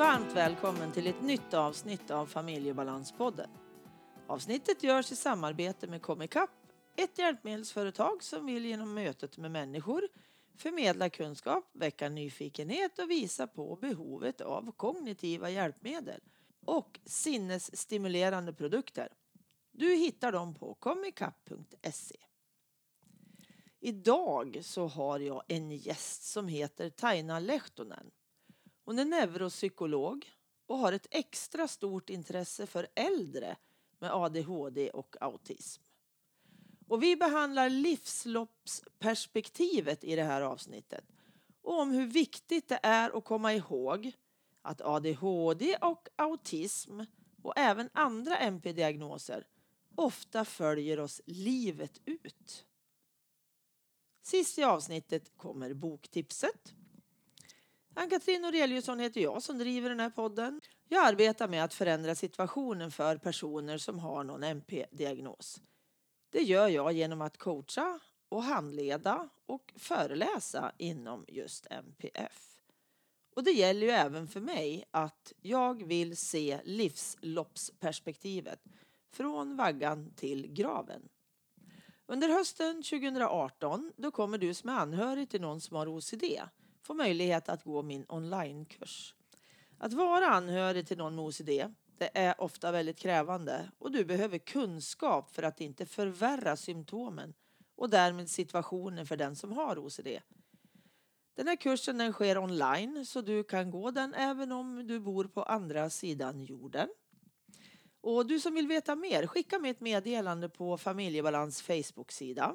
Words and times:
varmt 0.00 0.36
välkommen 0.36 0.92
till 0.92 1.06
ett 1.06 1.22
nytt 1.22 1.54
avsnitt 1.54 2.10
av 2.10 2.26
Familjebalanspodden. 2.26 3.50
Avsnittet 4.26 4.82
görs 4.82 5.12
i 5.12 5.16
samarbete 5.16 5.86
med 5.86 6.02
Comicap, 6.02 6.50
ett 6.96 7.18
hjälpmedelsföretag 7.18 8.22
som 8.22 8.46
vill 8.46 8.64
genom 8.64 8.94
mötet 8.94 9.38
med 9.38 9.50
människor 9.50 10.08
förmedla 10.56 11.10
kunskap, 11.10 11.70
väcka 11.72 12.08
nyfikenhet 12.08 12.98
och 12.98 13.10
visa 13.10 13.46
på 13.46 13.76
behovet 13.80 14.40
av 14.40 14.72
kognitiva 14.72 15.50
hjälpmedel 15.50 16.20
och 16.64 17.00
sinnesstimulerande 17.04 18.52
produkter. 18.52 19.08
Du 19.72 19.94
hittar 19.94 20.32
dem 20.32 20.54
på 20.54 20.74
comicap.se. 20.74 22.16
Idag 23.80 24.58
så 24.62 24.86
har 24.86 25.20
jag 25.20 25.42
en 25.48 25.70
gäst 25.70 26.22
som 26.22 26.48
heter 26.48 26.90
Taina 26.90 27.40
Lehtonen. 27.40 28.10
Hon 28.90 28.98
är 28.98 29.04
neuropsykolog 29.04 30.30
och 30.66 30.78
har 30.78 30.92
ett 30.92 31.06
extra 31.10 31.68
stort 31.68 32.10
intresse 32.10 32.66
för 32.66 32.88
äldre 32.94 33.56
med 33.98 34.12
ADHD 34.12 34.90
och 34.90 35.16
autism. 35.20 35.82
Och 36.88 37.02
vi 37.02 37.16
behandlar 37.16 37.68
livsloppsperspektivet 37.68 40.04
i 40.04 40.16
det 40.16 40.22
här 40.22 40.42
avsnittet 40.42 41.04
och 41.62 41.80
om 41.80 41.90
hur 41.90 42.06
viktigt 42.06 42.68
det 42.68 42.80
är 42.82 43.18
att 43.18 43.24
komma 43.24 43.54
ihåg 43.54 44.12
att 44.62 44.80
ADHD 44.80 45.76
och 45.76 46.08
autism 46.16 47.00
och 47.42 47.52
även 47.56 47.90
andra 47.92 48.38
MP-diagnoser 48.38 49.46
ofta 49.94 50.44
följer 50.44 51.00
oss 51.00 51.20
livet 51.26 52.00
ut. 52.04 52.66
Sist 54.22 54.58
i 54.58 54.62
avsnittet 54.62 55.36
kommer 55.36 55.74
boktipset. 55.74 56.74
Ann-Katrin 58.00 58.42
Noreliusson 58.42 58.98
heter 59.00 59.20
jag 59.20 59.42
som 59.42 59.58
driver 59.58 59.88
den 59.88 60.00
här 60.00 60.10
podden. 60.10 60.60
Jag 60.88 61.06
arbetar 61.06 61.48
med 61.48 61.64
att 61.64 61.74
förändra 61.74 62.14
situationen 62.14 62.90
för 62.90 63.16
personer 63.16 63.78
som 63.78 63.98
har 63.98 64.24
någon 64.24 64.42
MP-diagnos. 64.42 65.62
Det 66.30 66.42
gör 66.42 66.68
jag 66.68 66.92
genom 66.92 67.20
att 67.20 67.38
coacha 67.38 68.00
och 68.28 68.42
handleda 68.42 69.28
och 69.46 69.74
föreläsa 69.76 70.72
inom 70.78 71.24
just 71.28 71.66
MPF. 71.70 72.60
Och 73.36 73.44
det 73.44 73.50
gäller 73.50 73.86
ju 73.86 73.92
även 73.92 74.28
för 74.28 74.40
mig 74.40 74.84
att 74.90 75.32
jag 75.40 75.86
vill 75.86 76.16
se 76.16 76.60
livsloppsperspektivet 76.64 78.60
från 79.12 79.56
vaggan 79.56 80.12
till 80.16 80.46
graven. 80.52 81.08
Under 82.06 82.28
hösten 82.28 82.82
2018 82.82 83.92
då 83.96 84.10
kommer 84.10 84.38
du 84.38 84.54
som 84.54 84.70
är 84.70 84.74
anhörig 84.74 85.28
till 85.28 85.40
någon 85.40 85.60
som 85.60 85.76
har 85.76 85.86
OCD 85.88 86.24
få 86.90 86.94
möjlighet 86.94 87.48
att 87.48 87.64
gå 87.64 87.82
min 87.82 88.04
onlinekurs. 88.08 89.14
Att 89.78 89.92
vara 89.92 90.26
anhörig 90.26 90.86
till 90.86 90.98
någon 90.98 91.14
med 91.14 91.24
OCD 91.24 91.50
det 91.98 92.10
är 92.14 92.40
ofta 92.40 92.72
väldigt 92.72 92.98
krävande 92.98 93.70
och 93.78 93.92
du 93.92 94.04
behöver 94.04 94.38
kunskap 94.38 95.34
för 95.34 95.42
att 95.42 95.60
inte 95.60 95.86
förvärra 95.86 96.56
symptomen 96.56 97.34
och 97.76 97.90
därmed 97.90 98.30
situationen 98.30 99.06
för 99.06 99.16
den 99.16 99.36
som 99.36 99.52
har 99.52 99.78
OCD. 99.78 100.08
Den 101.34 101.48
här 101.48 101.56
kursen 101.56 101.98
den 101.98 102.12
sker 102.12 102.38
online 102.38 103.06
så 103.06 103.20
du 103.20 103.44
kan 103.44 103.70
gå 103.70 103.90
den 103.90 104.14
även 104.14 104.52
om 104.52 104.86
du 104.86 105.00
bor 105.00 105.24
på 105.24 105.42
andra 105.42 105.90
sidan 105.90 106.40
jorden. 106.40 106.88
Och 108.00 108.26
du 108.26 108.40
som 108.40 108.54
vill 108.54 108.68
veta 108.68 108.96
mer, 108.96 109.26
skicka 109.26 109.58
mig 109.58 109.70
ett 109.70 109.80
meddelande 109.80 110.48
på 110.48 110.78
Familjebalans 110.78 111.62
Facebook-sida. 111.62 112.54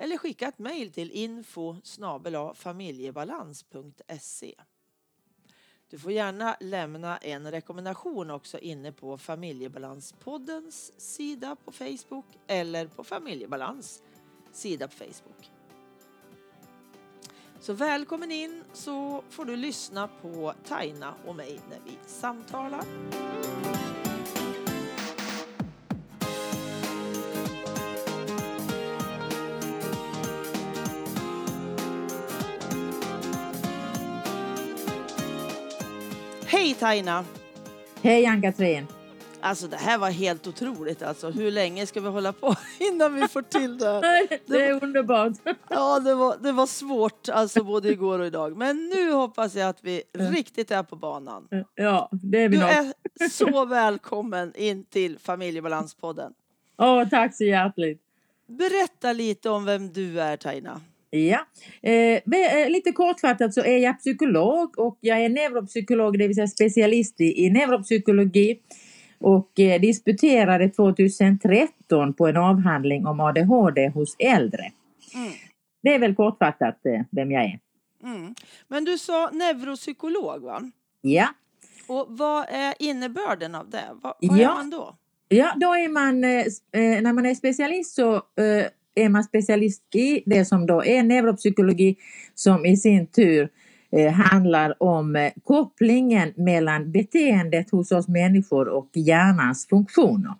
Eller 0.00 0.18
skicka 0.18 0.48
ett 0.48 0.58
mejl 0.58 0.92
till 0.92 1.10
info 1.10 1.76
familjebalans.se. 2.54 4.54
Du 5.90 5.98
får 5.98 6.12
gärna 6.12 6.56
lämna 6.60 7.16
en 7.16 7.50
rekommendation 7.50 8.30
också 8.30 8.58
inne 8.58 8.92
på 8.92 9.18
Familjebalanspoddens 9.18 11.00
sida 11.00 11.56
på 11.64 11.72
Facebook 11.72 12.26
eller 12.46 12.86
på 12.86 13.04
Familjebalans 13.04 14.02
sida 14.52 14.88
på 14.88 14.94
Facebook. 14.94 15.50
Så 17.60 17.72
välkommen 17.72 18.30
in 18.30 18.64
så 18.72 19.24
får 19.30 19.44
du 19.44 19.56
lyssna 19.56 20.08
på 20.08 20.54
Taina 20.64 21.14
och 21.26 21.36
mig 21.36 21.60
när 21.70 21.78
vi 21.84 21.98
samtalar. 22.06 22.84
Taina! 36.80 37.24
Hej 38.02 38.26
Ann-Katrin! 38.26 38.86
Alltså 39.40 39.66
det 39.68 39.76
här 39.76 39.98
var 39.98 40.10
helt 40.10 40.46
otroligt 40.46 41.02
alltså. 41.02 41.30
Hur 41.30 41.50
länge 41.50 41.86
ska 41.86 42.00
vi 42.00 42.08
hålla 42.08 42.32
på 42.32 42.54
innan 42.80 43.14
vi 43.14 43.28
får 43.28 43.42
till 43.42 43.78
det? 43.78 44.00
Det 44.46 44.64
är 44.66 44.84
underbart. 44.84 45.32
Ja, 45.68 46.00
det 46.00 46.14
var, 46.14 46.36
det 46.40 46.52
var 46.52 46.66
svårt 46.66 47.28
alltså 47.28 47.64
både 47.64 47.88
igår 47.88 48.18
och 48.18 48.26
idag. 48.26 48.56
Men 48.56 48.88
nu 48.88 49.12
hoppas 49.12 49.54
jag 49.54 49.68
att 49.68 49.84
vi 49.84 50.02
riktigt 50.14 50.70
är 50.70 50.82
på 50.82 50.96
banan. 50.96 51.48
Ja, 51.74 52.08
det 52.12 52.38
är 52.42 52.48
vi 52.48 52.56
Du 52.56 52.62
nog. 52.62 52.70
är 52.70 53.28
så 53.28 53.64
välkommen 53.64 54.52
in 54.56 54.84
till 54.84 55.18
Familjebalanspodden. 55.18 56.32
Åh, 56.78 57.08
tack 57.08 57.36
så 57.36 57.44
hjärtligt. 57.44 58.00
Berätta 58.46 59.12
lite 59.12 59.50
om 59.50 59.64
vem 59.64 59.92
du 59.92 60.20
är 60.20 60.36
Taina. 60.36 60.80
Ja, 61.12 61.46
eh, 61.82 61.92
eh, 61.92 62.70
lite 62.70 62.92
kortfattat 62.92 63.54
så 63.54 63.60
är 63.64 63.78
jag 63.78 63.98
psykolog 63.98 64.78
och 64.78 64.98
jag 65.00 65.20
är 65.20 65.28
neuropsykolog, 65.28 66.18
det 66.18 66.26
vill 66.26 66.34
säga 66.36 66.46
specialist 66.46 67.20
i, 67.20 67.44
i 67.44 67.50
neuropsykologi 67.50 68.58
och 69.18 69.60
eh, 69.60 69.80
disputerade 69.80 70.68
2013 70.68 72.14
på 72.14 72.26
en 72.26 72.36
avhandling 72.36 73.06
om 73.06 73.20
ADHD 73.20 73.88
hos 73.88 74.16
äldre. 74.18 74.72
Mm. 75.14 75.32
Det 75.82 75.94
är 75.94 75.98
väl 75.98 76.14
kortfattat 76.14 76.86
eh, 76.86 77.00
vem 77.10 77.30
jag 77.32 77.44
är. 77.44 77.58
Mm. 78.04 78.34
Men 78.68 78.84
du 78.84 78.98
sa 78.98 79.30
neuropsykolog 79.32 80.42
va? 80.42 80.62
Ja, 81.00 81.28
Och 81.88 82.06
vad 82.08 82.46
är 82.48 82.74
innebörden 82.78 83.54
av 83.54 83.70
det? 83.70 83.84
Vad, 84.02 84.14
vad 84.20 84.38
är 84.38 84.42
Ja. 84.42 84.54
man 84.54 84.70
då? 84.70 84.96
Ja, 85.28 85.52
då 85.56 85.74
är 85.74 85.88
man, 85.88 86.24
eh, 86.24 86.40
eh, 86.72 87.02
när 87.02 87.12
man 87.12 87.26
är 87.26 87.34
specialist 87.34 87.94
så 87.94 88.14
eh, 88.14 88.66
är 88.94 89.08
man 89.08 89.24
specialist 89.24 89.94
i 89.94 90.22
det 90.26 90.44
som 90.44 90.66
då 90.66 90.84
är 90.84 91.02
neuropsykologi 91.02 91.96
som 92.34 92.66
i 92.66 92.76
sin 92.76 93.06
tur 93.06 93.48
eh, 93.92 94.12
handlar 94.12 94.82
om 94.82 95.16
eh, 95.16 95.32
kopplingen 95.44 96.32
mellan 96.36 96.92
beteendet 96.92 97.70
hos 97.70 97.92
oss 97.92 98.08
människor 98.08 98.68
och 98.68 98.90
hjärnans 98.94 99.66
funktioner. 99.66 100.34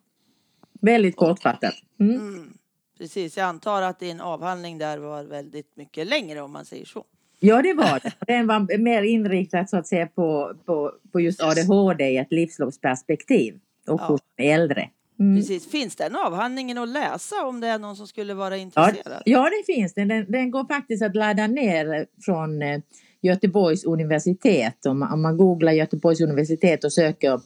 Väldigt 0.80 1.16
kortfattat. 1.16 1.74
Mm. 2.00 2.16
Mm. 2.16 2.52
Precis, 2.98 3.36
jag 3.36 3.46
antar 3.46 3.82
att 3.82 4.00
din 4.00 4.20
avhandling 4.20 4.78
där 4.78 4.98
var 4.98 5.24
väldigt 5.24 5.76
mycket 5.76 6.06
längre 6.06 6.40
om 6.40 6.52
man 6.52 6.64
säger 6.64 6.84
så. 6.84 7.04
Ja, 7.40 7.62
det 7.62 7.74
var 7.74 8.00
det. 8.02 8.12
Den 8.26 8.46
var 8.46 8.78
mer 8.78 9.02
inriktad 9.02 9.66
så 9.66 9.76
att 9.76 9.86
säga 9.86 10.06
på, 10.06 10.54
på, 10.64 10.92
på 11.12 11.20
just 11.20 11.42
ADHD 11.42 12.04
i 12.04 12.16
ett 12.16 12.32
livsloppsperspektiv 12.32 13.60
och 13.86 14.00
Ja. 14.00 14.06
hos 14.06 14.20
äldre. 14.36 14.90
Mm. 15.20 15.36
Precis. 15.36 15.70
Finns 15.70 15.96
den 15.96 16.16
avhandlingen 16.16 16.78
att 16.78 16.88
läsa 16.88 17.46
om 17.46 17.60
det 17.60 17.66
är 17.66 17.78
någon 17.78 17.96
som 17.96 18.06
skulle 18.06 18.34
vara 18.34 18.56
intresserad? 18.56 19.22
ja, 19.24 19.50
det 19.50 19.72
finns 19.74 19.94
det. 19.94 20.04
Den, 20.04 20.32
den 20.32 20.50
går 20.50 20.64
faktiskt 20.64 21.02
att 21.02 21.16
ladda 21.16 21.46
ner 21.46 22.06
från 22.24 22.62
eh, 22.62 22.80
Göteborgs 23.22 23.84
universitet. 23.84 24.86
Om, 24.86 24.98
man- 24.98 25.12
om 25.12 25.22
man 25.22 25.36
googlar 25.36 25.72
Göteborgs 25.72 26.20
universitet 26.20 26.84
och 26.84 26.92
söker 26.92 27.40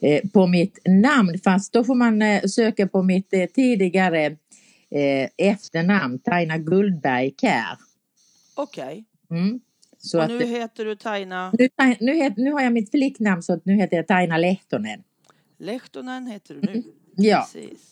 eh, 0.00 0.28
på 0.32 0.46
mitt 0.46 0.78
namn. 0.88 1.38
Fast 1.44 1.72
då 1.72 1.84
får 1.84 1.94
man 1.94 2.22
eh, 2.22 2.42
söka 2.42 2.88
på 2.88 3.02
mitt 3.02 3.32
eh, 3.32 3.46
tidigare 3.46 4.26
eh, 4.90 5.28
efternamn, 5.36 6.18
Taina 6.18 6.58
Guldberg 6.58 7.34
Kär. 7.40 7.78
Okej. 8.54 9.04
Mm. 9.30 9.60
Så 9.98 10.18
Och 10.18 10.24
att, 10.24 10.30
nu 10.30 10.44
heter 10.44 10.84
du 10.84 10.96
Taina 10.96 11.52
nu, 11.58 11.68
nu, 12.00 12.34
nu 12.36 12.52
har 12.52 12.60
jag 12.60 12.72
mitt 12.72 12.90
flicknamn 12.90 13.42
så 13.42 13.52
att 13.52 13.64
nu 13.64 13.74
heter 13.74 13.96
jag 13.96 14.06
Taina 14.06 14.36
Lehtonen. 14.38 15.02
Lehtonen 15.58 16.26
heter 16.26 16.54
du 16.54 16.60
nu. 16.60 16.82
Ja. 17.16 17.48
Precis. 17.52 17.90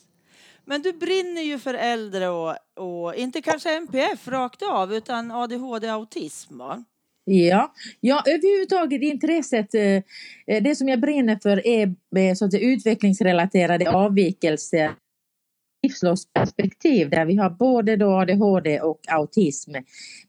Men 0.68 0.82
du 0.82 0.92
brinner 0.92 1.42
ju 1.42 1.58
för 1.58 1.74
äldre 1.74 2.28
och, 2.28 2.54
och 2.76 3.14
inte 3.14 3.42
kanske 3.42 3.76
NPF 3.76 4.28
rakt 4.28 4.62
av 4.62 4.94
utan 4.94 5.30
ADHD 5.30 5.88
autism 5.88 6.58
va? 6.58 6.84
Ja, 7.24 7.74
ja 8.00 8.22
överhuvudtaget 8.26 9.02
intresset, 9.02 9.74
eh, 9.74 9.82
eh, 10.46 10.62
det 10.62 10.76
som 10.76 10.88
jag 10.88 11.00
brinner 11.00 11.38
för 11.42 11.66
är 11.66 11.94
eh, 12.16 12.34
så 12.34 12.44
att 12.44 12.54
utvecklingsrelaterade 12.54 13.90
avvikelser 13.90 14.90
livsloppsperspektiv 15.82 17.10
där 17.10 17.24
vi 17.24 17.36
har 17.36 17.50
både 17.50 17.96
då 17.96 18.10
ADHD 18.10 18.80
och 18.80 19.00
autism. 19.08 19.74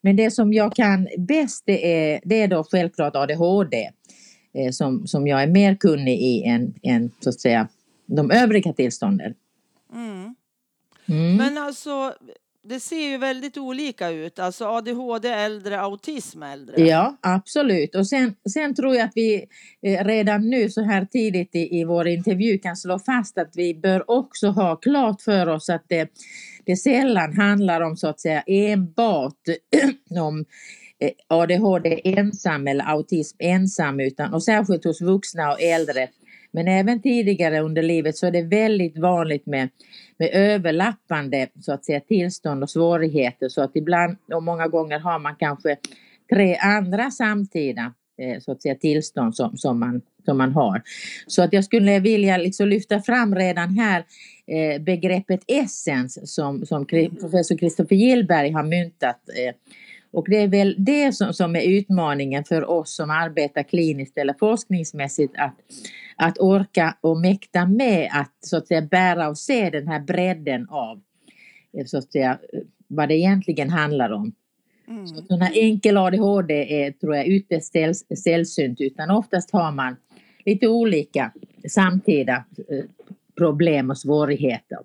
Men 0.02 0.16
det 0.16 0.32
som 0.32 0.54
jag 0.54 0.76
kan 0.76 1.08
bäst 1.18 1.64
det 1.66 2.12
är, 2.14 2.22
det 2.24 2.42
är 2.42 2.48
då 2.48 2.64
självklart 2.64 3.16
ADHD 3.16 3.90
som, 4.72 5.08
som 5.08 5.28
jag 5.28 5.44
är 5.44 5.48
mer 5.48 5.76
kunnig 5.76 6.22
i 6.22 6.44
än, 6.44 6.74
än 6.84 7.12
så 7.20 7.30
att 7.30 7.42
säga 7.42 7.68
de 8.16 8.32
övriga 8.32 8.74
tillstånden. 8.74 9.34
Mm. 9.94 10.36
Mm. 11.08 11.36
Men 11.36 11.58
alltså 11.58 12.14
det 12.64 12.80
ser 12.80 13.10
ju 13.10 13.18
väldigt 13.18 13.58
olika 13.58 14.10
ut. 14.10 14.40
Alltså 14.40 14.66
ADHD 14.66 15.30
äldre, 15.30 15.80
autism 15.82 16.44
äldre. 16.44 16.82
Ja, 16.82 17.18
absolut. 17.22 17.96
Och 17.96 18.08
sen, 18.08 18.36
sen 18.54 18.76
tror 18.76 18.96
jag 18.96 19.06
att 19.06 19.12
vi 19.16 19.46
eh, 19.82 20.06
redan 20.06 20.50
nu 20.50 20.70
så 20.70 20.82
här 20.82 21.06
tidigt 21.06 21.56
i, 21.56 21.80
i 21.80 21.84
vår 21.84 22.08
intervju 22.08 22.58
kan 22.58 22.76
slå 22.76 23.00
fast 23.00 23.38
att 23.38 23.52
vi 23.56 23.76
bör 23.76 24.12
också 24.12 24.48
ha 24.48 24.76
klart 24.76 25.22
för 25.22 25.48
oss 25.48 25.70
att 25.70 25.86
det, 25.88 26.10
det 26.66 26.76
sällan 26.76 27.34
handlar 27.34 27.82
om 27.82 27.98
så 27.98 28.08
att 28.08 28.20
säga 28.20 28.44
enbart 28.48 29.40
om 30.20 30.46
eh, 31.00 31.12
ADHD 31.28 32.02
ensam 32.04 32.68
eller 32.68 32.86
autism 32.86 33.38
ensam 33.40 34.00
utan 34.00 34.34
och 34.34 34.44
särskilt 34.44 34.84
hos 34.84 35.02
vuxna 35.02 35.52
och 35.52 35.62
äldre 35.62 36.08
men 36.52 36.68
även 36.68 37.02
tidigare 37.02 37.60
under 37.60 37.82
livet 37.82 38.18
så 38.18 38.28
är 38.28 38.32
det 38.32 38.42
väldigt 38.42 38.98
vanligt 38.98 39.46
med, 39.46 39.70
med 40.18 40.30
överlappande 40.34 41.48
så 41.62 41.74
att 41.74 41.86
säga, 41.86 42.00
tillstånd 42.00 42.64
och 42.64 42.70
svårigheter 42.70 43.50
så 43.50 43.62
att 43.62 43.76
ibland 43.76 44.18
och 44.34 44.44
många 44.44 44.68
gånger 44.68 45.00
har 45.00 45.20
man 45.20 45.36
kanske 45.36 45.78
tre 46.30 46.56
andra 46.56 47.12
samtida 47.12 47.94
eh, 48.22 48.40
så 48.40 48.52
att 48.52 48.62
säga, 48.62 48.76
tillstånd 48.76 49.36
som, 49.36 49.58
som, 49.58 49.80
man, 49.80 50.02
som 50.26 50.38
man 50.38 50.52
har. 50.52 50.82
Så 51.28 51.44
att 51.44 51.54
jag 51.54 51.64
skulle 51.64 52.00
vilja 52.00 52.38
liksom 52.38 52.68
lyfta 52.68 53.02
fram 53.02 53.36
redan 53.36 53.70
här 53.70 54.06
eh, 54.48 54.82
begreppet 54.82 55.42
essens 55.48 56.36
som, 56.36 56.66
som 56.66 56.86
professor 56.86 57.58
Kristoffer 57.58 57.96
Gillberg 57.96 58.52
har 58.52 58.64
myntat 58.64 59.20
eh, 59.38 59.56
och 60.12 60.30
det 60.30 60.38
är 60.38 60.48
väl 60.48 60.76
det 60.78 61.16
som, 61.16 61.34
som 61.34 61.56
är 61.56 61.62
utmaningen 61.62 62.44
för 62.44 62.70
oss 62.70 62.96
som 62.96 63.10
arbetar 63.10 63.64
kliniskt 63.64 64.18
eller 64.18 64.36
forskningsmässigt 64.40 65.34
att, 65.38 65.56
att 66.20 66.40
orka 66.40 66.98
och 67.02 67.18
mäkta 67.18 67.66
med 67.66 68.10
att 68.14 68.34
så 68.40 68.58
att 68.58 68.68
säga 68.68 68.82
bära 68.82 69.30
och 69.30 69.38
se 69.38 69.70
den 69.70 69.88
här 69.88 70.00
bredden 70.00 70.70
av 70.70 71.02
så 71.86 71.98
att 71.98 72.12
säga, 72.12 72.40
vad 72.88 73.10
det 73.10 73.16
egentligen 73.16 73.70
handlar 73.70 74.12
om. 74.12 74.32
Mm. 74.88 75.08
Så 75.08 75.38
här 75.38 75.52
enkel 75.58 75.98
ADHD 75.98 76.84
är, 76.84 76.92
tror 76.92 77.16
jag, 77.16 77.28
ytterst 77.28 77.74
sällsynt 78.24 78.82
utan 78.82 79.12
oftast 79.12 79.52
har 79.52 79.72
man 79.72 79.96
lite 80.46 80.68
olika 80.68 81.32
samtida 81.70 82.44
eh, 82.70 82.84
problem 83.38 83.90
och 83.90 83.98
svårigheter. 83.98 84.78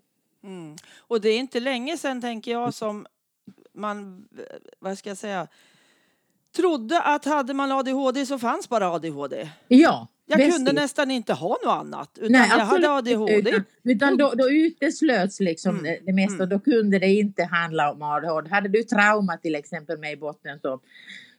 Mm. 0.44 0.76
Och 0.98 1.20
det 1.20 1.28
är 1.28 1.38
inte 1.38 1.60
länge 1.60 1.96
sedan, 1.96 2.20
tänker 2.20 2.50
jag, 2.50 2.74
som 2.74 3.06
man, 3.72 4.28
vad 4.78 4.98
ska 4.98 5.10
jag 5.10 5.16
säga, 5.16 5.48
trodde 6.56 7.00
att 7.02 7.24
hade 7.24 7.54
man 7.54 7.72
ADHD 7.72 8.26
så 8.26 8.38
fanns 8.38 8.68
bara 8.68 8.90
ADHD. 8.90 9.48
Ja. 9.68 10.08
Jag 10.26 10.38
bäst. 10.38 10.56
kunde 10.56 10.72
nästan 10.72 11.10
inte 11.10 11.32
ha 11.32 11.48
något 11.48 11.66
annat 11.66 12.10
utan 12.20 12.32
Nej, 12.32 12.48
jag 12.50 12.58
hade 12.58 12.90
ADHD. 12.90 13.38
Utan, 13.38 13.64
utan 13.82 14.16
då, 14.16 14.32
då 14.36 14.50
uteslöts 14.50 15.40
liksom 15.40 15.78
mm. 15.78 15.96
det 16.06 16.12
mesta. 16.12 16.34
Mm. 16.34 16.48
Då 16.48 16.58
kunde 16.58 16.98
det 16.98 17.14
inte 17.14 17.44
handla 17.44 17.92
om 17.92 18.02
ADHD. 18.02 18.50
Hade 18.50 18.68
du 18.68 18.82
trauma 18.82 19.36
till 19.36 19.54
exempel 19.54 19.98
med 19.98 20.12
i 20.12 20.16
botten 20.16 20.58
så, 20.62 20.80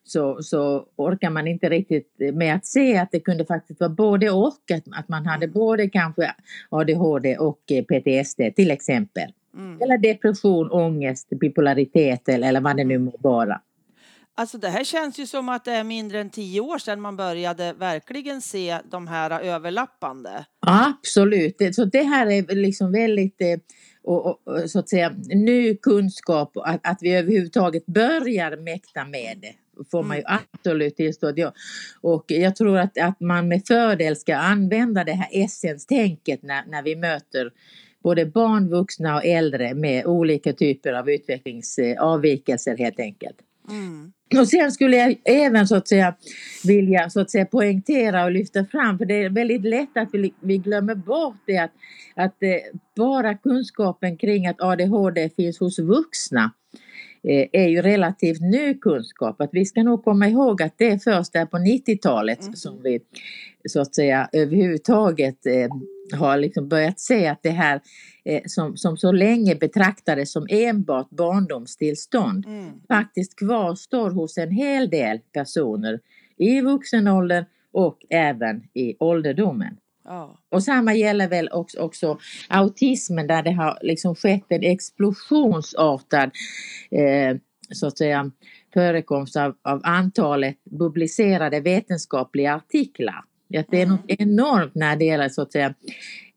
så, 0.03 0.43
så 0.43 0.85
orkar 0.95 1.29
man 1.29 1.47
inte 1.47 1.69
riktigt 1.69 2.15
med 2.33 2.55
att 2.55 2.65
se 2.65 2.97
att 2.97 3.11
det 3.11 3.19
kunde 3.19 3.45
faktiskt 3.45 3.79
vara 3.79 3.89
både 3.89 4.29
och. 4.29 4.71
Att, 4.73 4.83
att 4.99 5.09
man 5.09 5.25
hade 5.25 5.45
mm. 5.45 5.53
både 5.53 5.89
kanske 5.89 6.35
ADHD 6.69 7.37
och 7.37 7.59
PTSD 7.67 8.41
till 8.55 8.71
exempel. 8.71 9.33
Mm. 9.57 9.81
Eller 9.81 9.97
depression, 9.97 10.71
ångest, 10.71 11.29
bipolaritet 11.29 12.29
eller, 12.29 12.47
eller 12.47 12.61
vad 12.61 12.77
det 12.77 12.83
nu 12.83 12.97
må 12.97 13.13
vara. 13.19 13.61
Alltså 14.37 14.57
det 14.57 14.69
här 14.69 14.83
känns 14.83 15.19
ju 15.19 15.27
som 15.27 15.49
att 15.49 15.65
det 15.65 15.71
är 15.71 15.83
mindre 15.83 16.19
än 16.19 16.29
tio 16.29 16.61
år 16.61 16.77
sedan 16.77 17.01
man 17.01 17.17
började 17.17 17.73
verkligen 17.73 18.41
se 18.41 18.79
de 18.91 19.07
här 19.07 19.41
överlappande. 19.41 20.45
Absolut, 20.59 21.57
så 21.71 21.85
det 21.85 22.03
här 22.03 22.27
är 22.27 22.55
liksom 22.55 22.91
väldigt 22.91 23.41
eh, 23.41 23.59
och, 24.03 24.27
och, 24.27 24.69
så 24.69 24.79
att 24.79 24.89
säga 24.89 25.15
ny 25.29 25.75
kunskap 25.75 26.57
att, 26.57 26.87
att 26.87 26.97
vi 27.01 27.15
överhuvudtaget 27.15 27.85
börjar 27.85 28.57
mäkta 28.57 29.05
med 29.05 29.37
det 29.41 29.55
får 29.91 30.03
man 30.03 30.17
ju 30.17 30.23
mm. 30.27 30.39
absolut 30.51 30.95
tillstå. 30.95 31.51
Och 32.01 32.25
jag 32.27 32.55
tror 32.55 32.77
att, 32.77 32.97
att 32.97 33.19
man 33.19 33.47
med 33.47 33.61
fördel 33.67 34.15
ska 34.15 34.35
använda 34.35 35.03
det 35.03 35.13
här 35.13 35.29
essenstänket 35.31 36.43
när, 36.43 36.65
när 36.65 36.83
vi 36.83 36.95
möter 36.95 37.51
både 38.03 38.25
barn, 38.25 38.69
vuxna 38.69 39.15
och 39.15 39.25
äldre 39.25 39.73
med 39.73 40.05
olika 40.05 40.53
typer 40.53 40.93
av 40.93 41.09
utvecklingsavvikelser 41.09 42.77
helt 42.77 42.99
enkelt. 42.99 43.37
Mm. 43.69 44.11
Och 44.39 44.47
sen 44.47 44.71
skulle 44.71 44.97
jag 44.97 45.15
även 45.25 45.67
så 45.67 45.75
att 45.75 45.87
säga 45.87 46.15
vilja 46.63 47.09
så 47.09 47.19
att 47.19 47.31
säga 47.31 47.45
poängtera 47.45 48.25
och 48.25 48.31
lyfta 48.31 48.65
fram, 48.65 48.97
för 48.97 49.05
det 49.05 49.23
är 49.23 49.29
väldigt 49.29 49.65
lätt 49.65 49.97
att 49.97 50.09
vi, 50.11 50.33
vi 50.39 50.57
glömmer 50.57 50.95
bort 50.95 51.37
det 51.45 51.57
att, 51.57 51.71
att 52.15 52.43
eh, 52.43 52.79
bara 52.95 53.33
kunskapen 53.33 54.17
kring 54.17 54.47
att 54.47 54.61
ADHD 54.61 55.29
finns 55.29 55.59
hos 55.59 55.79
vuxna 55.79 56.51
eh, 57.23 57.47
är 57.51 57.67
ju 57.67 57.81
relativt 57.81 58.41
ny 58.41 58.73
kunskap. 58.73 59.41
Att 59.41 59.49
vi 59.51 59.65
ska 59.65 59.83
nog 59.83 60.03
komma 60.03 60.27
ihåg 60.27 60.61
att 60.61 60.73
det 60.77 60.91
är 60.91 60.97
först 60.97 61.33
där 61.33 61.45
på 61.45 61.57
90-talet 61.57 62.41
mm. 62.41 62.53
som 62.55 62.83
vi 62.83 62.99
så 63.69 63.81
att 63.81 63.95
säga 63.95 64.29
överhuvudtaget 64.31 65.45
eh, 65.45 65.69
har 66.19 66.37
liksom 66.37 66.69
börjat 66.69 66.99
se 66.99 67.27
att 67.27 67.43
det 67.43 67.49
här 67.49 67.81
som, 68.45 68.77
som 68.77 68.97
så 68.97 69.11
länge 69.11 69.55
betraktades 69.55 70.31
som 70.31 70.47
enbart 70.49 71.09
barndomstillstånd 71.09 72.45
mm. 72.45 72.81
faktiskt 72.87 73.39
kvarstår 73.39 74.11
hos 74.11 74.37
en 74.37 74.51
hel 74.51 74.89
del 74.89 75.19
personer 75.33 75.99
i 76.37 76.61
vuxen 76.61 77.07
ålder 77.07 77.45
och 77.71 77.97
även 78.09 78.63
i 78.73 78.95
ålderdomen. 78.99 79.77
Oh. 80.05 80.29
Och 80.49 80.63
samma 80.63 80.93
gäller 80.93 81.27
väl 81.27 81.49
också, 81.51 81.79
också, 81.79 82.19
autismen 82.49 83.27
där 83.27 83.43
det 83.43 83.51
har 83.51 83.79
liksom 83.81 84.15
skett 84.15 84.45
en 84.49 84.63
explosionsartad 84.63 86.31
eh, 86.91 87.37
så 87.71 87.87
att 87.87 87.97
säga, 87.97 88.31
förekomst 88.73 89.35
av, 89.35 89.55
av 89.61 89.81
antalet 89.83 90.57
publicerade 90.79 91.59
vetenskapliga 91.59 92.55
artiklar. 92.55 93.23
Att 93.57 93.67
det 93.69 93.81
är 93.81 93.85
något 93.85 94.05
enormt 94.07 94.75
när 94.75 94.95
det 94.95 95.05
gäller 95.05 95.29
så 95.29 95.41
att 95.41 95.51
säga, 95.51 95.73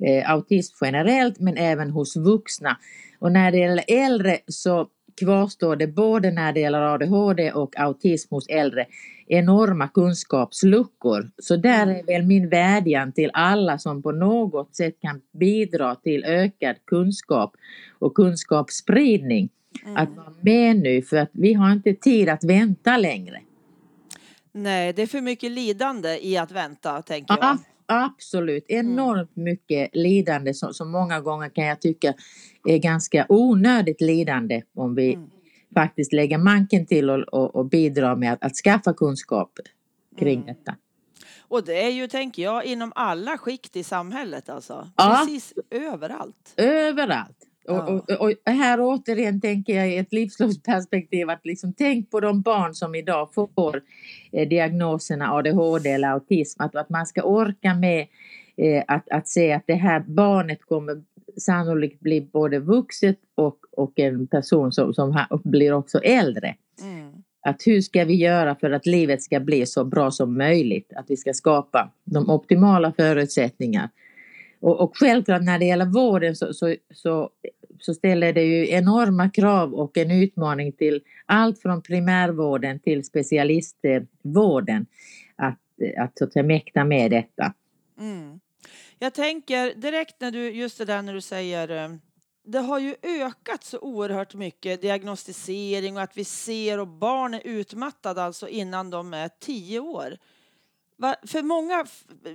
eh, 0.07 0.31
autism 0.31 0.77
generellt 0.81 1.41
men 1.41 1.57
även 1.57 1.91
hos 1.91 2.17
vuxna. 2.17 2.77
Och 3.19 3.33
när 3.33 3.53
det 3.53 3.59
gäller 3.59 3.85
äldre 3.89 4.39
så 4.47 4.89
kvarstår 5.19 5.77
det 5.77 5.87
både 5.87 6.31
när 6.31 6.53
det 6.53 6.61
gäller 6.61 6.95
ADHD 6.95 7.53
och 7.53 7.81
autism 7.81 8.35
hos 8.35 8.49
äldre 8.49 8.87
enorma 9.27 9.89
kunskapsluckor. 9.89 11.31
Så 11.39 11.57
där 11.57 11.87
är 11.87 12.03
väl 12.03 12.27
min 12.27 12.49
vädjan 12.49 13.13
till 13.13 13.31
alla 13.33 13.79
som 13.79 14.03
på 14.03 14.13
något 14.13 14.77
sätt 14.77 15.01
kan 15.01 15.21
bidra 15.39 15.95
till 15.95 16.25
ökad 16.25 16.77
kunskap 16.85 17.53
och 17.99 18.15
kunskapsspridning. 18.15 19.49
Mm. 19.85 19.97
Att 19.97 20.17
vara 20.17 20.33
med 20.41 20.77
nu 20.77 21.03
för 21.03 21.17
att 21.17 21.31
vi 21.33 21.53
har 21.53 21.73
inte 21.73 21.95
tid 21.95 22.29
att 22.29 22.45
vänta 22.45 22.97
längre. 22.97 23.41
Nej, 24.53 24.93
det 24.93 25.03
är 25.03 25.07
för 25.07 25.21
mycket 25.21 25.51
lidande 25.51 26.19
i 26.27 26.37
att 26.37 26.53
vänta, 26.53 27.03
tänker 27.03 27.37
jag. 27.41 27.45
Ja, 27.45 27.59
absolut, 27.87 28.65
enormt 28.69 29.37
mm. 29.37 29.45
mycket 29.45 29.91
lidande 29.93 30.55
som, 30.55 30.75
som 30.75 30.91
många 30.91 31.21
gånger 31.21 31.49
kan 31.49 31.67
jag 31.67 31.81
tycka 31.81 32.15
är 32.65 32.79
ganska 32.79 33.27
onödigt 33.29 34.01
lidande 34.01 34.63
om 34.75 34.95
vi 34.95 35.15
mm. 35.15 35.31
faktiskt 35.75 36.13
lägger 36.13 36.39
manken 36.39 36.87
till 36.87 37.11
och, 37.11 37.19
och, 37.19 37.57
och 37.57 37.67
bidrar 37.67 38.17
med 38.17 38.33
att, 38.33 38.45
att 38.45 38.55
skaffa 38.55 38.95
kunskap 38.95 39.53
kring 40.19 40.43
mm. 40.43 40.47
detta. 40.47 40.77
Och 41.41 41.65
det 41.65 41.83
är 41.83 41.91
ju, 41.91 42.09
tänker 42.09 42.43
jag, 42.43 42.65
inom 42.65 42.93
alla 42.95 43.39
skikt 43.39 43.77
i 43.77 43.85
samhället 43.85 44.49
alltså. 44.49 44.91
Ja. 44.97 45.19
Precis 45.19 45.55
överallt. 45.71 46.55
Överallt. 46.57 47.48
Och, 47.69 47.89
och, 47.89 48.11
och, 48.21 48.33
här 48.47 48.81
återigen 48.81 49.41
tänker 49.41 49.77
jag 49.77 49.91
i 49.91 49.97
ett 49.97 50.13
livslångt 50.13 50.69
att 51.29 51.45
liksom 51.45 51.73
tänk 51.73 52.11
på 52.11 52.21
de 52.21 52.43
barn 52.43 52.75
som 52.75 52.95
idag 52.95 53.29
får 53.35 53.83
eh, 54.33 54.49
diagnoserna 54.49 55.33
ADHD 55.33 55.91
eller 55.91 56.09
autism. 56.09 56.63
Att, 56.63 56.77
att 56.77 56.91
man 56.91 57.07
ska 57.07 57.23
orka 57.23 57.75
med 57.75 58.07
eh, 58.57 58.85
att, 58.87 59.11
att 59.11 59.29
se 59.29 59.53
att 59.53 59.65
det 59.67 59.75
här 59.75 60.01
barnet 60.01 60.59
kommer 60.63 61.03
sannolikt 61.37 62.01
bli 62.01 62.21
både 62.21 62.59
vuxet 62.59 63.19
och, 63.35 63.59
och 63.77 63.99
en 63.99 64.27
person 64.27 64.73
som, 64.73 64.95
som 64.95 65.27
blir 65.45 65.73
också 65.73 65.99
äldre. 65.99 66.55
Mm. 66.83 67.13
Att 67.41 67.63
hur 67.67 67.81
ska 67.81 68.05
vi 68.05 68.15
göra 68.15 68.55
för 68.55 68.71
att 68.71 68.87
livet 68.87 69.23
ska 69.23 69.41
bli 69.41 69.67
så 69.67 69.85
bra 69.85 70.11
som 70.11 70.39
möjligt? 70.39 70.93
Att 70.97 71.05
vi 71.09 71.17
ska 71.17 71.33
skapa 71.33 71.91
de 72.05 72.31
optimala 72.31 72.93
förutsättningar. 72.93 73.89
Och, 74.61 74.81
och 74.81 74.97
självklart 74.97 75.43
när 75.43 75.59
det 75.59 75.65
gäller 75.65 75.87
vården 75.87 76.37
så, 76.37 76.55
så, 76.55 76.75
så 76.95 77.31
så 77.81 77.95
ställer 77.95 78.33
det 78.33 78.43
ju 78.43 78.71
enorma 78.71 79.31
krav 79.31 79.75
och 79.75 79.97
en 79.97 80.11
utmaning 80.11 80.73
till 80.73 81.01
allt 81.27 81.63
från 81.63 81.83
primärvården 81.83 82.81
till 82.81 83.05
specialistvården 83.05 84.87
att, 85.37 85.59
att, 85.99 86.23
att 86.23 86.47
mäkta 86.47 86.85
med 86.85 87.11
detta. 87.11 87.55
Mm. 88.01 88.41
Jag 88.99 89.15
tänker 89.15 89.75
direkt 89.75 90.21
när 90.21 90.31
du, 90.31 90.51
just 90.51 90.79
det 90.79 90.85
där 90.85 91.03
när 91.03 91.15
du 91.15 91.21
säger 91.21 91.85
eh, 91.85 91.89
det 92.45 92.59
har 92.59 92.79
ju 92.79 92.95
ökat 93.03 93.65
så 93.65 93.79
oerhört 93.79 94.35
mycket 94.35 94.83
diagnostisering 94.83 95.97
och 95.97 96.03
att 96.03 96.17
vi 96.17 96.25
ser 96.25 96.79
och 96.79 96.89
barn 96.89 97.35
är 97.35 97.41
utmattade 97.45 98.23
alltså 98.23 98.49
innan 98.49 98.91
de 98.91 99.15
är 99.15 99.31
tio 99.41 99.81
år. 99.81 100.17
För 101.27 101.43
många 101.43 101.87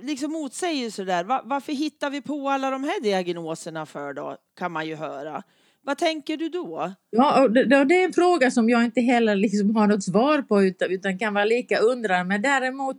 liksom 0.02 0.32
motsäger 0.32 0.90
så 0.90 1.04
där. 1.04 1.24
Varför 1.24 1.72
hittar 1.72 2.10
vi 2.10 2.20
på 2.20 2.48
alla 2.48 2.70
de 2.70 2.84
här 2.84 3.02
diagnoserna 3.02 3.86
för 3.86 4.12
då? 4.12 4.36
Kan 4.58 4.72
man 4.72 4.86
ju 4.86 4.94
höra. 4.94 5.42
Vad 5.82 5.98
tänker 5.98 6.36
du 6.36 6.48
då? 6.48 6.92
Ja, 7.10 7.48
det, 7.48 7.84
det 7.84 7.94
är 7.94 8.04
en 8.04 8.12
fråga 8.12 8.50
som 8.50 8.68
jag 8.68 8.84
inte 8.84 9.00
heller 9.00 9.36
liksom 9.36 9.76
har 9.76 9.86
något 9.86 10.04
svar 10.04 10.42
på 10.42 10.62
utan, 10.62 10.90
utan 10.90 11.18
kan 11.18 11.34
vara 11.34 11.44
lika 11.44 11.78
undrande. 11.78 12.24
Men 12.24 12.42
däremot 12.42 12.96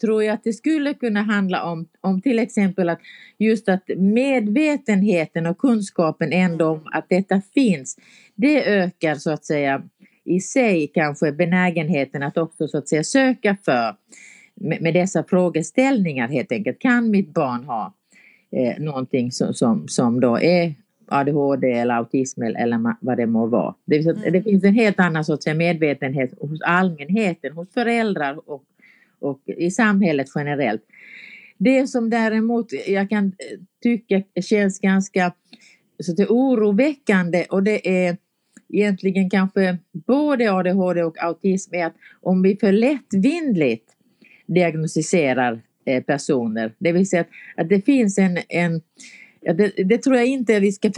tror 0.00 0.24
jag 0.24 0.34
att 0.34 0.44
det 0.44 0.52
skulle 0.52 0.94
kunna 0.94 1.22
handla 1.22 1.64
om, 1.64 1.88
om 2.00 2.22
till 2.22 2.38
exempel 2.38 2.88
att 2.88 3.00
just 3.38 3.68
att 3.68 3.84
medvetenheten 3.96 5.46
och 5.46 5.58
kunskapen 5.58 6.32
ändå 6.32 6.66
om 6.66 6.88
att 6.92 7.08
detta 7.08 7.42
finns, 7.54 7.96
det 8.34 8.64
ökar 8.64 9.14
så 9.14 9.30
att 9.30 9.44
säga 9.44 9.82
i 10.24 10.40
sig 10.40 10.90
kanske 10.94 11.32
benägenheten 11.32 12.22
att 12.22 12.38
också 12.38 12.68
så 12.68 12.78
att 12.78 12.88
säga 12.88 13.04
söka 13.04 13.56
för 13.64 13.96
med, 14.60 14.82
med 14.82 14.94
dessa 14.94 15.24
frågeställningar 15.24 16.28
helt 16.28 16.52
enkelt. 16.52 16.78
Kan 16.78 17.10
mitt 17.10 17.34
barn 17.34 17.64
ha 17.64 17.94
eh, 18.50 18.82
någonting 18.82 19.32
som, 19.32 19.54
som, 19.54 19.88
som 19.88 20.20
då 20.20 20.40
är 20.40 20.74
ADHD 21.08 21.72
eller 21.72 21.94
autism 21.94 22.42
eller 22.42 22.94
vad 23.00 23.16
det 23.16 23.26
må 23.26 23.46
vara. 23.46 23.74
Det, 23.84 23.96
mm. 23.96 24.32
det 24.32 24.42
finns 24.42 24.64
en 24.64 24.74
helt 24.74 25.00
annan 25.00 25.24
sorts 25.24 25.46
medvetenhet 25.46 26.34
hos 26.40 26.62
allmänheten, 26.62 27.52
hos 27.52 27.72
föräldrar 27.72 28.50
och, 28.50 28.64
och 29.18 29.40
i 29.46 29.70
samhället 29.70 30.26
generellt. 30.34 30.82
Det 31.58 31.86
som 31.86 32.10
däremot 32.10 32.66
jag 32.86 33.10
kan 33.10 33.26
eh, 33.26 33.32
tycka 33.82 34.22
känns 34.42 34.78
ganska 34.78 35.32
så 36.00 36.12
det 36.12 36.22
är 36.22 36.28
oroväckande 36.28 37.44
och 37.50 37.62
det 37.62 38.06
är 38.06 38.16
egentligen 38.68 39.30
kanske 39.30 39.78
både 39.92 40.52
ADHD 40.52 41.02
och 41.02 41.22
autism 41.22 41.74
är 41.74 41.86
att 41.86 41.94
om 42.20 42.42
vi 42.42 42.56
för 42.56 42.72
lättvindligt 42.72 43.85
diagnostiserar 44.46 45.60
eh, 45.84 46.02
personer, 46.02 46.72
det 46.78 46.92
vill 46.92 47.08
säga 47.08 47.20
att, 47.20 47.28
att 47.56 47.68
det 47.68 47.84
finns 47.84 48.18
en, 48.18 48.38
en 48.48 48.80
det, 49.54 49.72
det, 49.84 49.98
tror 49.98 50.16
jag 50.16 50.26
inte 50.26 50.60
vi 50.60 50.72
ska 50.72 50.92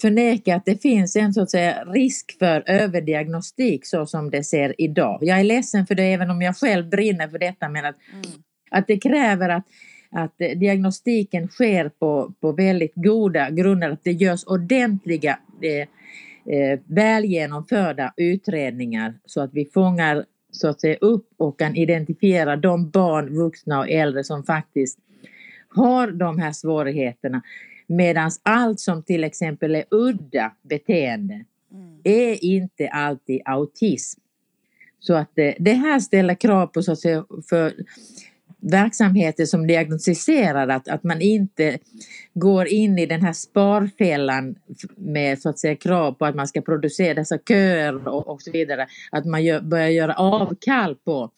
förneka 0.00 0.56
att 0.56 0.64
det 0.64 0.82
finns 0.82 1.16
en 1.16 1.34
så 1.34 1.42
att 1.42 1.50
säga 1.50 1.84
risk 1.84 2.38
för 2.38 2.62
överdiagnostik 2.66 3.86
så 3.86 4.06
som 4.06 4.30
det 4.30 4.44
ser 4.44 4.74
idag. 4.78 5.18
Jag 5.22 5.40
är 5.40 5.44
ledsen 5.44 5.86
för 5.86 5.94
det 5.94 6.02
även 6.02 6.30
om 6.30 6.42
jag 6.42 6.56
själv 6.56 6.88
brinner 6.88 7.28
för 7.28 7.38
detta 7.38 7.68
men 7.68 7.84
att, 7.84 7.96
mm. 8.12 8.24
att 8.70 8.86
det 8.86 8.96
kräver 8.96 9.48
att, 9.48 9.64
att 10.10 10.38
diagnostiken 10.38 11.48
sker 11.48 11.88
på, 11.88 12.32
på 12.40 12.52
väldigt 12.52 12.94
goda 12.94 13.50
grunder, 13.50 13.90
att 13.90 14.04
det 14.04 14.12
görs 14.12 14.44
ordentliga 14.44 15.38
eh, 15.62 15.88
eh, 16.54 16.80
väl 16.86 17.24
genomförda 17.24 18.12
utredningar 18.16 19.14
så 19.26 19.40
att 19.40 19.50
vi 19.52 19.64
fångar 19.74 20.24
så 20.54 20.68
att 20.68 20.80
säga 20.80 20.96
upp 21.00 21.28
och 21.36 21.58
kan 21.58 21.76
identifiera 21.76 22.56
de 22.56 22.90
barn, 22.90 23.36
vuxna 23.36 23.78
och 23.78 23.90
äldre 23.90 24.24
som 24.24 24.44
faktiskt 24.44 24.98
har 25.68 26.10
de 26.10 26.38
här 26.38 26.52
svårigheterna. 26.52 27.42
Medan 27.86 28.30
allt 28.42 28.80
som 28.80 29.02
till 29.02 29.24
exempel 29.24 29.74
är 29.74 29.84
udda 29.90 30.52
beteende 30.62 31.44
mm. 31.72 32.00
är 32.04 32.44
inte 32.44 32.88
alltid 32.88 33.42
autism. 33.44 34.20
Så 35.00 35.14
att 35.14 35.30
det, 35.34 35.56
det 35.58 35.72
här 35.72 36.00
ställer 36.00 36.34
krav 36.34 36.66
på 36.66 36.82
så 36.82 36.92
att 36.92 36.98
säga, 36.98 37.24
för 37.48 37.74
verksamheter 38.70 39.44
som 39.44 39.66
diagnostiserar 39.66 40.68
att, 40.68 40.88
att 40.88 41.04
man 41.04 41.20
inte 41.20 41.78
går 42.34 42.66
in 42.66 42.98
i 42.98 43.06
den 43.06 43.22
här 43.22 43.32
sparfällan 43.32 44.54
med 44.96 45.38
så 45.38 45.48
att 45.48 45.58
säga 45.58 45.76
krav 45.76 46.12
på 46.12 46.26
att 46.26 46.34
man 46.34 46.48
ska 46.48 46.60
producera 46.60 47.14
dessa 47.14 47.38
köer 47.38 48.08
och, 48.08 48.28
och 48.28 48.42
så 48.42 48.50
vidare. 48.50 48.86
Att 49.10 49.24
man 49.24 49.44
gör, 49.44 49.60
börjar 49.60 49.88
göra 49.88 50.14
avkall 50.14 50.96
på 50.96 51.30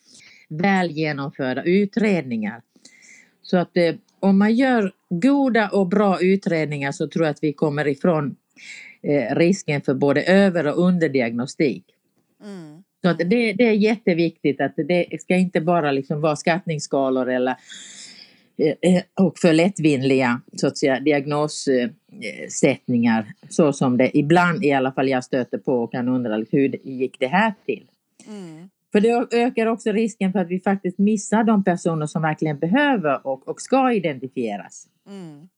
väl 0.49 0.91
genomförda 0.91 1.63
utredningar. 1.63 2.63
Så 3.43 3.57
att 3.57 3.77
eh, 3.77 3.95
om 4.21 4.39
man 4.39 4.55
gör 4.55 4.93
goda 5.09 5.69
och 5.69 5.89
bra 5.89 6.21
utredningar 6.21 6.93
så 6.93 7.09
tror 7.09 7.25
jag 7.25 7.31
att 7.31 7.43
vi 7.43 7.53
kommer 7.53 7.89
ifrån 7.89 8.37
eh, 9.03 9.37
risken 9.37 9.83
för 9.83 9.95
både 9.95 10.23
över 10.23 10.67
och 10.67 10.79
underdiagnostik. 10.87 11.85
Mm. 12.45 12.76
Så 13.07 13.11
att 13.11 13.19
det, 13.19 13.53
det 13.53 13.69
är 13.69 13.73
jätteviktigt 13.73 14.61
att 14.61 14.75
det 14.77 15.21
ska 15.21 15.37
inte 15.37 15.61
bara 15.61 15.93
liksom 15.93 16.21
vara 16.21 16.37
skattningsskalor 16.37 17.31
eller 17.31 17.57
eh, 18.57 18.95
eh, 18.95 19.03
och 19.21 19.39
för 19.39 19.53
lättvindiga 19.53 20.41
så 20.57 20.67
att 20.67 20.79
säga, 20.79 21.01
diagnossättningar 21.01 23.33
så 23.49 23.73
som 23.73 23.97
det 23.97 24.19
ibland 24.19 24.65
i 24.65 24.73
alla 24.73 24.93
fall 24.93 25.09
jag 25.09 25.25
stöter 25.25 25.59
på 25.59 25.73
och 25.73 25.93
kan 25.93 26.09
undra 26.09 26.37
liksom, 26.37 26.59
hur 26.59 26.87
gick 26.87 27.19
det 27.19 27.27
här 27.27 27.55
till? 27.67 27.91
Mm. 28.29 28.69
För 28.93 29.01
det 29.01 29.27
ökar 29.33 29.67
också 29.67 29.93
risken 29.93 30.33
för 30.33 30.39
att 30.39 30.49
vi 30.49 30.61
faktiskt 30.61 30.99
missar 30.99 31.45
de 31.45 31.65
personer 31.65 32.07
som 32.07 32.23
verkligen 32.23 32.59
behöver 32.59 33.27
och, 33.27 33.49
och 33.49 33.61
ska 33.61 33.93
identifieras. 33.93 34.89
Mm. 35.09 35.49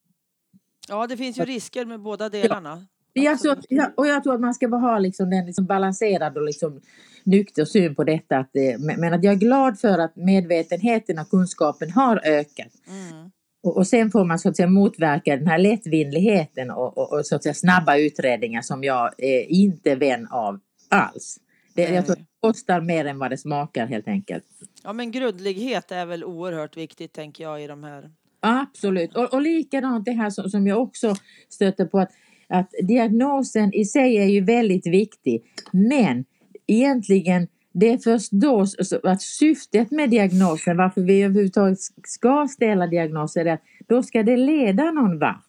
Ja, 0.89 1.07
det 1.07 1.17
finns 1.17 1.39
ju 1.39 1.45
risker 1.45 1.85
med 1.85 2.01
båda 2.01 2.29
delarna. 2.29 2.87
Ja. 3.19 3.31
Jag 3.31 3.41
tror, 3.41 3.57
och 3.97 4.07
jag 4.07 4.23
tror 4.23 4.35
att 4.35 4.41
man 4.41 4.55
ska 4.55 4.67
ha 4.67 4.99
liksom 4.99 5.31
den 5.31 5.47
liksom 5.47 5.67
balanserad 5.67 6.37
och 6.37 6.45
liksom 6.45 6.81
nykter 7.25 7.65
syn 7.65 7.95
på 7.95 8.05
detta. 8.05 8.39
Att 8.39 8.51
det, 8.53 8.79
men 8.99 9.15
att 9.15 9.25
jag 9.25 9.33
är 9.33 9.39
glad 9.39 9.81
för 9.81 9.99
att 9.99 10.17
medvetenheten 10.17 11.19
och 11.19 11.31
kunskapen 11.31 11.91
har 11.91 12.21
ökat. 12.25 12.73
Mm. 12.89 13.31
Och, 13.63 13.77
och, 13.77 13.87
sen 13.87 14.11
får 14.11 14.25
man 14.25 14.39
så 14.39 14.49
att 14.49 14.57
säga 14.57 14.69
motverka 14.69 15.37
den 15.37 15.47
här 15.47 15.59
lättvindligheten 15.59 16.71
och, 16.71 16.99
och, 16.99 17.13
och 17.13 17.27
så 17.27 17.37
att 17.37 17.43
säga 17.43 17.55
snabba 17.55 17.97
utredningar 17.97 18.63
som 18.63 18.85
jag 18.85 19.11
är 19.19 19.53
inte 19.53 19.95
vän 19.95 20.27
av 20.31 20.61
alls. 20.89 21.39
Det, 21.75 21.83
jag 21.83 22.07
tror 22.07 22.17
det 22.17 22.25
kostar 22.41 22.81
mer 22.81 23.05
än 23.05 23.19
vad 23.19 23.31
det 23.31 23.39
smakar 23.39 23.87
helt 23.87 24.09
enkelt. 24.09 24.45
Ja 24.83 24.93
men 24.93 25.11
grundlighet 25.11 25.93
är 25.93 26.07
väl 26.07 26.25
oerhört 26.25 26.77
viktigt 26.77 27.13
tänker 27.13 27.45
jag 27.45 27.63
i 27.63 27.67
de 27.67 27.85
här. 27.85 28.11
Absolut 28.41 29.17
och, 29.17 29.35
och 29.35 29.43
likadant 29.43 30.05
det 30.05 30.13
här 30.13 30.31
som, 30.31 30.51
som 30.51 30.67
jag 30.67 30.83
också 30.83 31.15
stöter 31.49 31.85
på 31.85 31.99
att, 31.99 32.11
att 32.49 32.71
diagnosen 32.83 33.75
i 33.75 33.85
sig 33.85 34.17
är 34.17 34.27
ju 34.27 34.41
väldigt 34.41 34.87
viktig 34.87 35.43
men 35.73 36.25
egentligen 36.67 37.49
det 37.73 37.93
är 37.93 37.99
först 37.99 38.33
då 38.33 38.67
att 39.03 39.23
syftet 39.23 39.91
med 39.91 40.11
diagnosen, 40.11 40.77
varför 40.77 41.01
vi 41.01 41.23
överhuvudtaget 41.23 41.79
ska 42.07 42.49
ställa 42.51 42.87
diagnoser, 42.87 43.45
är 43.45 43.53
att 43.53 43.63
då 43.87 44.03
ska 44.03 44.23
det 44.23 44.37
leda 44.37 44.91
någon 44.91 45.19
vart. 45.19 45.45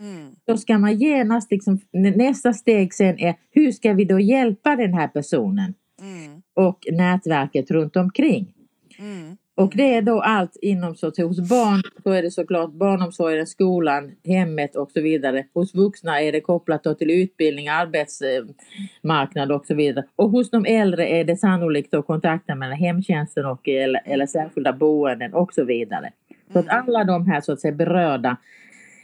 Mm. 0.00 0.30
Då 0.44 0.56
ska 0.56 0.78
man 0.78 0.98
genast, 0.98 1.50
liksom, 1.50 1.80
nästa 1.92 2.52
steg 2.52 2.94
sen 2.94 3.18
är 3.18 3.34
hur 3.50 3.72
ska 3.72 3.92
vi 3.92 4.04
då 4.04 4.20
hjälpa 4.20 4.76
den 4.76 4.94
här 4.94 5.08
personen? 5.08 5.74
Mm. 6.00 6.42
Och 6.54 6.86
nätverket 6.92 7.70
runt 7.70 7.96
omkring. 7.96 8.54
Mm. 8.98 9.36
Och 9.54 9.72
det 9.76 9.94
är 9.94 10.02
då 10.02 10.20
allt 10.20 10.56
inom 10.62 10.94
så 10.94 11.06
hos 11.06 11.48
barn 11.48 11.82
så 12.02 12.10
är 12.10 12.22
det 12.22 12.30
såklart 12.30 12.72
barnomsorgen, 12.72 13.46
skolan, 13.46 14.12
hemmet 14.24 14.76
och 14.76 14.90
så 14.90 15.00
vidare. 15.00 15.46
Hos 15.54 15.74
vuxna 15.74 16.20
är 16.20 16.32
det 16.32 16.40
kopplat 16.40 16.84
då 16.84 16.94
till 16.94 17.10
utbildning, 17.10 17.68
arbetsmarknad 17.68 19.52
och 19.52 19.66
så 19.66 19.74
vidare. 19.74 20.04
Och 20.16 20.30
hos 20.30 20.50
de 20.50 20.64
äldre 20.64 21.08
är 21.08 21.24
det 21.24 21.36
sannolikt 21.36 21.92
då 21.92 22.02
kontakten 22.02 22.58
mellan 22.58 22.76
hemtjänsten 22.76 23.46
och 23.46 23.68
eller, 23.68 24.00
eller 24.04 24.26
särskilda 24.26 24.72
boenden 24.72 25.34
och 25.34 25.54
så 25.54 25.64
vidare. 25.64 26.12
Så 26.52 26.58
att 26.58 26.68
alla 26.68 27.04
de 27.04 27.26
här 27.26 27.40
så 27.40 27.52
att 27.52 27.60
säga 27.60 27.74
berörda 27.74 28.36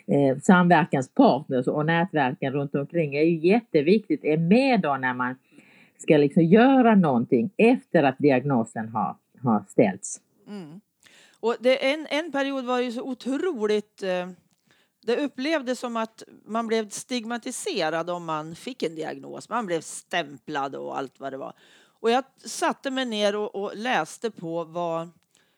eh, 0.07 0.39
samverkanspartners 0.43 1.67
och 1.67 1.87
nätverken 1.87 2.53
runt 2.53 2.75
omkring 2.75 3.15
är 3.15 3.23
ju 3.23 3.49
jätteviktigt, 3.49 4.25
är 4.25 4.37
med 4.37 4.81
då 4.81 4.97
när 4.97 5.15
man 5.15 5.37
ska 5.99 6.17
liksom 6.17 6.43
göra 6.45 6.95
någonting 6.95 7.51
efter 7.57 8.03
att 8.03 8.19
diagnosen 8.19 8.89
har, 8.89 9.17
har 9.43 9.65
ställts. 9.69 10.21
Mm. 10.49 10.81
Och 11.41 11.57
det, 11.61 11.93
en, 11.93 12.07
en 12.11 12.33
period 12.33 12.65
var 12.65 12.81
ju 12.81 12.93
så 12.93 13.03
otroligt 13.03 14.03
eh, 14.03 14.29
det 15.03 15.17
upplevdes 15.17 15.81
som 15.81 15.97
att 15.97 16.23
man 16.45 16.67
blev 16.67 16.89
stigmatiserad 16.89 18.11
om 18.11 18.25
man 18.25 18.55
fick 18.55 18.83
en 18.83 18.95
diagnos. 18.95 19.49
Man 19.49 19.67
blev 19.67 19.81
stämplad 19.81 20.75
och 20.75 20.99
allt 20.99 21.21
vad 21.21 21.33
det 21.33 21.37
var. 21.37 21.53
Och 22.01 22.11
jag 22.11 22.25
satte 22.45 22.91
mig 22.91 23.05
ner 23.05 23.37
och, 23.37 23.55
och 23.55 23.77
läste 23.77 24.31
på 24.31 24.65
vad, 24.65 25.09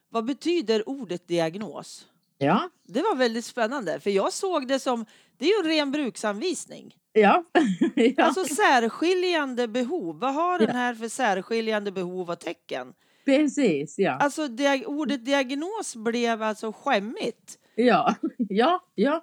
vad 0.09 0.25
betyder 0.25 0.89
ordet 0.89 1.29
diagnos? 1.29 2.07
Ja. 2.39 2.71
Det 2.83 3.03
var 3.03 3.15
väldigt 3.15 3.45
spännande, 3.45 4.01
för 4.01 4.11
jag 4.11 4.33
såg 4.33 4.69
det 4.69 4.79
som, 4.79 5.07
det 5.39 5.45
är 5.45 5.49
ju 5.49 5.71
en 5.71 5.77
ren 5.77 5.91
bruksanvisning. 5.91 6.97
Ja. 7.13 7.45
ja. 7.95 8.25
Alltså 8.25 8.45
särskiljande 8.45 9.69
behov, 9.69 10.19
vad 10.19 10.35
har 10.35 10.59
den 10.59 10.77
här 10.77 10.95
för 10.95 11.09
särskiljande 11.09 11.93
behov 11.93 12.31
och 12.31 12.41
tecken? 12.41 12.95
Precis, 13.37 13.99
ja. 13.99 14.13
Alltså 14.13 14.49
dia 14.49 14.87
ordet 14.87 15.25
diagnos 15.25 15.97
blev 15.97 16.43
alltså 16.43 16.73
skämmigt. 16.73 17.59
Ja, 17.75 18.15
ja, 18.37 18.85
ja. 18.95 19.23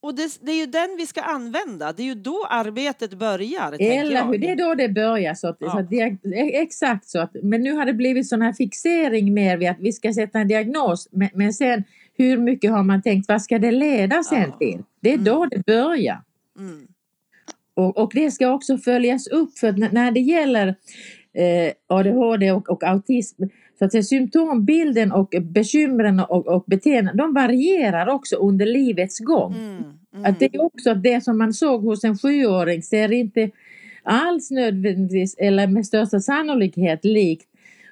Och 0.00 0.14
det, 0.14 0.38
det, 0.40 0.52
är 0.52 0.56
ju 0.56 0.66
den 0.66 0.96
vi 0.98 1.06
ska 1.06 1.20
använda. 1.20 1.92
Det 1.92 2.02
är 2.02 2.06
ju 2.06 2.14
då 2.14 2.46
arbetet 2.50 3.14
börjar. 3.14 3.76
Eller 3.80 4.24
hur, 4.24 4.38
det 4.38 4.50
är 4.50 4.56
då 4.56 4.74
det 4.74 4.88
börjar. 4.88 5.34
Så 5.34 5.48
att, 5.48 5.56
ja. 5.60 5.70
så 5.70 5.78
att 5.78 5.90
diag, 5.90 6.18
exakt 6.52 7.08
så. 7.08 7.20
Att, 7.20 7.30
men 7.42 7.62
nu 7.62 7.72
har 7.72 7.86
det 7.86 7.92
blivit 7.92 8.28
sån 8.28 8.42
här 8.42 8.52
fixering 8.52 9.34
mer 9.34 9.56
vid 9.56 9.68
att 9.70 9.80
vi 9.80 9.92
ska 9.92 10.12
sätta 10.12 10.38
en 10.38 10.48
diagnos. 10.48 11.08
Men, 11.10 11.28
men 11.34 11.52
sen 11.52 11.84
hur 12.18 12.36
mycket 12.36 12.70
har 12.70 12.82
man 12.82 13.02
tänkt, 13.02 13.28
vad 13.28 13.42
ska 13.42 13.58
det 13.58 13.70
leda 13.70 14.22
sen 14.22 14.50
ja. 14.50 14.58
till? 14.58 14.82
Det 15.00 15.08
är 15.08 15.14
mm. 15.14 15.24
då 15.24 15.46
det 15.46 15.66
börjar. 15.66 16.22
Mm. 16.58 16.88
Och, 17.74 17.98
och, 17.98 18.10
det 18.14 18.30
ska 18.30 18.52
också 18.52 18.78
följas 18.78 19.26
upp 19.26 19.58
för 19.58 19.72
när 19.92 20.10
det 20.10 20.20
gäller 20.20 20.74
eh, 21.38 21.72
ADHD 21.86 22.52
och, 22.52 22.70
och, 22.70 22.84
autism 22.84 23.42
så 23.78 23.84
att 23.84 23.92
säga, 23.92 24.02
symptombilden 24.02 25.12
och 25.12 25.34
bekymren 25.42 26.20
och, 26.20 26.46
och 26.46 26.64
beteenden, 26.66 27.16
de 27.16 27.34
varierar 27.34 28.08
också 28.08 28.36
under 28.36 28.66
livets 28.66 29.18
gång. 29.18 29.54
Mm. 29.54 29.84
Mm. 30.14 30.24
Att 30.24 30.38
det 30.38 30.54
är 30.54 30.62
också 30.62 30.90
att 30.90 31.02
det 31.02 31.24
som 31.24 31.38
man 31.38 31.52
såg 31.52 31.82
hos 31.82 32.04
en 32.04 32.18
sjuåring 32.18 32.82
ser 32.82 33.12
inte 33.12 33.50
alls 34.02 34.50
nödvändigtvis 34.50 35.34
eller 35.38 35.66
med 35.66 35.86
största 35.86 36.20
sannolikhet 36.20 37.04
likt 37.04 37.48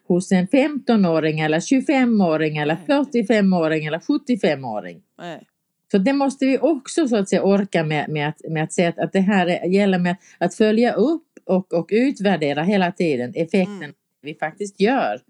hos 0.08 0.32
en 0.32 0.46
15-åring 0.46 1.40
eller 1.40 1.60
25-åring 1.60 2.56
eller 2.56 2.76
Nej. 2.86 2.98
45-åring 2.98 3.86
eller 3.86 3.98
75-åring. 3.98 5.00
Nej. 5.18 5.46
Så 5.90 5.98
det 5.98 6.12
måste 6.12 6.46
vi 6.46 6.58
också 6.58 7.08
så 7.08 7.16
att 7.16 7.28
säga 7.28 7.42
orka 7.42 7.84
med, 7.84 8.08
med, 8.08 8.28
att, 8.28 8.40
med 8.48 8.64
att 8.64 8.72
säga 8.72 8.88
att, 8.88 8.98
att 8.98 9.12
det 9.12 9.20
här 9.20 9.46
är, 9.46 9.66
gäller 9.66 9.98
med 9.98 10.16
att 10.38 10.54
följa 10.54 10.92
upp 10.92 11.22
och, 11.46 11.72
och 11.74 11.88
utvärdera 11.92 12.62
hela 12.62 12.92
tiden 12.92 13.32
effekten 13.34 13.76
Mm. 13.76 13.94
vi 14.22 14.34
faktiskt 14.34 14.80
gör. 14.80 15.20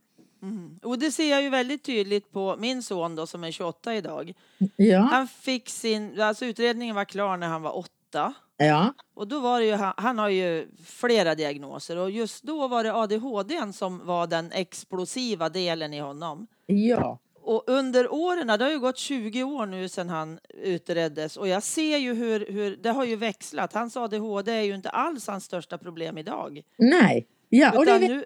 Mm. 0.42 0.78
Och 0.82 0.98
det 0.98 1.10
ser 1.10 1.30
jag 1.30 1.42
ju 1.42 1.48
väldigt 1.50 1.82
tydligt 1.84 2.32
på 2.32 2.56
min 2.58 2.82
son 2.82 3.16
då 3.16 3.26
som 3.26 3.44
är 3.44 3.50
28 3.50 3.94
idag. 3.94 4.32
Ja, 4.76 4.98
Han 5.00 5.28
fick 5.28 5.68
sin, 5.68 6.20
alltså 6.20 6.44
utredningen 6.46 6.94
var 6.94 7.04
klar 7.04 7.36
när 7.36 7.46
han 7.46 7.62
var 7.62 7.76
åtta. 7.76 8.34
ja, 8.56 8.94
Och 9.14 9.28
då 9.28 9.40
var 9.40 9.60
det 9.60 9.66
ju, 9.66 9.72
han, 9.72 9.94
han 9.96 10.18
har 10.18 10.28
ju 10.28 10.68
flera 10.84 11.34
diagnoser 11.34 11.96
och 11.96 12.10
just 12.10 12.42
då 12.44 12.68
var 12.68 12.84
det 12.84 12.94
ADHD 12.94 13.72
som 13.72 14.06
var 14.06 14.26
den 14.26 14.52
explosiva 14.52 15.48
delen 15.48 15.94
i 15.94 15.98
honom. 16.00 16.46
ja, 16.66 17.18
Och 17.46 17.64
under 17.66 18.12
åren, 18.12 18.46
det 18.46 18.64
har 18.64 18.70
ju 18.70 18.78
gått 18.80 18.98
20 18.98 19.42
år 19.42 19.66
nu 19.66 19.88
sedan 19.88 20.08
han 20.08 20.38
utreddes 20.54 21.36
och 21.36 21.48
jag 21.48 21.62
ser 21.62 21.96
ju 21.98 22.14
hur, 22.14 22.46
hur 22.52 22.76
det 22.76 22.90
har 22.90 23.04
ju 23.04 23.16
växlat. 23.16 23.72
Hans 23.72 23.96
ADHD 23.96 24.52
är 24.52 24.62
ju 24.62 24.74
inte 24.74 24.88
alls 24.90 25.26
hans 25.26 25.44
största 25.44 25.78
problem 25.78 26.18
idag. 26.18 26.62
nej, 26.78 27.26
ja, 27.48 27.78
och 27.78 27.86
det, 27.86 27.92
är- 27.92 28.08
nu, 28.08 28.24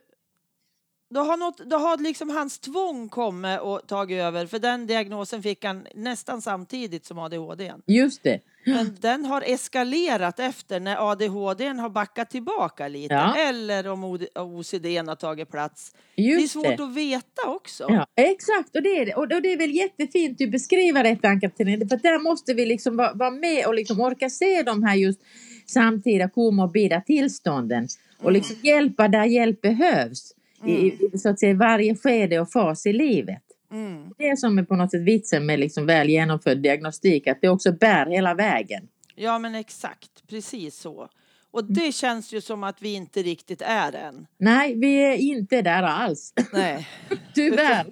då 1.11 1.21
har, 1.21 1.37
något, 1.37 1.59
då 1.59 1.76
har 1.76 1.97
liksom 1.99 2.31
hans 2.31 2.59
tvång 2.59 3.09
kommit 3.09 3.61
och 3.61 3.81
tagit 3.87 4.21
över 4.21 4.47
för 4.47 4.59
den 4.59 4.87
diagnosen 4.87 5.43
fick 5.43 5.64
han 5.64 5.87
nästan 5.95 6.43
samtidigt 6.43 7.05
som 7.05 7.19
ADHD. 7.19 7.73
just 7.87 8.23
det. 8.23 8.40
Men 8.67 8.97
den 9.00 9.25
har 9.25 9.43
eskalerat 9.47 10.40
efter 10.40 10.81
när 10.81 11.11
ADHD 11.11 11.67
har 11.69 11.88
backat 11.88 12.31
tillbaka 12.31 12.88
lite 12.88 13.14
Ja. 13.14 13.37
eller 13.37 13.88
om 13.88 14.05
OCD 14.35 14.87
har 15.07 15.14
tagit 15.17 15.50
plats. 15.50 15.93
det 16.17 16.23
är 16.23 16.26
Just 16.40 16.52
svårt 16.52 16.76
det. 16.76 16.83
att 16.85 16.95
veta 16.95 17.43
också. 17.47 17.87
Ja, 17.88 18.07
exakt, 18.17 18.76
och 18.76 18.83
det 18.83 18.88
är 18.88 19.19
och 19.19 19.29
det 19.29 19.35
är 19.52 19.59
väl 19.59 19.71
jättefint 19.71 20.38
du 20.38 20.47
beskriver 20.47 21.05
detta 21.05 21.29
Ann-Katrin, 21.29 21.88
för 21.88 21.97
där 21.97 22.19
måste 22.19 22.55
vi 22.55 22.67
liksom 22.67 22.97
vara, 22.97 23.12
vara 23.14 23.31
med 23.31 23.67
och 23.67 23.75
liksom 23.75 24.00
orka 24.00 24.31
se 24.31 24.62
de 24.62 24.83
här 24.83 24.95
just 24.97 25.21
samtida 25.67 26.29
komorbida 26.29 27.00
tillstånden 27.00 27.88
och 28.19 28.23
Mm. 28.31 28.33
liksom 28.35 28.57
hjälpa 28.62 29.09
där 29.09 29.25
hjälp 29.25 29.61
behövs 29.61 30.33
i, 30.67 30.99
i 31.14 31.19
så 31.19 31.29
att 31.29 31.38
säga 31.38 31.55
varje 31.55 31.97
skede 31.97 32.40
och 32.40 32.50
fas 32.50 32.87
i 32.87 32.93
livet. 32.93 33.43
Mm. 33.73 34.14
Det 34.19 34.38
som 34.38 34.59
är 34.59 34.62
på 34.62 34.76
något 34.76 34.90
sätt 34.90 35.02
vitsen 35.02 35.47
med 35.47 35.61
liksom 35.61 35.87
väl 35.87 36.09
genomförd 36.09 36.59
diagnostik, 36.59 37.26
att 37.26 37.38
det 37.40 37.49
också 37.49 37.73
bär 37.73 38.07
hela 38.07 38.35
vägen. 38.35 38.88
Ja, 39.14 39.38
men 39.38 39.55
exakt. 39.55 40.29
Precis 40.29 40.76
så. 40.76 41.09
Och 41.50 41.64
det 41.64 41.93
känns 41.95 42.33
ju 42.33 42.40
som 42.40 42.64
att 42.64 42.83
vi 42.83 42.95
inte 42.95 43.23
riktigt 43.23 43.62
är 43.62 43.93
än. 43.93 44.26
Nej, 44.38 44.75
vi 44.75 44.95
är 44.95 45.17
inte 45.17 45.62
där 45.62 45.83
alls. 45.83 46.35
Nej, 46.52 46.88
Tyvärr. 47.35 47.87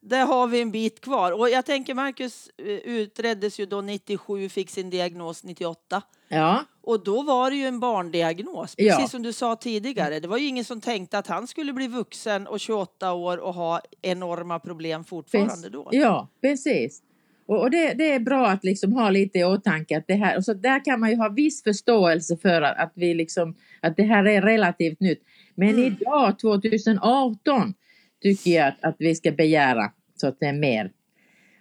Där 0.00 0.26
har 0.26 0.46
vi 0.46 0.60
en 0.62 0.70
bit 0.70 1.00
kvar. 1.00 1.32
Och 1.32 1.50
jag 1.50 1.66
tänker 1.66 1.94
Marcus 1.94 2.50
eh, 2.58 2.66
utreddes 2.66 3.60
ju 3.60 3.66
då 3.66 3.80
97, 3.80 4.48
fick 4.48 4.70
sin 4.70 4.90
diagnos 4.90 5.44
98. 5.44 6.02
Ja, 6.28 6.64
Och 6.82 7.04
då 7.04 7.22
var 7.22 7.50
det 7.50 7.56
ju 7.56 7.64
en 7.66 7.80
barndiagnos, 7.80 8.76
precis 8.76 8.98
Ja. 9.00 9.08
som 9.08 9.22
du 9.22 9.32
sa 9.32 9.56
tidigare. 9.56 10.20
Det 10.20 10.28
var 10.28 10.38
ju 10.38 10.46
ingen 10.46 10.64
som 10.64 10.80
tänkte 10.80 11.18
att 11.18 11.26
han 11.26 11.46
skulle 11.46 11.72
bli 11.72 11.86
vuxen 11.88 12.46
och 12.46 12.60
28 12.60 13.12
år 13.12 13.38
och 13.38 13.54
ha 13.54 13.80
enorma 14.02 14.58
problem 14.58 15.04
fortfarande 15.04 15.68
då. 15.68 15.88
Ja, 15.92 16.28
precis. 16.40 17.02
Och, 17.46 17.60
och 17.60 17.70
det, 17.70 17.94
det 17.94 18.12
är 18.12 18.20
bra 18.20 18.46
att 18.46 18.64
liksom 18.64 18.92
ha 18.92 19.10
lite 19.10 19.38
i 19.38 19.44
åtanke 19.44 19.98
att 19.98 20.04
det 20.06 20.14
här, 20.14 20.36
och 20.36 20.44
så 20.44 20.54
där 20.54 20.84
kan 20.84 21.00
man 21.00 21.10
ju 21.10 21.16
ha 21.16 21.28
viss 21.28 21.62
förståelse 21.62 22.36
för 22.36 22.62
att, 22.62 22.78
att 22.78 22.92
vi 22.94 23.14
liksom, 23.14 23.54
att 23.82 23.96
det 23.96 24.02
här 24.02 24.24
är 24.24 24.42
relativt 24.42 25.00
nytt. 25.00 25.22
Men 25.54 25.68
Mm. 25.68 25.84
idag, 25.84 26.38
2018, 26.38 27.74
tycker 28.22 28.50
jag 28.50 28.68
att, 28.68 28.84
att 28.84 28.96
vi 28.98 29.14
ska 29.14 29.30
begära 29.30 29.92
så 30.16 30.26
att 30.26 30.40
det 30.40 30.46
är 30.46 30.52
mer 30.52 30.92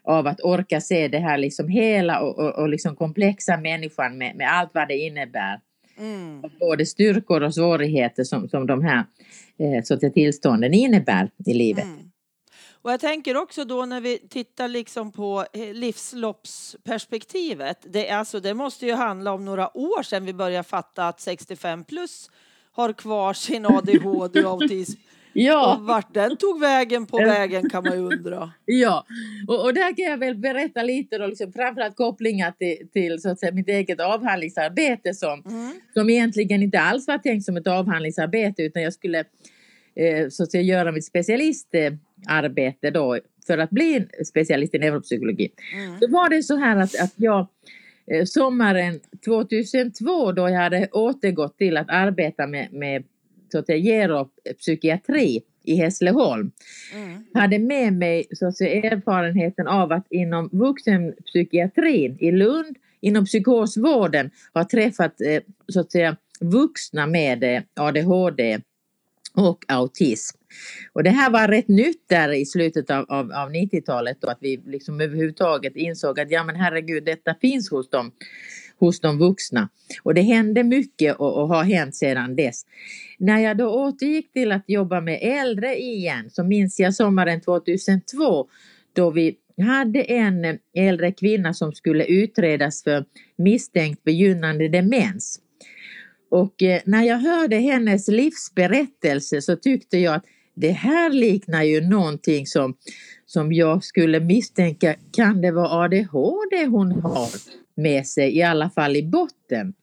av 0.04 0.28
att 0.28 0.42
orka 0.42 0.82
se 0.82 1.08
det 1.08 1.20
här 1.20 1.38
liksom 1.38 1.68
hela 1.68 2.20
och, 2.20 2.40
och, 2.40 2.60
och 2.60 2.70
liksom 2.70 2.96
komplexa 2.96 3.58
människan 3.58 4.18
med, 4.18 4.36
med 4.36 4.52
allt 4.52 4.70
vad 4.74 4.88
det 4.88 4.98
innebär. 4.98 5.60
Mm. 5.98 6.44
Både 6.60 6.86
styrkor 6.86 7.44
och 7.44 7.54
svårigheter 7.54 8.24
som, 8.24 8.50
som 8.50 8.68
de 8.68 8.84
här 8.84 9.06
eh, 9.60 9.84
säga, 9.84 10.10
tillstånden 10.10 10.74
innebär 10.74 11.30
i 11.46 11.54
livet. 11.54 11.84
Mm. 11.84 12.12
Och 12.82 12.92
jag 12.92 13.00
tänker 13.00 13.38
också 13.38 13.66
då 13.66 13.86
när 13.86 14.02
vi 14.02 14.18
tittar 14.18 14.68
liksom 14.68 15.12
på 15.12 15.46
eh, 15.54 15.74
livsloppsperspektivet. 15.74 17.86
Det, 17.90 18.10
alltså, 18.10 18.40
det 18.40 18.54
måste 18.54 18.86
ju 18.86 18.94
handla 18.94 19.34
om 19.34 19.46
några 19.46 19.78
år 19.78 20.04
sedan 20.04 20.26
vi 20.26 20.34
började 20.34 20.64
fatta 20.64 21.08
att 21.08 21.20
65 21.20 21.84
plus 21.84 22.30
har 22.72 22.94
kvar 22.94 23.34
sin 23.34 23.66
ADHD 23.70 24.44
och 24.44 24.52
autism. 24.52 25.02
Ja. 25.40 25.76
Och 25.76 25.86
vart 25.86 26.14
den 26.14 26.38
tog 26.38 26.60
vägen 26.60 27.06
på 27.06 27.18
vägen 27.26 27.70
kan 27.70 27.84
man 27.84 27.94
ju 27.94 28.00
undra. 28.00 28.52
Ja, 28.66 29.06
och, 29.48 29.66
och 29.66 29.74
där 29.74 29.96
kan 29.96 30.06
jag 30.06 30.18
väl 30.18 30.36
berätta 30.36 30.84
lite 30.84 31.18
då, 31.18 31.28
liksom, 31.28 31.54
framförallt 31.54 31.96
kopplingar 31.96 32.52
till, 32.52 32.88
till 32.94 33.22
så 33.22 33.30
att 33.30 33.40
säga, 33.40 33.52
mitt 33.52 33.70
eget 33.70 34.00
avhandlingsarbete 34.02 35.14
som, 35.14 35.44
Mm. 35.46 35.72
som 35.94 36.10
egentligen 36.10 36.64
inte 36.64 36.80
alls 36.80 37.08
var 37.08 37.18
tänkt 37.18 37.46
som 37.46 37.58
ett 37.58 37.68
avhandlingsarbete 37.68 38.64
utan 38.64 38.84
jag 38.84 38.94
skulle 38.94 39.20
eh, 39.96 40.30
så 40.30 40.44
att 40.44 40.52
säga, 40.52 40.64
göra 40.64 40.92
mitt 40.92 41.06
specialistarbete 41.06 42.92
då 42.92 43.20
för 43.48 43.58
att 43.58 43.70
bli 43.70 43.96
en 43.96 44.26
specialist 44.26 44.76
i 44.76 44.80
neuropsykologi. 44.80 45.50
Mm. 45.74 46.00
Då 46.00 46.08
var 46.08 46.30
det 46.30 46.44
så 46.44 46.56
här 46.56 46.78
att, 46.78 47.00
att 47.02 47.14
jag 47.16 47.48
eh, 48.12 48.26
sommaren 48.26 49.00
2002 49.26 50.32
då 50.32 50.50
jag 50.50 50.60
hade 50.60 50.88
återgått 50.92 51.58
till 51.58 51.78
att 51.78 51.90
arbeta 51.90 52.48
med, 52.48 52.74
med 52.74 53.04
så 53.52 53.60
att 53.60 53.66
säga, 53.66 53.78
geropsykiatri 53.78 55.42
i 55.64 55.76
Hässleholm 55.76 56.52
Mm. 56.94 57.24
hade 57.34 57.60
med 57.60 57.94
mig 57.94 58.26
så 58.32 58.48
att 58.48 58.58
säga, 58.58 58.92
erfarenheten 58.92 59.68
av 59.68 59.92
att 59.92 60.06
inom 60.10 60.50
vuxenpsykiatrin 60.52 62.18
i 62.20 62.32
Lund, 62.32 62.78
inom 63.02 63.26
psykosvården, 63.26 64.32
har 64.54 64.64
träffat 64.64 65.22
eh, 65.22 65.42
så 65.68 65.80
att 65.80 65.92
säga, 65.92 66.18
vuxna 66.40 67.08
med 67.08 67.44
eh, 67.44 67.62
ADHD 67.76 68.60
och 69.34 69.66
autism. 69.68 70.38
Och 70.94 71.04
det 71.04 71.10
här 71.10 71.30
var 71.30 71.48
rätt 71.48 71.68
nytt 71.68 72.04
där 72.08 72.34
i 72.34 72.46
slutet 72.46 72.90
av, 72.92 73.06
av, 73.10 73.32
av 73.32 73.52
90-talet 73.52 74.18
då 74.22 74.28
att 74.28 74.38
vi 74.42 74.62
liksom 74.66 75.02
överhuvudtaget 75.02 75.76
insåg 75.76 76.20
att 76.20 76.32
ja 76.32 76.44
men 76.44 76.56
herregud 76.56 77.06
detta 77.06 77.36
finns 77.42 77.72
hos 77.72 77.90
dem, 77.90 78.12
hos 78.80 79.00
de 79.00 79.20
vuxna. 79.20 79.70
Och 80.04 80.14
det 80.14 80.22
hände 80.22 80.64
mycket 80.64 81.16
och, 81.16 81.42
och 81.42 81.48
har 81.48 81.64
hänt 81.64 81.96
sedan 81.96 82.36
dess. 82.36 82.66
När 83.18 83.40
jag 83.40 83.58
då 83.58 83.70
återgick 83.70 84.34
till 84.34 84.52
att 84.52 84.64
jobba 84.68 85.02
med 85.02 85.20
äldre 85.22 85.76
igen 85.80 86.30
så 86.30 86.44
minns 86.44 86.80
jag 86.80 86.94
sommaren 86.94 87.42
2002 87.42 88.48
då 88.94 89.12
vi 89.12 89.36
hade 89.62 90.02
en 90.02 90.60
äldre 90.76 91.12
kvinna 91.12 91.54
som 91.54 91.74
skulle 91.74 92.06
utredas 92.06 92.84
för 92.84 93.06
misstänkt 93.36 94.04
begynnande 94.04 94.68
demens. 94.68 95.42
Och 96.30 96.64
eh, 96.64 96.82
när 96.86 97.04
jag 97.04 97.18
hörde 97.18 97.56
hennes 97.56 98.08
livsberättelse 98.08 99.42
så 99.42 99.56
tyckte 99.56 99.98
jag 99.98 100.16
att 100.16 100.26
det 100.54 100.72
här 100.72 101.10
liknar 101.10 101.64
ju 101.64 101.82
någonting 101.82 102.48
som, 102.48 102.76
som 103.26 103.54
jag 103.54 103.84
skulle 103.84 104.20
misstänka, 104.20 104.96
kan 105.12 105.42
det 105.42 105.52
vara 105.52 105.70
ADHD 105.70 106.66
hon 106.66 106.92
har 106.92 107.30
med 107.78 108.08
sig, 108.08 108.38
i 108.38 108.44
alla 108.44 108.70
fall 108.70 108.96
i 108.96 109.04
botten? 109.04 109.74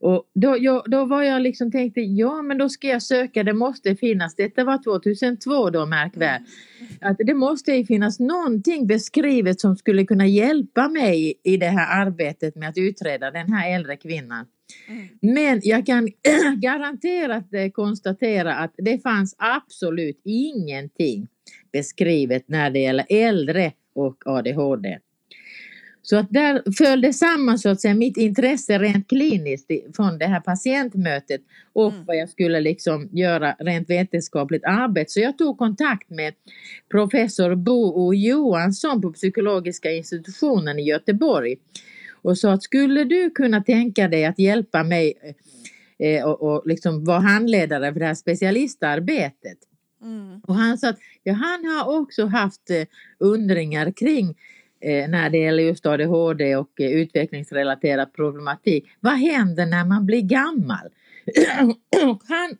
Och 0.00 0.30
då, 0.34 0.56
jag, 0.58 0.82
då 0.86 1.04
var 1.04 1.22
jag 1.22 1.42
liksom 1.42 1.72
tänkte, 1.72 2.00
ja 2.00 2.42
men 2.42 2.58
då 2.58 2.68
ska 2.68 2.88
jag 2.88 3.02
söka, 3.02 3.44
det 3.44 3.52
måste 3.52 3.96
finnas, 3.96 4.34
detta 4.34 4.64
var 4.64 4.82
2002 4.84 5.70
då 5.70 5.86
märk 5.86 6.16
väl, 6.16 6.42
att 7.00 7.16
det 7.18 7.34
måste 7.34 7.72
ju 7.72 7.86
finnas 7.86 8.18
någonting 8.18 8.86
beskrivet 8.86 9.60
som 9.60 9.76
skulle 9.76 10.04
kunna 10.04 10.26
hjälpa 10.26 10.88
mig 10.88 11.40
i 11.44 11.56
det 11.56 11.66
här 11.66 12.06
arbetet 12.06 12.56
med 12.56 12.68
att 12.68 12.78
utreda 12.78 13.30
den 13.30 13.52
här 13.52 13.74
äldre 13.74 13.96
kvinnan. 13.96 14.46
Mm. 14.88 15.08
Men 15.20 15.60
jag 15.64 15.86
kan 15.86 16.08
garanterat 16.56 17.54
eh, 17.54 17.70
konstatera 17.70 18.54
att 18.54 18.74
det 18.78 18.98
fanns 19.02 19.34
absolut 19.38 20.20
ingenting 20.24 21.28
beskrivet 21.72 22.48
när 22.48 22.70
det 22.70 22.78
gäller 22.78 23.06
äldre 23.08 23.72
och 23.94 24.26
ADHD. 24.26 24.98
Så 26.10 26.16
att 26.16 26.30
där 26.30 26.62
föll 26.78 27.00
det 27.00 27.12
samman 27.12 27.58
så 27.58 27.68
att 27.68 27.80
säga 27.80 27.94
mitt 27.94 28.16
intresse 28.16 28.78
rent 28.78 29.08
kliniskt 29.08 29.70
från 29.96 30.18
det 30.18 30.26
här 30.26 30.40
patientmötet 30.40 31.40
och 31.72 31.92
Mm. 31.92 32.04
vad 32.04 32.16
jag 32.16 32.28
skulle 32.28 32.60
liksom 32.60 33.08
göra 33.12 33.56
rent 33.58 33.90
vetenskapligt 33.90 34.64
arbete. 34.64 35.10
Så 35.10 35.20
jag 35.20 35.38
tog 35.38 35.58
kontakt 35.58 36.10
med 36.10 36.34
professor 36.90 37.54
Bo 37.54 38.06
O 38.06 38.14
Johansson 38.14 39.02
på 39.02 39.12
psykologiska 39.12 39.92
institutionen 39.92 40.78
i 40.78 40.82
Göteborg 40.82 41.56
och 42.22 42.38
sa 42.38 42.52
att 42.52 42.62
skulle 42.62 43.04
du 43.04 43.30
kunna 43.30 43.62
tänka 43.62 44.08
dig 44.08 44.24
att 44.24 44.38
hjälpa 44.38 44.84
mig 44.84 45.14
eh, 45.98 46.24
och, 46.24 46.42
och 46.42 46.62
liksom 46.66 47.04
vara 47.04 47.20
handledare 47.20 47.92
för 47.92 48.00
det 48.00 48.06
här 48.06 48.14
specialistarbetet. 48.14 49.58
Mm. 50.02 50.40
Och 50.46 50.54
han 50.54 50.78
sa 50.78 50.88
att 50.88 50.98
ja, 51.22 51.32
han 51.32 51.64
har 51.64 52.00
också 52.00 52.26
haft 52.26 52.70
eh, 52.70 52.84
undringar 53.18 53.90
kring 53.90 54.34
Eh, 54.80 55.08
när 55.08 55.30
det 55.30 55.38
gäller 55.38 55.62
just 55.62 55.86
ADHD 55.86 56.56
och 56.56 56.80
eh, 56.80 56.90
utvecklingsrelaterad 56.90 58.12
problematik. 58.12 58.84
Vad 59.00 59.12
händer 59.12 59.66
när 59.66 59.84
man 59.84 60.06
blir 60.06 60.22
gammal? 60.22 60.88
och 62.06 62.22
han 62.28 62.56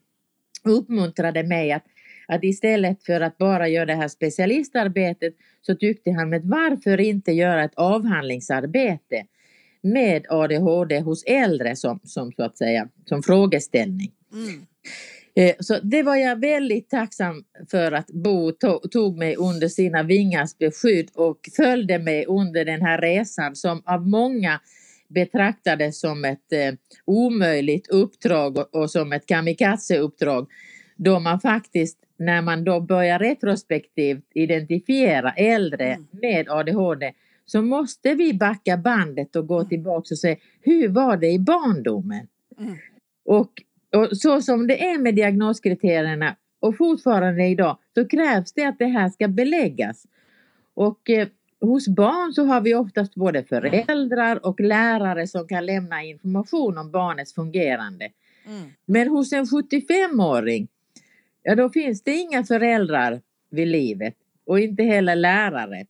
uppmuntrade 0.65 1.43
mig 1.43 1.73
att, 1.73 1.85
att 2.29 2.45
istället 2.45 3.05
för 3.05 3.21
att 3.21 3.39
bara 3.39 3.69
göra 3.69 3.87
det 3.87 3.95
här 3.95 4.09
specialistarbetet 4.09 5.35
så 5.63 5.75
tyckte 5.75 6.11
han, 6.11 6.31
med 6.31 6.43
varför 6.45 7.01
inte 7.01 7.33
göra 7.33 7.65
ett 7.65 7.75
avhandlingsarbete 7.75 9.27
med 9.83 10.27
ADHD 10.29 11.01
hos 11.01 11.25
äldre 11.25 11.77
som, 11.77 12.01
som 12.05 12.33
så 12.33 12.43
att 12.43 12.59
säga 12.59 12.89
som 13.05 13.23
frågeställning. 13.23 14.13
Mm. 14.33 14.67
Eh, 15.39 15.55
Så 15.61 15.79
det 15.83 16.03
var 16.03 16.17
jag 16.17 16.41
väldigt 16.41 16.91
tacksam 16.91 17.45
för 17.71 17.93
att 17.93 18.07
Bo 18.11 18.51
to- 18.51 18.89
tog 18.89 19.19
mig 19.19 19.37
under 19.37 19.69
sina 19.69 20.03
vingars 20.03 20.59
beskydd 20.59 21.11
och 21.15 21.39
följde 21.57 21.99
mig 21.99 22.25
under 22.27 22.65
den 22.65 22.83
här 22.83 23.01
resan 23.01 23.57
som 23.57 23.83
av 23.87 24.09
många 24.09 24.61
betraktades 25.09 26.01
som 26.01 26.25
ett 26.25 26.53
eh, 26.53 26.75
omöjligt 27.05 27.89
uppdrag 27.89 28.59
och, 28.59 28.75
och 28.75 28.91
som 28.91 29.13
ett 29.13 29.27
kamikaze-uppdrag. 29.27 30.47
Då 30.97 31.19
man 31.21 31.41
faktiskt, 31.41 31.99
när 32.19 32.43
man 32.43 32.65
då 32.65 32.81
börjar 32.81 33.19
retrospektivt 33.19 34.25
identifiera 34.35 35.33
äldre 35.33 35.85
Mm. 35.87 36.07
med 36.13 36.49
ADHD, 36.49 37.13
så 37.47 37.63
måste 37.63 38.15
vi 38.15 38.35
backa 38.35 38.77
bandet 38.77 39.37
och 39.37 39.47
gå 39.47 39.65
tillbaka 39.65 40.15
och 40.15 40.19
se 40.19 40.37
hur 40.63 40.89
var 40.89 41.17
det 41.17 41.31
i 41.31 41.39
barndomen? 41.39 42.27
Mm. 42.59 42.77
Och, 43.25 43.53
och 43.97 44.17
så 44.17 44.43
som 44.43 44.67
det 44.67 44.85
är 44.85 44.99
med 44.99 45.15
diagnoskriterierna 45.15 46.37
och 46.61 46.77
fortfarande 46.77 47.47
idag 47.47 47.79
så 47.95 48.09
krävs 48.09 48.53
det 48.53 48.65
att 48.65 48.79
det 48.79 48.87
här 48.87 49.09
ska 49.09 49.29
beläggas. 49.29 50.07
Och 50.75 51.11
eh, 51.11 51.29
hos 51.61 51.89
barn 51.89 52.33
så 52.33 52.45
har 52.45 52.61
vi 52.61 52.75
oftast 52.75 53.15
både 53.15 53.45
föräldrar 53.45 54.47
och 54.47 54.61
lärare 54.61 55.27
som 55.27 55.49
kan 55.49 55.67
lämna 55.67 56.05
information 56.05 56.79
om 56.79 56.91
barnets 56.91 57.35
fungerande. 57.35 58.09
Mm. 58.47 58.71
Men 58.85 59.09
hos 59.09 59.33
en 59.33 59.45
75-åring, 59.45 60.69
ja 61.43 61.55
då 61.55 61.71
finns 61.71 62.03
det 62.03 62.17
inga 62.17 62.45
föräldrar 62.45 63.21
vid 63.51 63.69
livet 63.69 64.15
och 64.47 64.61
inte 64.61 64.83
heller 64.83 65.17
lärare. 65.17 65.87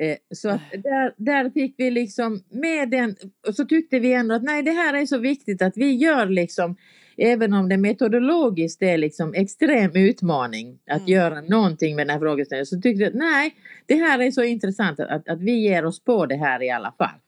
Eh, 0.00 0.16
Så 0.30 0.48
att 0.48 0.60
där, 0.72 1.14
där 1.16 1.50
fick 1.50 1.74
vi 1.78 1.90
liksom 1.90 2.42
med 2.50 2.90
den, 2.90 3.16
och 3.48 3.54
så 3.54 3.64
tyckte 3.64 3.98
vi 3.98 4.12
ändå 4.12 4.34
att 4.34 4.42
nej 4.42 4.62
det 4.62 4.70
här 4.70 4.94
är 4.94 5.06
så 5.06 5.18
viktigt 5.18 5.62
att 5.62 5.76
vi 5.76 5.92
gör 5.94 6.26
liksom, 6.26 6.76
även 7.16 7.52
om 7.52 7.68
det 7.68 7.76
metodologiskt 7.76 8.82
är 8.82 8.98
liksom 8.98 9.34
extrem 9.34 9.90
utmaning 9.96 10.78
att 10.90 10.98
Mm. 11.00 11.10
göra 11.12 11.40
någonting 11.40 11.96
med 11.96 12.06
den 12.06 12.12
här 12.12 12.20
frågeställningen, 12.20 12.66
så 12.66 12.80
tyckte 12.80 12.98
vi 12.98 13.06
att 13.06 13.14
nej, 13.14 13.54
det 13.86 13.94
här 13.94 14.18
är 14.18 14.30
så 14.30 14.42
intressant 14.42 15.00
att, 15.00 15.28
att 15.28 15.40
vi 15.40 15.52
ger 15.52 15.84
oss 15.84 16.04
på 16.04 16.26
det 16.26 16.36
här 16.36 16.62
i 16.62 16.70
alla 16.70 16.92
fall. 16.98 17.18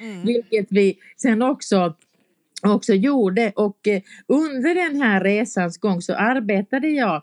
Mm. 0.00 0.26
Vilket 0.26 0.66
vi 0.70 0.98
sen 1.16 1.42
också, 1.42 1.94
också 2.62 2.94
gjorde 2.94 3.52
och 3.56 3.88
eh, 3.88 4.02
under 4.26 4.74
den 4.74 5.02
här 5.02 5.20
resans 5.24 5.78
gång 5.78 6.02
så 6.02 6.14
arbetade 6.14 6.88
jag 6.88 7.22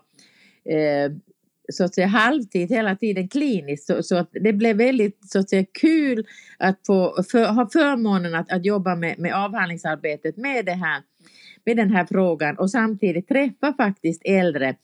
eh, 0.64 1.12
så 1.72 1.84
att 1.84 1.94
säga 1.94 2.06
halvtid 2.06 2.68
hela 2.68 2.96
tiden 2.96 3.28
kliniskt 3.28 3.86
så, 3.86 4.02
så 4.02 4.16
att 4.16 4.30
det 4.32 4.52
blev 4.52 4.76
väldigt 4.76 5.30
så 5.30 5.38
att 5.38 5.50
säga 5.50 5.64
kul 5.80 6.26
att 6.58 6.80
få 6.86 7.22
för, 7.30 7.46
ha 7.46 7.68
förmånen 7.72 8.34
att, 8.34 8.52
att 8.52 8.64
jobba 8.64 8.96
med, 8.96 9.18
med 9.18 9.34
avhandlingsarbetet 9.34 10.36
med 10.36 10.64
det 10.64 10.72
här 10.72 11.02
med 11.64 11.76
den 11.76 11.90
här 11.90 12.06
frågan 12.06 12.58
och 12.58 12.70
samtidigt 12.70 13.28
träffa 13.28 13.72
faktiskt 13.72 14.22
äldre 14.24 14.74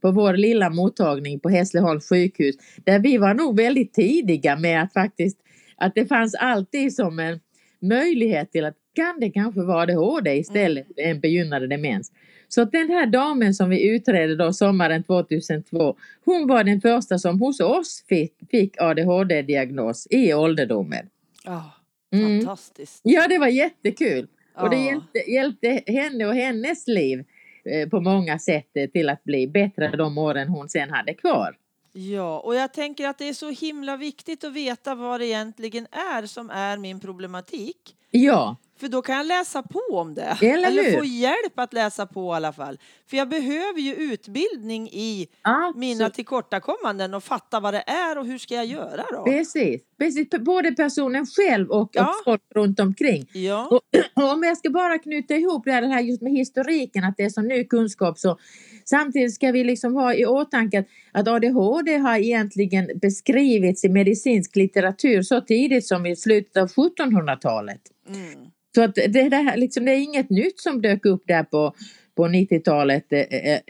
på 0.00 0.10
vår 0.10 0.32
lilla 0.32 0.70
mottagning 0.70 1.40
på 1.40 1.48
Hässleholms 1.48 2.08
sjukhus 2.08 2.56
där 2.84 2.98
vi 2.98 3.18
var 3.18 3.34
nog 3.34 3.56
väldigt 3.56 3.94
tidiga 3.94 4.56
med 4.56 4.82
att 4.82 4.92
faktiskt 4.92 5.38
att 5.76 5.94
det 5.94 6.06
fanns 6.06 6.34
alltid 6.34 6.94
som 6.94 7.18
en 7.18 7.40
möjlighet 7.80 8.52
till 8.52 8.64
att 8.64 8.74
kan 8.94 9.20
det 9.20 9.30
kanske 9.30 9.62
vara 9.62 9.82
ADHD 9.82 10.34
istället 10.34 10.86
för 10.86 11.02
en 11.02 11.20
begynnande 11.20 11.66
demens. 11.66 12.12
Så 12.48 12.62
att 12.62 12.72
den 12.72 12.90
här 12.90 13.06
damen 13.06 13.54
som 13.54 13.70
vi 13.70 13.88
utredde 13.88 14.36
då 14.36 14.52
sommaren 14.52 15.02
2002, 15.04 15.96
hon 16.24 16.46
var 16.48 16.64
den 16.64 16.80
första 16.80 17.18
som 17.18 17.40
hos 17.40 17.60
oss 17.60 18.04
fick, 18.08 18.34
fick 18.50 18.80
ADHD-diagnos 18.80 20.06
i 20.10 20.34
ålderdomen. 20.34 21.06
Ja, 21.44 21.72
Mm. 22.12 22.40
fantastiskt. 22.40 23.00
Ja, 23.02 23.28
det 23.28 23.38
var 23.38 23.46
jättekul. 23.48 24.28
Och 24.54 24.70
det 24.70 24.76
hjälpte, 24.76 25.18
hjälpte 25.30 25.82
henne 25.86 26.26
och 26.26 26.34
hennes 26.34 26.86
liv 26.86 27.24
eh, 27.64 27.88
på 27.88 28.00
många 28.00 28.38
sätt 28.38 28.66
eh, 28.74 28.86
till 28.90 29.08
att 29.08 29.24
bli 29.24 29.46
bättre 29.48 29.96
de 29.96 30.18
åren 30.18 30.48
hon 30.48 30.68
sen 30.68 30.90
hade 30.90 31.14
kvar. 31.14 31.56
Ja, 31.92 32.38
och 32.40 32.54
jag 32.54 32.72
tänker 32.72 33.08
att 33.08 33.18
det 33.18 33.28
är 33.28 33.32
så 33.32 33.50
himla 33.50 33.96
viktigt 33.96 34.44
att 34.44 34.52
veta 34.52 34.94
vad 34.94 35.20
det 35.20 35.26
egentligen 35.26 35.86
är 36.16 36.26
som 36.26 36.50
är 36.50 36.76
min 36.78 37.00
problematik. 37.00 37.96
Ja, 38.10 38.56
För 38.80 38.88
då 38.88 39.02
kan 39.02 39.16
jag 39.16 39.26
läsa 39.26 39.62
på 39.62 39.80
om 39.98 40.14
det. 40.14 40.36
Eller 40.40 40.82
hur? 40.82 40.98
få 40.98 41.04
hjälp 41.04 41.58
att 41.58 41.72
läsa 41.72 42.06
på 42.06 42.32
i 42.32 42.36
alla 42.36 42.52
fall. 42.52 42.78
För 43.10 43.16
jag 43.16 43.28
behöver 43.28 43.80
ju 43.80 43.94
utbildning 43.94 44.88
i 44.88 45.28
absolut. 45.42 45.76
mina 45.76 46.10
tillkortakommanden 46.10 47.14
och 47.14 47.24
fatta 47.24 47.60
vad 47.60 47.74
det 47.74 47.84
är 47.86 48.18
och 48.18 48.26
hur 48.26 48.38
ska 48.38 48.54
jag 48.54 48.66
göra 48.66 49.04
då? 49.12 49.24
Precis, 49.24 49.80
precis. 49.98 50.28
Både 50.30 50.72
personen 50.72 51.26
själv 51.26 51.70
och, 51.70 51.90
Ja. 51.92 52.08
och 52.08 52.24
folk 52.24 52.42
runt 52.54 52.80
omkring. 52.80 53.26
Ja, 53.32 53.66
Och, 53.70 53.80
och 54.16 54.32
om 54.32 54.42
jag 54.42 54.56
ska 54.58 54.70
bara 54.70 54.98
knyta 54.98 55.34
ihop 55.34 55.64
det 55.64 55.72
här, 55.72 55.82
det 55.82 55.88
här 55.88 56.00
just 56.00 56.22
med 56.22 56.32
historiken, 56.32 57.04
att 57.04 57.14
det 57.16 57.22
är 57.22 57.28
så 57.30 57.42
ny 57.42 57.64
kunskap 57.64 58.18
så 58.18 58.38
samtidigt 58.84 59.34
ska 59.34 59.52
vi 59.52 59.64
liksom 59.64 59.94
ha 59.94 60.14
i 60.14 60.26
åtanke 60.26 60.78
att, 60.78 60.86
att 61.12 61.28
ADHD 61.28 61.96
har 61.96 62.18
egentligen 62.18 62.90
beskrivits 62.94 63.84
i 63.84 63.88
medicinsk 63.88 64.56
litteratur 64.56 65.22
så 65.22 65.40
tidigt 65.40 65.86
som 65.86 66.06
i 66.06 66.16
slutet 66.16 66.56
av 66.56 66.68
1700-talet. 66.68 67.80
mm. 68.08 68.50
Så 68.76 68.82
att 68.82 68.94
det, 68.94 69.28
där, 69.28 69.56
liksom, 69.56 69.84
det 69.84 69.92
är 69.92 70.02
inget 70.02 70.30
nytt 70.30 70.60
som 70.60 70.82
dök 70.82 71.06
upp 71.06 71.22
där 71.26 71.42
på, 71.42 71.74
på 72.16 72.26
90-talet 72.26 73.12
eh, 73.12 73.20
eh, 73.20 73.60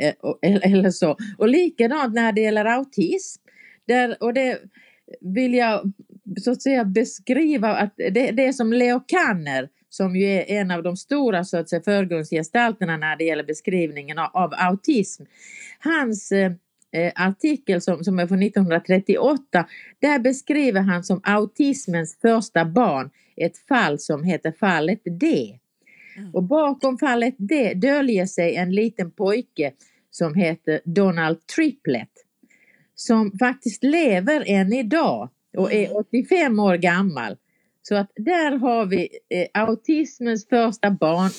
eh, 0.42 0.73
eller 0.73 0.90
så. 0.90 1.16
Och 1.38 1.49
likadant 1.49 2.14
när 2.14 2.33
det 2.33 2.40
gäller 2.40 2.64
autism. 2.64 3.42
Där, 3.87 4.16
och 4.21 4.35
det 4.35 4.59
vill 5.21 5.55
jag 5.55 5.92
så 6.42 6.51
att 6.51 6.62
säga 6.62 6.85
beskriva 6.85 7.77
att 7.77 7.95
det, 7.97 8.31
det 8.31 8.47
är 8.47 8.53
som 8.53 8.73
Leo 8.73 9.01
Kanner 9.07 9.69
som 9.90 10.16
ju 10.16 10.27
är 10.27 10.51
en 10.51 10.71
av 10.71 10.83
de 10.83 10.97
stora 10.97 11.45
så 11.45 11.57
att 11.59 11.69
säga 11.69 11.83
förgrundsgestalterna 11.83 12.97
när 12.97 13.16
det 13.16 13.25
gäller 13.25 13.45
beskrivningen 13.45 14.19
av, 14.19 14.31
av 14.33 14.55
autism. 14.57 15.23
Hans 15.79 16.33
eh, 16.33 16.53
artikel 17.14 17.81
som, 17.81 18.05
som 18.05 18.19
är 18.19 18.27
från 18.27 18.42
1938 18.42 19.66
där 19.99 20.19
beskriver 20.19 20.81
han 20.81 21.05
som 21.05 21.21
autismens 21.25 22.19
första 22.23 22.64
barn 22.64 23.11
ett 23.37 23.59
fall 23.59 23.99
som 23.99 24.25
heter 24.25 24.53
fallet 24.53 25.01
D. 25.05 25.59
Mm. 26.16 26.35
Och 26.35 26.42
bakom 26.42 26.99
fallet 26.99 27.35
D 27.38 27.75
döljer 27.75 28.27
sig 28.27 28.57
en 28.57 28.75
liten 28.75 29.11
pojke 29.11 29.72
som 30.11 30.35
heter 30.35 30.81
Donald 30.85 31.46
Triplett. 31.46 32.12
Som 32.94 33.38
faktiskt 33.38 33.85
lever 33.85 34.44
än 34.46 34.72
idag 34.72 35.29
och 35.57 35.72
är 35.72 35.85
Mm. 35.87 35.96
85 35.96 36.59
år 36.59 36.75
gammal. 36.77 37.37
Så 37.83 37.94
att 37.94 38.11
där 38.16 38.53
har 38.59 38.87
vi 38.87 39.09
eh, 39.29 39.62
autismens 39.62 40.49
första 40.49 40.90
barn. 40.90 41.31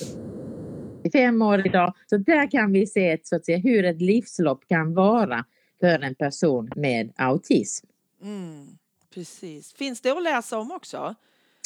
85 1.00 1.42
år 1.42 1.68
idag. 1.68 1.94
Så 2.10 2.18
där 2.18 2.52
kan 2.52 2.72
vi 2.72 2.88
se 2.88 3.10
ett, 3.12 3.28
så 3.28 3.36
att 3.36 3.46
säga, 3.46 3.58
hur 3.58 3.86
ett 3.86 4.02
livslopp 4.02 4.68
kan 4.68 4.94
vara 4.94 5.46
för 5.80 6.00
en 6.00 6.16
person 6.16 6.70
med 6.76 7.14
autism. 7.16 7.88
Mm. 8.24 8.78
Precis. 9.14 9.74
Finns 9.74 10.02
det 10.02 10.12
att 10.12 10.24
läsa 10.24 10.58
om 10.58 10.72
också? 10.72 11.16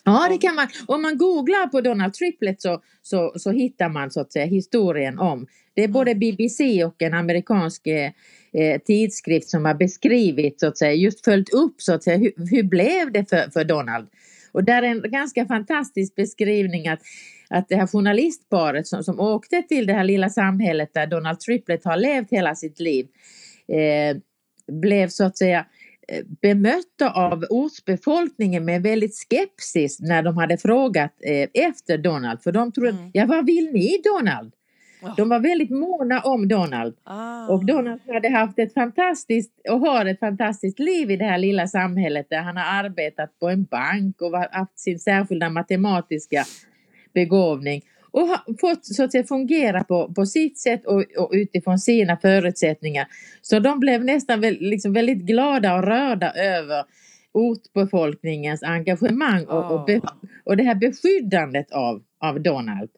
Ja, 0.03 0.27
det 0.29 0.37
kan 0.37 0.55
man. 0.55 0.67
Om 0.87 1.01
man 1.01 1.17
googlar 1.17 1.67
på 1.67 1.81
Donald 1.81 2.13
Triplett 2.13 2.61
så, 2.61 2.81
så, 3.01 3.33
så 3.35 3.51
hittar 3.51 3.89
man 3.89 4.11
så 4.11 4.21
att 4.21 4.33
säga 4.33 4.45
historien 4.45 5.19
om. 5.19 5.47
Det 5.73 5.83
är 5.83 5.87
både 5.87 6.15
BBC 6.15 6.85
och 6.85 7.01
en 7.01 7.13
amerikansk 7.13 7.87
eh, 7.87 8.11
eh, 8.53 8.81
tidskrift 8.81 9.49
som 9.49 9.65
har 9.65 9.73
beskrivit 9.73 10.59
så 10.59 10.67
att 10.67 10.77
säga, 10.77 10.93
just 10.93 11.25
följt 11.25 11.53
upp 11.53 11.81
så 11.81 11.93
att 11.93 12.03
säga, 12.03 12.17
hur, 12.17 12.31
hur 12.51 12.63
blev 12.63 13.11
det 13.11 13.29
för, 13.29 13.51
för 13.51 13.63
Donald? 13.63 14.07
Och 14.51 14.63
där 14.63 14.83
är 14.83 14.87
en 14.87 15.11
ganska 15.11 15.45
fantastisk 15.45 16.15
beskrivning 16.15 16.87
att, 16.87 16.99
att 17.49 17.69
det 17.69 17.75
här 17.75 17.87
journalistparet 17.87 18.87
som, 18.87 19.03
som 19.03 19.19
åkte 19.19 19.61
till 19.61 19.87
det 19.87 19.93
här 19.93 20.03
lilla 20.03 20.29
samhället 20.29 20.93
där 20.93 21.07
Donald 21.07 21.39
Triplett 21.39 21.85
har 21.85 21.97
levt 21.97 22.31
hela 22.31 22.55
sitt 22.55 22.79
liv 22.79 23.07
eh, 23.67 24.17
blev 24.71 25.07
så 25.07 25.23
att 25.23 25.37
säga 25.37 25.65
bemötta 26.41 27.11
av 27.13 27.45
ortsbefolkningen 27.49 28.65
med 28.65 28.83
väldigt 28.83 29.15
skepsis 29.15 29.99
när 29.99 30.23
de 30.23 30.37
hade 30.37 30.57
frågat 30.57 31.11
eh, 31.25 31.65
efter 31.67 31.97
Donald. 31.97 32.43
För 32.43 32.51
de 32.51 32.71
trodde, 32.71 32.89
Mm. 32.89 33.11
ja 33.13 33.25
vad 33.25 33.45
vill 33.45 33.71
ni 33.73 34.01
Donald? 34.03 34.53
De 35.17 35.29
var 35.29 35.39
väldigt 35.39 35.69
måna 35.69 36.21
om 36.21 36.47
Donald. 36.47 36.95
Ah. 37.03 37.47
Och 37.47 37.65
Donald 37.65 38.01
hade 38.07 38.29
haft 38.29 38.59
ett 38.59 38.73
fantastiskt 38.73 39.51
och 39.69 39.79
har 39.79 40.05
ett 40.05 40.19
fantastiskt 40.19 40.79
liv 40.79 41.11
i 41.11 41.17
det 41.17 41.25
här 41.25 41.37
lilla 41.37 41.67
samhället 41.67 42.27
där 42.29 42.41
han 42.41 42.57
har 42.57 42.83
arbetat 42.83 43.39
på 43.39 43.49
en 43.49 43.63
bank 43.63 44.21
och 44.21 44.37
haft 44.37 44.79
sin 44.79 44.99
särskilda 44.99 45.49
matematiska 45.49 46.43
begåvning. 47.13 47.81
Och 48.11 48.21
har 48.21 48.57
fått 48.59 48.85
så 48.85 49.03
att 49.03 49.11
säga, 49.11 49.23
fungera 49.23 49.83
på, 49.83 50.13
på 50.13 50.25
sitt 50.25 50.59
sätt 50.59 50.85
och, 50.85 51.05
och 51.17 51.29
utifrån 51.33 51.79
sina 51.79 52.17
förutsättningar. 52.17 53.07
Så 53.41 53.59
de 53.59 53.79
blev 53.79 54.05
nästan 54.05 54.41
väl, 54.41 54.57
liksom 54.59 54.93
väldigt 54.93 55.17
glada 55.17 55.75
och 55.75 55.83
rörda 55.83 56.33
över 56.33 56.83
ortbefolkningens 57.33 58.63
engagemang 58.63 59.45
och, 59.45 59.71
och, 59.71 59.85
be, 59.85 60.01
och 60.43 60.57
det 60.57 60.63
här 60.63 60.75
beskyddandet 60.75 61.71
av, 61.71 62.03
av 62.19 62.41
Donald. 62.41 62.89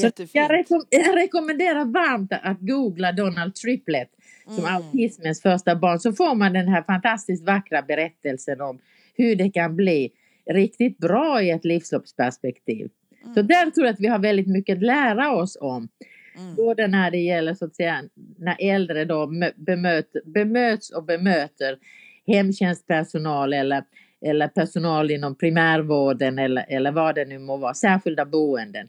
Så 0.00 0.10
jag, 0.32 0.52
rekom 0.52 0.82
jag, 0.90 1.16
rekommenderar 1.16 1.84
varmt 1.84 2.32
att 2.32 2.60
googla 2.60 3.12
Donald 3.12 3.54
Triplett 3.54 4.10
som 4.44 4.64
mm. 4.64 4.74
autismens 4.74 5.42
första 5.42 5.76
barn 5.76 6.00
så 6.00 6.12
får 6.12 6.34
man 6.34 6.52
den 6.52 6.68
här 6.68 6.82
fantastiskt 6.82 7.46
vackra 7.46 7.82
berättelsen 7.82 8.60
om 8.60 8.78
hur 9.16 9.36
det 9.36 9.50
kan 9.50 9.76
bli 9.76 10.10
riktigt 10.50 10.98
bra 10.98 11.42
i 11.42 11.50
ett 11.50 11.64
livsloppsperspektiv. 11.64 12.90
Mm. 13.22 13.34
Så 13.34 13.42
där 13.42 13.70
tror 13.70 13.86
jag 13.86 13.92
att 13.92 14.00
vi 14.00 14.06
har 14.06 14.18
väldigt 14.18 14.46
mycket 14.46 14.76
att 14.76 14.82
lära 14.82 15.32
oss 15.32 15.58
om. 15.60 15.88
Mm. 16.36 16.54
Både 16.54 16.86
när 16.86 17.10
det 17.10 17.18
gäller 17.18 17.54
så 17.54 17.64
att 17.64 17.76
säga 17.76 18.02
när 18.38 18.56
äldre 18.60 19.04
då 19.04 19.30
bemöt, 19.56 20.12
bemöts 20.24 20.90
och 20.90 21.04
bemöter 21.04 21.78
hemtjänstpersonal 22.26 23.52
eller, 23.52 23.84
eller 24.26 24.48
personal 24.48 25.10
inom 25.10 25.34
primärvården 25.34 26.38
eller, 26.38 26.66
eller 26.68 26.92
vad 26.92 27.14
det 27.14 27.24
nu 27.24 27.38
må 27.38 27.56
vara, 27.56 27.74
särskilda 27.74 28.24
boenden. 28.24 28.88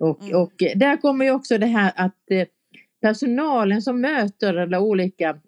Och, 0.00 0.22
mm. 0.22 0.42
och 0.42 0.52
där 0.74 0.96
kommer 0.96 1.24
ju 1.24 1.30
också 1.30 1.58
det 1.58 1.66
här 1.66 1.92
att 1.96 2.30
eh, 2.30 2.46
personalen 3.00 3.82
som 3.82 4.00
möter 4.00 4.54
eller 4.54 4.78
olika 4.78 5.38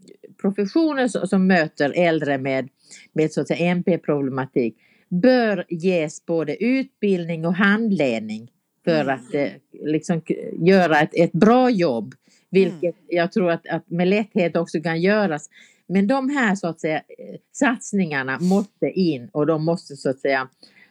professioner 0.40 1.08
som, 1.08 1.28
som 1.28 1.46
möter 1.46 1.92
äldre 1.96 2.38
med, 2.38 2.68
med 3.12 3.32
så 3.32 3.40
att 3.40 3.48
säga 3.48 3.70
MP-problematik 3.70 4.76
bör 5.08 5.64
ges 5.68 6.26
både 6.26 6.64
utbildning 6.64 7.46
och 7.46 7.54
handledning 7.54 8.50
för 8.84 9.00
mm. 9.00 9.14
att 9.14 9.34
eh, 9.34 9.50
liksom 9.72 10.22
göra 10.52 11.00
ett, 11.00 11.10
ett 11.12 11.32
bra 11.32 11.70
jobb. 11.70 12.14
Vilket 12.50 12.82
mm. 12.82 12.94
jag 13.08 13.32
tror 13.32 13.50
att, 13.50 13.68
att 13.68 13.90
med 13.90 14.08
lätthet 14.08 14.56
också 14.56 14.80
kan 14.80 15.00
göras. 15.00 15.50
Men 15.86 16.06
de 16.06 16.28
här 16.28 16.54
så 16.54 16.66
att 16.66 16.80
säga 16.80 16.96
eh, 16.96 17.36
satsningarna 17.52 18.38
måste 18.40 18.86
in 18.86 19.28
och 19.32 19.46
de 19.46 19.64
måste 19.64 19.96
så 19.96 20.10
att 20.10 20.20
säga 20.20 20.48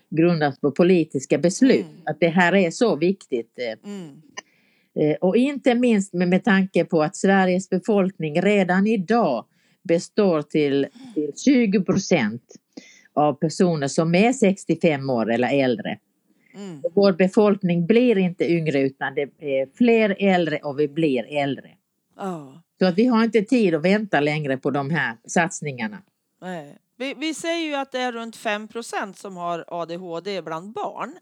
grundas 0.09 0.59
på 0.59 0.71
politiska 0.71 1.37
beslut. 1.37 1.85
Mm. 1.85 2.01
Att 2.05 2.19
det 2.19 2.27
här 2.27 2.55
är 2.55 2.71
så 2.71 2.95
viktigt. 2.95 3.59
Eh. 3.59 3.91
Mm. 3.91 4.21
Och 5.21 5.37
inte 5.37 5.75
minst 5.75 6.13
med, 6.13 6.27
med 6.27 6.43
tanke 6.43 6.85
på 6.85 7.03
att 7.03 7.15
Sveriges 7.15 7.69
befolkning 7.69 8.41
redan 8.41 8.87
idag 8.87 9.45
består 9.83 10.41
till, 10.41 10.87
till 11.15 11.33
20 11.45 11.81
procent 11.81 12.43
av 13.17 13.33
personer 13.33 13.87
som 13.87 14.15
är 14.15 14.33
65 14.33 15.09
år 15.09 15.31
eller 15.31 15.63
äldre. 15.63 15.97
Mm. 16.55 16.81
Vår 16.95 17.13
befolkning 17.13 17.87
blir 17.87 18.17
inte 18.17 18.51
yngre 18.51 18.81
utan 18.81 19.15
det 19.15 19.21
är 19.21 19.67
fler 19.77 20.15
äldre 20.19 20.57
och 20.57 20.79
vi 20.79 20.87
blir 20.87 21.25
äldre. 21.29 21.69
Oh. 22.17 22.57
Så 22.79 22.85
att 22.85 22.97
vi 22.97 23.05
har 23.05 23.23
inte 23.23 23.41
tid 23.41 23.75
att 23.75 23.85
vänta 23.85 24.19
längre 24.19 24.57
på 24.57 24.71
de 24.71 24.89
här 24.89 25.15
satsningarna. 25.27 25.97
Nej. 26.41 26.77
Vi, 26.97 27.13
vi 27.17 27.33
säger 27.33 27.67
ju 27.67 27.75
att 27.75 27.91
det 27.91 27.99
är 27.99 28.11
runt 28.11 28.37
5% 28.37 29.13
som 29.13 29.37
har 29.37 29.65
ADHD 29.67 30.41
bland 30.41 30.73
barn. 30.73 31.13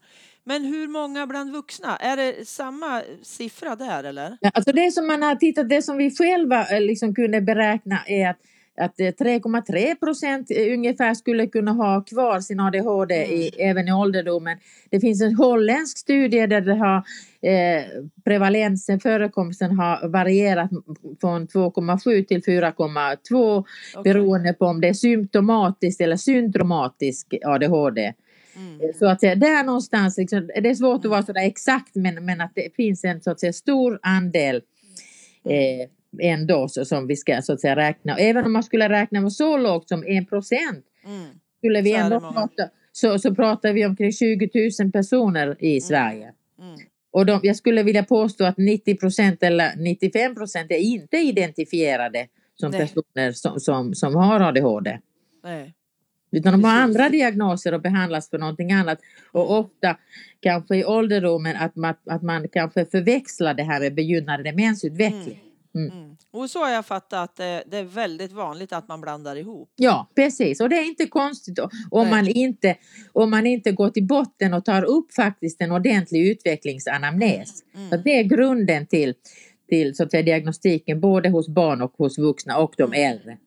Men 0.44 0.64
hur 0.64 0.88
många 0.88 1.26
bland 1.26 1.52
vuxna? 1.52 1.96
Är 1.96 2.16
det 2.16 2.48
samma 2.48 3.02
siffra 3.22 3.76
där 3.76 4.04
eller? 4.04 4.38
Alltså 4.54 4.72
det 4.72 4.92
som 4.92 5.06
man 5.06 5.22
har 5.22 5.34
tittat, 5.34 5.68
det 5.68 5.82
som 5.82 5.96
vi 5.96 6.16
själva 6.16 6.66
eh, 6.66 6.80
liksom 6.80 7.14
kunde 7.14 7.40
beräkna 7.40 7.98
är 8.06 8.30
att 8.30 8.38
att 8.76 8.98
3,3 8.98 9.94
procent 9.94 10.50
ungefär 10.50 11.14
skulle 11.14 11.46
kunna 11.46 11.72
ha 11.72 12.00
kvar 12.00 12.40
sin 12.40 12.60
ADHD 12.60 13.14
i, 13.14 13.50
mm. 13.54 13.70
även 13.70 13.88
i 13.88 13.92
ålderdomen. 13.92 14.58
Det 14.90 15.00
finns 15.00 15.22
en 15.22 15.34
holländsk 15.34 15.98
studie 15.98 16.46
där 16.46 16.60
det 16.60 16.74
har 16.74 16.96
eh, 17.40 17.84
prevalensen, 18.24 19.00
förekomsten 19.00 19.78
har 19.78 20.08
varierat 20.08 20.70
från 21.20 21.48
2,7 21.48 22.24
till 22.24 22.42
4,2 22.42 23.58
okay. 23.58 24.12
beroende 24.12 24.52
på 24.52 24.66
om 24.66 24.80
det 24.80 24.88
är 24.88 24.94
symptomatiskt 24.94 26.00
eller 26.00 26.16
syndromatisk 26.16 27.34
ADHD. 27.44 28.12
Mm. 28.56 28.92
Så 28.98 29.06
att 29.06 29.20
säga, 29.20 29.34
där 29.34 29.64
någonstans, 29.64 30.18
liksom, 30.18 30.46
det 30.46 30.68
är 30.68 30.74
svårt 30.74 31.04
att 31.04 31.10
vara 31.10 31.22
sådär 31.22 31.46
exakt 31.46 31.94
men, 31.94 32.24
men 32.24 32.40
att 32.40 32.52
det 32.54 32.74
finns 32.76 33.04
en 33.04 33.20
så 33.20 33.30
att 33.30 33.40
säga, 33.40 33.52
stor 33.52 33.98
andel 34.02 34.62
mm. 35.44 35.88
Ändå 36.20 36.68
så, 36.68 36.84
som 36.84 37.06
vi 37.06 37.16
ska 37.16 37.42
så 37.42 37.52
att 37.52 37.60
säga 37.60 37.76
räkna. 37.76 38.16
Även 38.16 38.44
om 38.44 38.52
man 38.52 38.62
skulle 38.62 38.88
räkna 38.88 39.30
så 39.30 39.56
lågt 39.56 39.88
som 39.88 40.04
en 40.06 40.26
procent 40.26 40.84
mm. 41.04 41.26
skulle 41.58 41.82
vi 41.82 41.92
ändå 41.92 42.20
prata, 42.20 42.68
så, 42.92 43.18
så 43.18 43.34
pratar 43.34 43.72
vi 43.72 43.86
omkring 43.86 44.12
20 44.12 44.50
000 44.80 44.92
personer 44.92 45.56
i 45.58 45.70
mm. 45.70 45.80
Sverige. 45.80 46.32
Mm. 46.58 46.78
Och 47.10 47.26
de, 47.26 47.40
jag 47.42 47.56
skulle 47.56 47.82
vilja 47.82 48.04
påstå 48.04 48.44
att 48.44 48.58
90 48.58 48.96
procent 48.96 49.42
eller 49.42 49.76
95 49.76 50.34
procent 50.34 50.70
är 50.70 50.78
inte 50.78 51.16
identifierade 51.16 52.26
som 52.54 52.70
Nej. 52.70 52.80
personer 52.80 53.32
som, 53.32 53.60
som, 53.60 53.94
som 53.94 54.14
har 54.14 54.40
ADHD. 54.40 54.98
Nej. 55.44 55.74
Utan 56.30 56.52
de 56.52 56.64
har 56.64 56.80
andra 56.80 57.08
diagnoser 57.08 57.74
och 57.74 57.80
behandlas 57.80 58.30
för 58.30 58.38
någonting 58.38 58.72
annat. 58.72 58.98
Och 59.32 59.58
ofta 59.58 59.96
kanske 60.40 60.76
i 60.76 60.84
ålderdomen 60.84 61.56
att 61.56 61.76
man, 61.76 61.94
att 62.06 62.22
man 62.22 62.48
kanske 62.48 62.86
förväxlar 62.86 63.54
det 63.54 63.62
här 63.62 63.80
med 63.80 63.94
begynnande 63.94 64.50
demensutveckling. 64.50 65.40
Mm. 65.40 65.45
Mm. 65.76 66.16
Och 66.30 66.50
så 66.50 66.58
har 66.58 66.70
jag 66.70 66.86
fattat 66.86 67.30
att 67.30 67.36
det, 67.36 67.78
är 67.78 67.84
väldigt 67.84 68.32
vanligt 68.32 68.72
att 68.72 68.88
man 68.88 69.00
blandar 69.00 69.36
ihop. 69.36 69.72
Ja, 69.76 70.10
precis. 70.14 70.60
Och 70.60 70.68
det 70.68 70.76
är 70.76 70.84
inte 70.84 71.06
konstigt 71.06 71.58
om 71.90 72.10
man 72.10 72.28
inte, 72.28 72.76
om 73.12 73.30
man 73.30 73.46
inte 73.46 73.72
går 73.72 73.90
till 73.90 74.06
botten 74.06 74.54
och 74.54 74.64
tar 74.64 74.84
upp 74.84 75.14
faktiskt 75.14 75.60
en 75.60 75.72
ordentlig 75.72 76.28
utvecklingsanamnes. 76.28 77.64
Mm. 77.74 77.90
Så 77.90 77.96
det 77.96 78.18
är 78.18 78.22
grunden 78.22 78.86
till, 78.86 79.14
till 79.68 79.96
så 79.96 80.02
att 80.02 80.10
säga, 80.10 80.22
diagnostiken 80.22 81.00
både 81.00 81.28
hos 81.28 81.48
barn 81.48 81.82
och 81.82 81.92
hos 81.98 82.18
vuxna 82.18 82.58
och 82.58 82.74
de 82.76 82.92
mm. 82.92 83.12
äldre. 83.12 83.38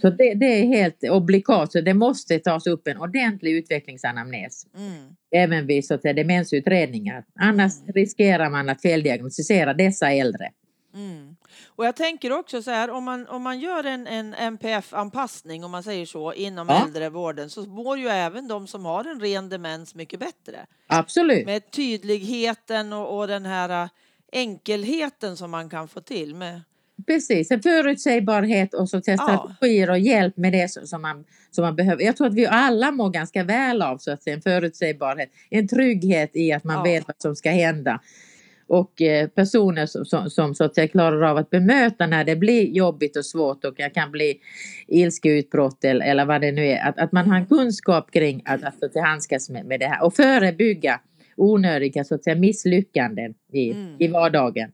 Så 0.00 0.10
det, 0.10 0.34
det, 0.34 0.46
är 0.46 0.66
helt 0.66 1.04
obligat, 1.10 1.72
så 1.72 1.80
det 1.80 1.94
måste 1.94 2.38
tas 2.38 2.66
upp 2.66 2.88
en 2.88 2.98
ordentlig 2.98 3.52
utvecklingsanamnes. 3.52 4.66
Mm. 4.76 5.16
Även 5.30 5.66
vid 5.66 5.86
så 5.86 5.94
att 5.94 6.02
säga, 6.02 6.14
demensutredningar. 6.14 7.24
Annars 7.40 7.80
mm. 7.80 7.92
riskerar 7.92 8.50
man 8.50 8.68
att 8.68 8.82
feldiagnostisera 8.82 9.74
dessa 9.74 10.10
äldre. 10.10 10.48
Mm. 10.94 11.36
Och 11.78 11.86
jag 11.86 11.96
tänker 11.96 12.32
också 12.32 12.62
så 12.62 12.70
här, 12.70 12.90
om 12.90 13.04
man, 13.04 13.26
om 13.26 13.42
man 13.42 13.60
gör 13.60 13.84
en, 13.84 14.06
en 14.06 14.34
NPF-anpassning, 14.34 15.64
om 15.64 15.70
man 15.70 15.82
säger 15.82 16.06
så, 16.06 16.32
inom 16.32 16.68
ja. 16.68 16.84
äldrevården 16.84 17.50
så 17.50 17.62
mår 17.62 17.98
ju 17.98 18.08
även 18.08 18.48
de 18.48 18.66
som 18.66 18.84
har 18.84 19.04
en 19.04 19.20
ren 19.20 19.48
demens 19.48 19.94
mycket 19.94 20.20
bättre. 20.20 20.66
Absolut. 20.86 21.46
Med 21.46 21.70
tydligheten 21.70 22.92
och, 22.92 23.18
och 23.18 23.28
den 23.28 23.46
här 23.46 23.82
äh, 23.82 23.88
enkelheten 24.32 25.36
som 25.36 25.50
man 25.50 25.70
kan 25.70 25.88
få 25.88 26.00
till. 26.00 26.34
Med... 26.34 26.60
Precis, 27.06 27.50
en 27.50 27.62
förutsägbarhet 27.62 28.74
och 28.74 28.88
så 28.88 29.00
strategier 29.00 29.90
och 29.90 29.98
hjälp 29.98 30.36
med 30.36 30.52
det 30.52 30.68
som 30.88 31.02
man, 31.02 31.24
som 31.50 31.64
man 31.64 31.76
behöver. 31.76 32.02
Jag 32.02 32.16
tror 32.16 32.26
att 32.26 32.34
vi 32.34 32.46
alla 32.46 32.90
mår 32.90 33.10
ganska 33.10 33.44
väl 33.44 33.82
av 33.82 33.98
så 33.98 34.10
att 34.10 34.22
säga, 34.22 34.36
en 34.36 34.42
förutsägbarhet, 34.42 35.30
en 35.50 35.68
trygghet 35.68 36.30
i 36.36 36.52
att 36.52 36.64
man 36.64 36.76
ja. 36.76 36.82
vet 36.82 37.06
vad 37.06 37.16
som 37.18 37.36
ska 37.36 37.50
hända 37.50 38.00
och 38.68 39.02
eh, 39.02 39.28
personer 39.28 39.86
som, 39.86 40.04
som, 40.04 40.30
som, 40.30 40.54
så 40.54 40.64
att 40.64 40.74
säga 40.74 40.88
klarar 40.88 41.22
av 41.22 41.36
att 41.36 41.50
bemöta 41.50 42.06
när 42.06 42.24
det 42.24 42.36
blir 42.36 42.66
jobbigt 42.66 43.16
och 43.16 43.26
svårt 43.26 43.64
och 43.64 43.74
jag 43.76 43.94
kan 43.94 44.10
bli 44.10 44.40
ilskeutbrott 44.86 45.84
eller, 45.84 46.06
eller 46.06 46.24
vad 46.24 46.40
det 46.40 46.52
nu 46.52 46.66
är. 46.66 46.88
Att, 46.88 46.98
att 46.98 47.12
man 47.12 47.30
har 47.30 47.36
en 47.36 47.46
kunskap 47.46 48.10
kring 48.10 48.42
att, 48.44 48.64
att, 48.64 48.82
att 48.82 48.94
handskas 49.04 49.50
med, 49.50 49.66
med 49.66 49.80
det 49.80 49.86
här 49.86 50.04
och 50.04 50.14
förebygga 50.14 51.00
onödiga 51.36 52.04
så 52.04 52.14
att 52.14 52.24
säga, 52.24 52.36
misslyckanden 52.36 53.34
i, 53.52 53.70
mm. 53.70 53.96
i 53.98 54.08
vardagen. 54.08 54.72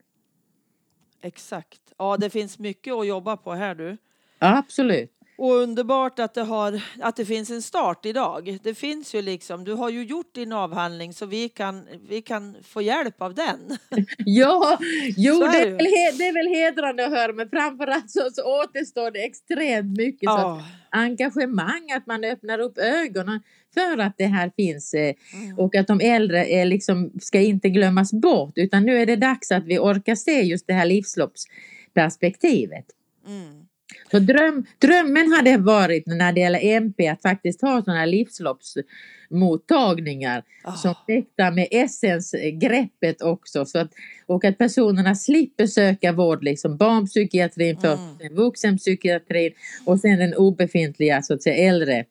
Exakt. 1.23 1.81
Ja, 1.99 2.17
det 2.17 2.31
finns 2.31 2.59
mycket 2.59 2.95
att 2.95 3.07
jobba 3.07 3.37
på 3.37 3.53
här 3.53 3.75
du. 3.75 3.97
Ja, 4.39 4.59
absolut. 4.59 5.14
Och 5.37 5.55
underbart 5.55 6.19
att 6.19 6.35
det, 6.35 6.43
har, 6.43 6.83
att 7.01 7.17
det 7.17 7.25
finns 7.25 7.51
en 7.51 7.63
start 7.63 8.07
idag. 8.07 8.59
Det 8.63 8.75
finns 8.75 9.15
ju 9.15 9.23
liksom, 9.23 9.65
du 9.65 9.73
har 9.73 9.91
ju 9.91 10.05
gjort 10.05 10.35
din 10.35 10.53
avhandling 10.53 11.13
så 11.13 11.27
vi 11.27 11.49
kan, 11.49 11.89
vi 12.09 12.23
kan 12.23 12.57
få 12.63 12.83
hjälp 12.83 13.23
av 13.23 13.35
den. 13.35 13.79
Ja, 14.19 14.79
jo 15.17 15.39
det 15.39 15.47
är, 15.47 15.71
väl, 15.71 15.79
det 16.19 16.27
är 16.27 16.33
väl 16.33 16.49
hedrande 16.55 17.07
att 17.07 17.13
höra 17.13 17.33
men 17.33 17.49
framförallt 17.49 18.11
så, 18.11 18.31
så 18.33 18.63
återstår 18.63 19.11
det 19.11 19.25
extremt 19.25 19.99
mycket 19.99 20.23
ja. 20.23 20.39
så 20.39 20.47
att, 20.47 20.63
engagemang, 20.91 21.93
att 21.97 22.07
man 22.07 22.25
öppnar 22.25 22.59
upp 22.59 22.79
ögonen 22.79 23.41
för 23.75 23.99
att 23.99 24.15
det 24.19 24.27
här 24.27 24.53
finns 24.57 24.95
eh, 24.95 25.15
mm. 25.35 25.59
och 25.59 25.75
att 25.75 25.87
de 25.87 26.01
äldre 26.01 26.47
är 26.47 26.65
liksom, 26.65 27.13
ska 27.21 27.41
inte 27.41 27.69
glömmas 27.69 28.13
bort 28.13 28.53
utan 28.57 28.85
nu 28.85 29.03
är 29.03 29.07
det 29.07 29.17
dags 29.17 29.53
att 29.53 29.65
vi 29.65 29.79
orkar 29.79 30.15
se 30.15 30.43
just 30.43 30.67
det 30.67 30.73
här 30.73 30.87
livsloppsperspektivet. 30.87 32.87
Mm. 33.27 33.67
Så 34.15 34.21
dröm, 34.21 34.67
drömmen 34.79 35.33
hade 35.33 35.57
varit 35.57 36.07
när 36.07 36.33
det 36.33 36.41
gäller 36.41 36.65
MP 36.65 37.09
att 37.09 37.23
faktiskt 37.23 37.63
ha 37.63 37.83
sådana 37.83 38.05
livsloppsmottagningar 38.05 40.43
oh. 40.65 40.77
som 40.77 40.95
väktar 41.07 41.51
med 41.51 41.69
essensgreppet 41.71 43.23
också. 43.23 43.65
Så 43.65 43.79
att, 43.79 43.91
och 44.27 44.45
att 44.45 44.59
personerna 44.59 45.15
slipper 45.15 45.67
söka 45.67 46.13
vård, 46.13 46.45
liksom 46.45 46.77
barnpsykiatrin 46.77 47.77
först, 47.81 48.21
mm. 48.21 48.35
vuxenpsykiatrin 48.35 49.53
och 49.85 50.01
sen 50.01 50.19
den 50.19 50.35
obefintliga 50.35 51.23
så 51.23 51.35
att 51.35 51.43
säga 51.43 51.69
äldre 51.69 51.99
eh, 51.99 52.05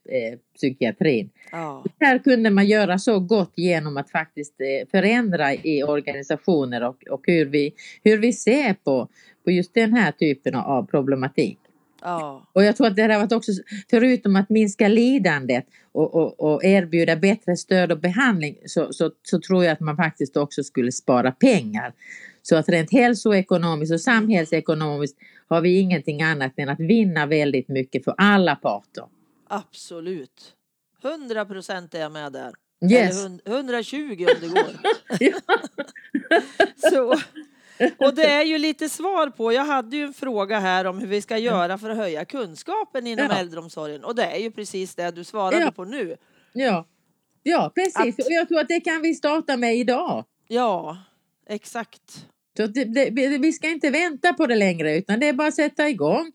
psykiatrin. 0.55 1.29
Ja. 1.51 1.83
Här 1.99 2.19
kunde 2.19 2.49
man 2.49 2.67
göra 2.67 2.99
så 2.99 3.19
gott 3.19 3.53
genom 3.55 3.97
att 3.97 4.11
faktiskt 4.11 4.61
eh, 4.61 4.87
förändra 4.91 5.53
i 5.53 5.83
organisationer 5.83 6.83
och, 6.83 7.03
och 7.09 7.23
hur, 7.27 7.45
vi, 7.45 7.73
hur 8.03 8.17
vi 8.17 8.33
ser 8.33 8.73
på, 8.73 9.07
på 9.43 9.51
just 9.51 9.73
den 9.73 9.93
här 9.93 10.11
typen 10.11 10.55
av 10.55 10.85
problematik. 10.85 11.59
Ja. 12.03 12.47
Och 12.53 12.63
jag 12.63 12.75
tror 12.75 12.87
att 12.87 12.95
det 12.95 13.01
har 13.01 13.19
varit 13.19 13.31
också, 13.31 13.51
förutom 13.89 14.35
att 14.35 14.49
minska 14.49 14.87
lidandet 14.87 15.65
och, 15.91 16.15
och, 16.15 16.39
och 16.39 16.63
erbjuda 16.63 17.15
bättre 17.15 17.57
stöd 17.57 17.91
och 17.91 17.99
behandling, 17.99 18.57
så, 18.65 18.93
så, 18.93 19.11
så 19.23 19.39
tror 19.39 19.63
jag 19.63 19.71
att 19.71 19.79
man 19.79 19.95
faktiskt 19.95 20.37
också 20.37 20.63
skulle 20.63 20.91
spara 20.91 21.31
pengar. 21.31 21.93
Så 22.41 22.55
att 22.55 22.69
rent 22.69 22.91
hälsoekonomiskt 22.91 23.93
och 23.93 24.01
samhällsekonomiskt 24.01 25.17
har 25.47 25.61
vi 25.61 25.79
ingenting 25.79 26.21
annat 26.21 26.53
än 26.57 26.69
att 26.69 26.79
vinna 26.79 27.25
väldigt 27.25 27.67
mycket 27.67 28.03
för 28.03 28.13
alla 28.17 28.55
parter. 28.55 29.03
Absolut. 29.47 30.53
100 31.03 31.45
procent 31.45 31.93
är 31.93 31.99
jag 31.99 32.11
med 32.11 32.31
där. 32.33 32.53
Yes. 32.91 33.25
Eller 33.25 33.29
hund- 33.29 33.41
120 33.45 33.97
om 34.19 34.41
det 34.41 34.47
går. 34.47 34.73
Så, 36.91 37.15
och 37.97 38.15
det 38.15 38.25
är 38.25 38.43
ju 38.43 38.57
lite 38.57 38.89
svar 38.89 39.29
på, 39.29 39.53
jag 39.53 39.65
hade 39.65 39.97
ju 39.97 40.03
en 40.03 40.13
fråga 40.13 40.59
här 40.59 40.85
om 40.85 40.99
hur 40.99 41.07
vi 41.07 41.21
ska 41.21 41.37
göra 41.37 41.77
för 41.77 41.89
att 41.89 41.97
höja 41.97 42.25
kunskapen 42.25 43.07
inom 43.07 43.25
Ja. 43.29 43.37
äldreomsorgen 43.39 44.03
och 44.03 44.15
det 44.15 44.25
är 44.25 44.37
ju 44.39 44.51
precis 44.51 44.95
det 44.95 45.11
du 45.11 45.23
svarade 45.23 45.61
Ja. 45.61 45.71
på 45.71 45.83
nu. 45.85 46.15
Ja, 46.53 46.85
ja 47.43 47.71
precis. 47.75 47.95
Att- 48.19 48.25
Och 48.25 48.31
jag 48.31 48.47
tror 48.47 48.59
att 48.59 48.67
det 48.67 48.79
kan 48.79 49.01
vi 49.01 49.13
starta 49.15 49.57
med 49.57 49.75
idag. 49.75 50.25
Ja, 50.47 50.97
exakt. 51.49 52.25
Så 52.57 52.67
det, 52.67 52.83
det, 52.83 53.09
vi 53.37 53.51
ska 53.51 53.67
inte 53.69 53.89
vänta 53.89 54.33
på 54.33 54.45
det 54.47 54.55
längre 54.55 54.97
utan 54.97 55.19
det 55.19 55.27
är 55.27 55.33
bara 55.33 55.47
att 55.47 55.53
sätta 55.55 55.89
igång. 55.89 56.31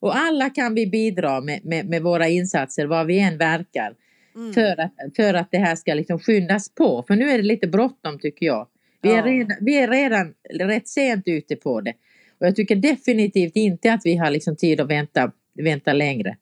Och 0.00 0.16
alla 0.16 0.50
kan 0.50 0.74
vi 0.74 0.86
bidra 0.86 1.40
med, 1.40 1.64
med, 1.64 1.88
med 1.88 2.02
våra 2.02 2.28
insatser 2.28 2.86
var 2.86 3.04
vi 3.04 3.18
än 3.18 3.38
verkar. 3.38 3.94
Mm. 4.34 4.52
För, 4.54 4.80
att, 4.80 4.92
för 5.16 5.34
att 5.34 5.50
det 5.50 5.58
här 5.58 5.76
ska 5.76 5.94
liksom 5.94 6.18
skyndas 6.18 6.68
på. 6.68 7.04
För 7.06 7.16
nu 7.16 7.30
är 7.30 7.36
det 7.36 7.44
lite 7.44 7.66
bråttom 7.66 8.18
tycker 8.18 8.46
jag. 8.46 8.66
Vi 9.04 9.12
är, 9.14 9.22
redan, 9.22 9.56
vi 9.60 9.76
är 9.76 9.88
redan 9.88 10.34
rätt 10.50 10.88
sent 10.88 11.22
ute 11.26 11.56
på 11.56 11.80
det. 11.80 11.94
Och 12.38 12.46
jag 12.46 12.56
tycker 12.56 12.76
definitivt 12.76 13.56
inte 13.56 13.92
att 13.92 14.00
vi 14.04 14.16
har 14.16 14.30
liksom 14.30 14.56
tid 14.56 14.80
att 14.80 14.88
vänta, 14.88 15.32
vänta 15.54 15.92
längre. 15.92 16.36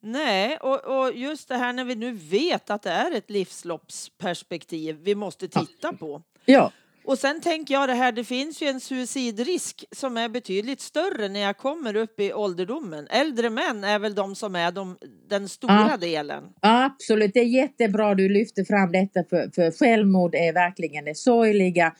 Nej, 0.00 0.56
och, 0.56 0.84
och 0.84 1.12
just 1.14 1.48
det 1.48 1.56
här 1.56 1.72
när 1.72 1.84
vi 1.84 1.94
nu 1.94 2.12
vet 2.12 2.70
att 2.70 2.82
det 2.82 2.90
är 2.90 3.16
ett 3.16 3.30
livsloppsperspektiv 3.30 4.96
vi 5.02 5.14
måste 5.14 5.48
titta 5.48 5.92
på. 5.92 6.22
Ja, 6.44 6.72
Och 7.06 7.18
sen 7.18 7.40
tänker 7.40 7.74
jag 7.74 7.88
det 7.88 7.94
här, 7.94 8.12
det 8.12 8.24
finns 8.24 8.62
ju 8.62 8.66
en 8.66 8.80
suicidrisk 8.80 9.84
som 9.92 10.16
är 10.16 10.28
betydligt 10.28 10.80
större 10.80 11.28
när 11.28 11.40
jag 11.40 11.56
kommer 11.56 11.96
upp 11.96 12.20
i 12.20 12.32
ålderdomen. 12.32 13.06
Äldre 13.10 13.50
män 13.50 13.84
är 13.84 13.98
väl 13.98 14.14
de 14.14 14.34
som 14.34 14.56
är 14.56 14.72
de, 14.72 14.96
den 15.28 15.48
stora 15.48 15.88
Ja. 15.90 15.96
delen. 15.96 16.44
Absolut, 16.60 17.30
det 17.34 17.40
är 17.40 17.44
jättebra 17.44 18.14
du 18.14 18.28
lyfter 18.28 18.64
fram 18.64 18.92
detta 18.92 19.24
för, 19.30 19.50
för 19.54 19.70
självmord 19.70 20.34
är 20.34 20.52
verkligen 20.52 21.04
det 21.04 21.14
sorgliga 21.16 21.92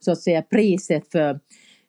så 0.00 0.12
att 0.12 0.20
säga 0.22 0.42
priset 0.42 1.10
för 1.12 1.30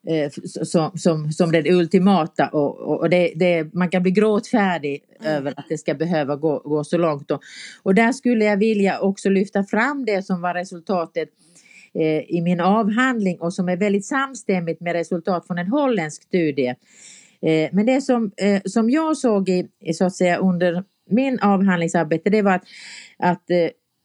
eh, 0.08 0.32
som, 0.64 0.92
som, 0.98 1.32
som 1.32 1.52
det 1.52 1.72
ultimata 1.74 2.48
och, 2.48 3.00
och, 3.00 3.10
det, 3.10 3.34
det, 3.36 3.74
man 3.74 3.90
kan 3.90 4.04
bli 4.04 4.12
gråtfärdig 4.12 5.04
Mm. 5.20 5.36
över 5.36 5.54
att 5.58 5.66
det 5.70 5.78
ska 5.78 5.94
behöva 5.94 6.36
gå, 6.36 6.60
gå 6.60 6.84
så 6.84 6.98
långt. 6.98 7.32
Och, 7.32 7.42
och 7.84 7.96
där 7.96 8.12
skulle 8.12 8.46
jag 8.46 8.58
vilja 8.58 9.00
också 9.00 9.30
lyfta 9.30 9.64
fram 9.64 10.06
det 10.06 10.24
som 10.24 10.42
var 10.42 10.54
resultatet 10.54 11.30
Eh, 11.96 12.36
i 12.36 12.42
min 12.42 12.60
avhandling 12.60 13.42
och 13.42 13.54
som 13.54 13.70
är 13.70 13.78
väldigt 13.78 14.06
samstämmigt 14.06 14.82
med 14.82 14.94
resultat 14.94 15.48
från 15.48 15.58
en 15.58 15.68
holländsk 15.68 16.24
studie. 16.24 16.76
Eh, 17.42 17.70
men 17.72 17.86
det 17.86 18.02
som, 18.02 18.32
eh, 18.38 18.62
som 18.66 18.90
jag 18.90 19.18
såg 19.18 19.50
i, 19.50 19.68
så 19.94 20.06
att 20.06 20.16
säga, 20.16 20.38
under 20.38 20.84
min 21.10 21.40
avhandlingsarbete 21.40 22.30
det 22.30 22.42
var 22.42 22.52
att, 22.52 22.64
att 23.20 23.44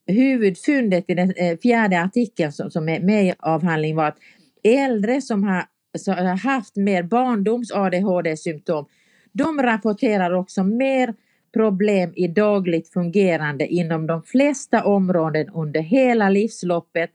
huvudfyndet 0.06 1.04
i 1.08 1.14
den 1.14 1.34
fjärde 1.62 2.00
artikeln 2.00 2.52
som, 2.52 2.70
som 2.70 2.88
är 2.88 3.00
med 3.00 3.24
i 3.24 3.34
avhandlingen 3.38 3.96
var 3.96 4.06
att 4.06 4.18
äldre 4.64 5.20
som 5.20 5.44
har, 5.44 5.64
som 5.98 6.14
har 6.14 6.36
haft 6.36 6.76
mer 6.76 7.02
barndoms 7.02 7.72
ADHD-symptom 7.72 8.86
de 9.32 9.62
rapporterar 9.62 10.32
också 10.32 10.64
mer 10.64 11.14
problem 11.54 12.12
i 12.16 12.28
dagligt 12.28 12.88
fungerande 12.92 13.66
inom 13.66 14.06
de 14.06 14.22
flesta 14.22 14.84
områden 14.84 15.48
under 15.48 15.80
hela 15.80 16.28
livsloppet 16.28 17.10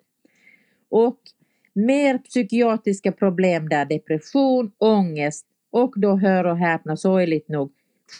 och 0.93 1.19
mer 1.73 2.17
psykiatriska 2.17 3.11
problem 3.11 3.69
där 3.69 3.85
depression, 3.85 4.71
ångest 4.77 5.45
och 5.71 5.93
då 5.95 6.15
hör 6.15 6.43
och 6.43 6.57
häpna 6.57 6.97
sorgligt 6.97 7.49
nog 7.49 7.71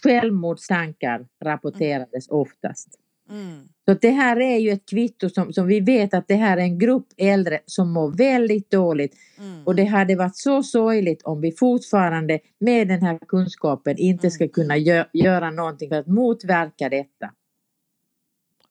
självmordstankar 0.04 1.28
rapporterades 1.44 2.28
oftast. 2.30 3.00
Mm. 3.30 3.70
Så 3.86 3.94
det 3.94 4.10
här 4.10 4.40
är 4.40 4.58
ju 4.58 4.70
ett 4.70 4.90
kvitto 4.90 5.30
som, 5.30 5.54
som 5.54 5.68
vi 5.68 5.80
vet 5.80 6.14
att 6.14 6.28
det 6.28 6.36
här 6.36 6.58
är 6.58 6.62
en 6.62 6.80
grupp 6.80 7.08
äldre 7.18 7.60
som 7.66 7.92
mår 7.92 8.12
väldigt 8.12 8.72
dåligt 8.72 9.16
Mm. 9.40 9.64
och 9.68 9.76
det 9.76 9.84
hade 9.84 10.16
varit 10.16 10.38
så 10.38 10.64
sorgligt 10.64 11.22
om 11.24 11.42
vi 11.42 11.52
fortfarande 11.52 12.40
med 12.60 12.88
den 12.88 13.02
här 13.02 13.20
kunskapen 13.28 13.98
inte 13.98 14.32
ska 14.32 14.48
kunna 14.48 14.78
gö- 14.78 15.10
göra 15.14 15.52
någonting 15.52 15.90
för 15.90 15.96
att 15.96 16.08
motverka 16.08 16.90
detta. 16.90 17.32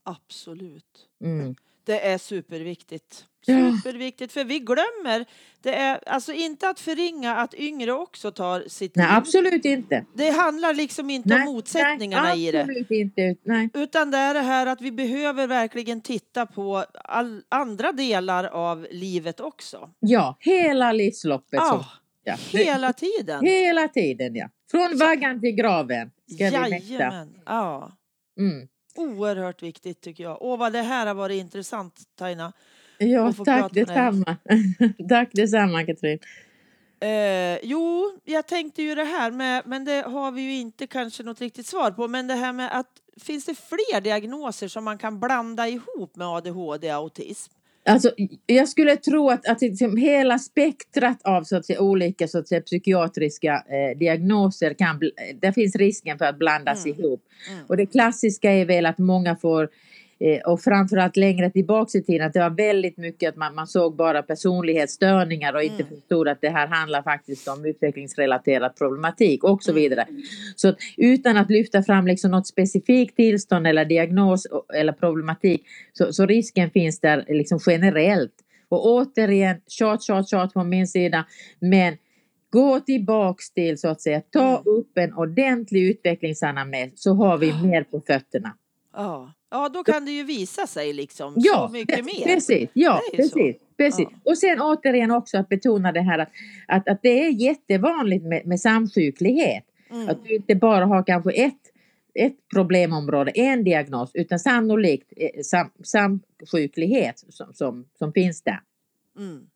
Absolut. 0.02 1.08
Mm. 1.24 1.54
Det 1.84 2.00
är 2.00 2.18
superviktigt. 2.18 3.24
Superviktigt, 3.46 4.32
för 4.32 4.44
vi 4.44 4.58
glömmer. 4.58 5.24
Det 5.62 5.74
är 5.74 6.00
alltså 6.08 6.32
inte 6.32 6.68
att 6.68 6.80
förringa 6.80 7.36
att 7.36 7.54
yngre 7.54 7.92
också 7.92 8.30
tar 8.30 8.64
sitt 8.68 8.96
Nej, 8.96 9.06
liv. 9.06 9.16
absolut 9.16 9.64
inte. 9.64 10.04
Det 10.14 10.30
handlar 10.30 10.74
liksom 10.74 11.10
inte 11.10 11.34
om 11.34 11.40
motsättningarna 11.40 12.22
nej, 12.28 12.48
i 12.48 12.52
det. 12.52 12.60
absolut 12.60 12.90
inte. 12.90 13.36
Nej. 13.44 13.68
Utan 13.74 14.10
det 14.10 14.18
är 14.18 14.34
det 14.34 14.40
här 14.40 14.66
att 14.66 14.80
vi 14.80 14.92
behöver 14.92 15.46
verkligen 15.46 16.00
titta 16.00 16.46
på 16.46 16.84
all, 17.04 17.42
andra 17.48 17.92
delar 17.92 18.44
av 18.44 18.86
livet 18.90 19.40
också. 19.40 19.90
Ja, 20.00 20.36
hela 20.40 20.92
livsloppet. 20.92 21.60
som- 21.66 21.84
Ja, 22.24 22.36
ja. 22.52 22.58
hela 22.58 22.92
tiden. 22.92 23.44
Hela 23.46 23.88
tiden 23.88 24.34
ja. 24.36 24.48
Från 24.70 24.98
vaggan 24.98 25.40
till 25.40 25.54
graven 25.54 26.10
ska 26.34 26.44
vi 26.44 26.50
mäkta. 26.70 26.76
Jajamän. 26.92 27.34
Ja. 27.46 27.92
Mm. 28.38 28.68
Oerhört 28.94 29.62
viktigt 29.62 30.00
tycker 30.00 30.24
jag. 30.24 30.38
Åh, 30.40 30.58
vad 30.58 30.72
det 30.72 30.82
här 30.82 31.06
har 31.06 31.14
varit 31.14 31.40
intressant, 31.40 31.94
Taina. 32.16 32.52
Ja, 32.98 33.32
tack 33.44 33.72
detsamma. 33.72 34.36
tack 35.08 35.28
detsamma 35.32 35.84
Katrin. 35.84 36.18
Eh, 37.00 37.58
jo, 37.62 38.12
jag 38.24 38.46
tänkte 38.46 38.82
ju 38.82 38.94
det 38.94 39.04
här 39.04 39.30
med, 39.30 39.62
men 39.66 39.84
det 39.84 40.02
har 40.02 40.30
vi 40.30 40.42
ju 40.42 40.54
inte 40.54 40.86
kanske 40.86 41.22
något 41.22 41.40
riktigt 41.40 41.66
svar 41.66 41.90
på, 41.90 42.08
men 42.08 42.26
det 42.26 42.34
här 42.34 42.52
med 42.52 42.78
att 42.78 42.86
finns 43.20 43.44
det 43.44 43.54
fler 43.54 44.00
diagnoser 44.00 44.68
som 44.68 44.84
man 44.84 44.98
kan 44.98 45.20
blanda 45.20 45.68
ihop 45.68 46.16
med 46.16 46.26
ADHD 46.26 46.88
och 46.88 46.96
autism? 46.96 47.52
Alltså, 47.84 48.10
jag 48.46 48.68
skulle 48.68 48.96
tro 48.96 49.30
att, 49.30 49.48
att 49.48 49.60
liksom 49.62 49.96
hela 49.96 50.38
spektrat 50.38 51.22
av 51.24 51.42
så 51.44 51.56
att 51.56 51.66
säga, 51.66 51.80
olika 51.80 52.28
så 52.28 52.38
att 52.38 52.48
säga, 52.48 52.60
psykiatriska 52.60 53.52
eh, 53.52 53.98
diagnoser 53.98 54.74
kan, 54.74 55.00
där 55.40 55.52
finns 55.52 55.76
risken 55.76 56.18
för 56.18 56.24
att 56.24 56.38
blandas 56.38 56.86
Mm. 56.86 56.98
ihop. 57.00 57.24
Mm. 57.50 57.64
Och 57.66 57.76
det 57.76 57.86
klassiska 57.86 58.50
är 58.50 58.64
väl 58.64 58.86
att 58.86 58.98
många 58.98 59.36
får 59.36 59.68
och 60.46 60.60
framförallt 60.60 61.16
längre 61.16 61.50
tillbaks 61.50 61.94
i 61.94 62.02
tiden 62.02 62.26
att 62.26 62.32
det 62.32 62.40
var 62.40 62.50
väldigt 62.50 62.96
mycket 62.96 63.28
att 63.28 63.36
man, 63.36 63.54
man 63.54 63.66
såg 63.66 63.96
bara 63.96 64.22
personlighetsstörningar 64.22 65.54
och 65.54 65.62
inte 65.62 65.82
Mm. 65.82 65.88
förstod 65.94 66.28
att 66.28 66.40
det 66.40 66.48
här 66.48 66.66
handlar 66.66 67.02
faktiskt 67.02 67.48
om 67.48 67.64
utvecklingsrelaterad 67.64 68.76
problematik 68.76 69.44
och 69.44 69.62
så 69.62 69.70
Mm. 69.70 69.82
vidare. 69.82 70.06
Så 70.56 70.68
att 70.68 70.76
utan 70.96 71.36
att 71.36 71.50
lyfta 71.50 71.82
fram 71.82 72.06
liksom 72.06 72.30
något 72.30 72.46
specifikt 72.46 73.16
tillstånd 73.16 73.66
eller 73.66 73.84
diagnos 73.84 74.46
eller 74.74 74.92
problematik 74.92 75.62
så, 75.92 76.12
så 76.12 76.26
risken 76.26 76.70
finns 76.70 77.00
där 77.00 77.24
liksom 77.28 77.58
generellt. 77.66 78.32
Och 78.68 78.86
återigen, 78.86 79.56
tjat, 79.68 80.02
tjat, 80.02 80.28
tjat 80.28 80.52
från 80.52 80.68
min 80.68 80.86
sida. 80.86 81.26
Men 81.58 81.96
gå 82.50 82.80
tillbaks 82.80 83.50
till 83.50 83.78
så 83.78 83.88
att 83.88 84.00
säga, 84.00 84.20
ta 84.20 84.48
Mm. 84.48 84.62
upp 84.78 84.98
en 84.98 85.12
ordentlig 85.14 85.82
utvecklingsanamnes 85.82 86.90
så 86.94 87.14
har 87.14 87.38
vi 87.38 87.52
mer 87.62 87.82
på 87.84 88.00
fötterna. 88.06 88.52
Ja. 88.92 89.32
ja, 89.50 89.68
då 89.68 89.84
kan 89.84 90.04
det 90.04 90.10
ju 90.10 90.24
visa 90.24 90.66
sig 90.66 90.92
liksom 90.92 91.34
Ja, 91.36 91.66
så 91.68 91.72
mycket 91.72 92.04
mer. 92.04 92.24
Precis, 92.24 92.70
ja, 92.72 93.00
så. 93.10 93.16
precis. 93.16 93.56
precis. 93.76 94.08
Ja. 94.10 94.30
Och 94.30 94.38
sen 94.38 94.60
återigen 94.60 95.10
också 95.10 95.38
att 95.38 95.48
betona 95.48 95.92
det 95.92 96.00
här 96.00 96.18
att, 96.18 96.28
att, 96.68 96.88
att 96.88 96.98
det 97.02 97.24
är 97.26 97.30
jättevanligt 97.30 98.24
med, 98.24 98.46
med 98.46 98.60
samsjuklighet. 98.60 99.64
Mm. 99.90 100.08
Att 100.08 100.24
du 100.24 100.36
inte 100.36 100.54
bara 100.54 100.84
har 100.84 101.02
kanske 101.06 101.32
ett, 101.32 101.72
ett 102.14 102.36
problemområde, 102.54 103.30
en 103.30 103.64
diagnos, 103.64 104.10
utan 104.14 104.38
sannolikt 104.38 105.12
eh, 105.16 105.42
sam, 105.42 105.70
samsjuklighet 105.84 107.24
som, 107.28 107.54
som, 107.54 107.88
som 107.98 108.12
finns 108.12 108.42
där. 108.42 108.60
Mm. 109.18 109.46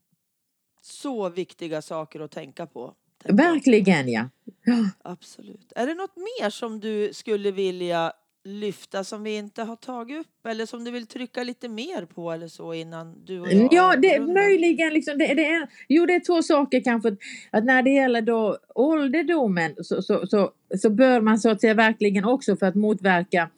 Så 0.83 1.29
viktiga 1.29 1.83
saker 1.83 2.21
att 2.21 2.31
tänka 2.31 2.67
på. 2.67 2.95
Verkligen 3.25 4.09
ja. 4.09 4.29
ja. 4.65 4.91
Absolut. 5.05 5.73
Är 5.77 5.87
det 5.87 5.95
något 5.95 6.17
mer 6.17 6.51
som 6.51 6.81
du 6.81 7.13
skulle 7.13 7.51
vilja 7.51 8.13
lyfta 8.47 9.05
som 9.05 9.23
vi 9.23 9.37
inte 9.37 9.63
har 9.63 9.77
tagit 9.77 10.21
upp 10.21 10.47
eller 10.49 10.67
som 10.67 10.85
du 10.85 10.91
vill 10.91 11.07
trycka 11.07 11.43
lite 11.43 11.69
mer 11.69 12.05
på 12.05 12.33
eller 12.33 12.49
så 12.49 12.75
innan 12.75 13.25
du 13.25 13.41
och 13.41 13.53
jag 13.53 13.69
Ja, 13.73 13.97
det 13.97 14.15
är 14.15 14.21
möjligen 14.21 14.93
liksom, 14.93 15.19
det, 15.19 15.35
det 15.35 15.47
är, 15.47 15.69
jo 15.89 16.07
det 16.07 16.15
är 16.15 16.21
två 16.21 16.43
saker 16.43 16.81
kanske. 16.85 17.17
Att 17.51 17.65
när 17.65 17.83
det 17.83 17.91
gäller 17.91 18.23
då 18.23 18.59
ålderdomen 18.75 19.75
så, 19.81 20.03
så, 20.03 20.27
så, 20.27 20.51
så 20.79 20.91
bör 20.91 21.21
man 21.21 21.39
så 21.39 21.51
att 21.51 21.61
säga 21.61 21.75
verkligen 21.75 22.25
också 22.25 22.57
för 22.57 22.67
att 22.67 22.75
motverka 22.75 23.51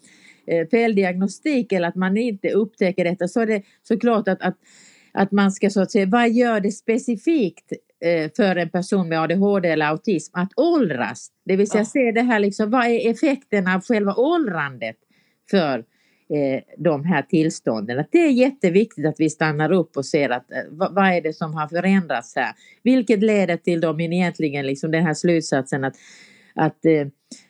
eh, 0.47 0.68
feldiagnostik 0.68 1.72
eller 1.72 1.89
att 1.89 1.97
man 1.97 2.16
inte 2.16 2.51
upptäcker 2.51 3.05
detta 3.05 3.28
så 3.28 3.41
är 3.41 3.47
det 3.47 3.62
såklart 3.82 4.28
att, 4.28 4.43
att, 4.43 4.57
att 5.12 5.32
man 5.32 5.53
ska 5.53 5.70
så 5.70 5.80
att 5.80 5.91
säga, 5.91 6.07
vad 6.07 6.30
gör 6.30 6.61
det 6.61 6.72
specifikt 6.72 7.72
för 8.36 8.57
en 8.57 8.70
person 8.70 9.09
med 9.09 9.20
ADHD 9.20 9.68
eller 9.68 9.86
autism 9.86 10.36
att 10.36 10.53
åldras? 10.57 11.28
Det 11.44 11.57
vill 11.57 11.70
säga 11.70 11.80
Ja. 11.80 11.84
se 11.84 12.12
det 12.12 12.22
här 12.22 12.40
liksom, 12.40 12.70
vad 12.70 12.86
är 12.86 13.11
effekten 13.11 13.66
av 13.68 13.80
själva 13.80 14.14
åldrandet 14.14 14.96
för 15.51 15.78
eh, 16.30 16.62
de 16.78 17.05
här 17.05 17.22
tillstånden. 17.22 17.99
Att 17.99 18.09
det 18.12 18.18
är 18.18 18.30
jätteviktigt 18.30 19.07
att 19.07 19.20
vi 19.20 19.30
stannar 19.30 19.72
upp 19.72 19.96
och 19.96 20.07
ser 20.07 20.30
att 20.30 20.53
eh, 20.53 20.59
vad, 20.70 20.99
är 20.99 21.20
det 21.20 21.32
som 21.32 21.55
har 21.55 21.68
förändrats 21.68 22.36
här? 22.36 22.53
Vilket 22.82 23.22
leder 23.22 23.57
till 23.57 23.80
då 23.80 23.92
min 23.92 24.12
egentligen 24.12 24.66
liksom 24.66 24.90
den 24.90 25.07
här 25.07 25.14
slutsatsen 25.14 25.84
att, 25.84 25.94
att 26.55 26.84
eh, 26.84 27.07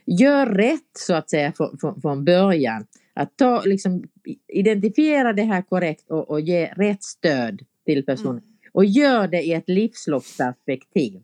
gör 0.07 0.47
rätt 0.47 0.91
så 0.99 1.15
att 1.15 1.31
säga 1.31 1.53
från, 1.53 1.79
från, 1.79 2.01
från 2.01 2.25
början. 2.25 2.87
Att 3.15 3.37
ta, 3.37 3.63
liksom, 3.65 4.05
identifiera 4.49 5.33
det 5.33 5.43
här 5.43 5.63
korrekt 5.63 6.11
och, 6.11 6.31
och 6.31 6.41
ge 6.41 6.67
rätt 6.67 7.03
stöd 7.03 7.63
till 7.87 8.05
personen. 8.05 8.43
Och 8.73 8.85
gör 8.85 9.29
det 9.29 9.43
i 9.43 9.53
ett 9.53 9.69
livsloppsperspektiv. 9.69 11.23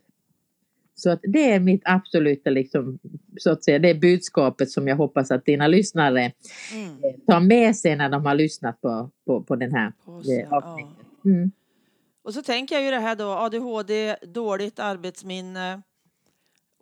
Så 0.95 1.11
att 1.11 1.20
det 1.22 1.53
är 1.53 1.61
mitt 1.61 1.82
absoluta, 1.84 2.51
liksom, 2.51 2.99
så 3.36 3.51
att 3.51 3.64
säga, 3.64 3.78
det 3.78 3.95
budskapet 3.95 4.70
som 4.70 4.88
jag 4.88 4.97
hoppas 4.97 5.30
att 5.30 5.45
dina 5.45 5.66
lyssnare 5.66 6.32
Mm. 6.72 6.88
eh, 6.88 7.20
tar 7.26 7.40
med 7.40 7.76
sig 7.76 7.97
när 7.97 8.09
de 8.09 8.26
har 8.26 8.34
lyssnat 8.34 8.80
på, 8.80 9.11
på, 9.26 9.42
på 9.42 9.57
den 9.57 9.72
här 9.74 9.92
Och 10.05 10.24
så, 10.24 10.40
eh, 10.40 10.53
avsnittet. 10.53 11.07
Mm. 11.24 11.51
Och 12.24 12.34
så 12.34 12.42
tänker 12.42 12.74
jag 12.74 12.84
ju 12.84 12.90
det 12.90 12.99
här 12.99 13.16
då, 13.16 13.24
ADHD, 13.30 14.16
dåligt 14.22 14.78
arbetsminne. 14.78 15.82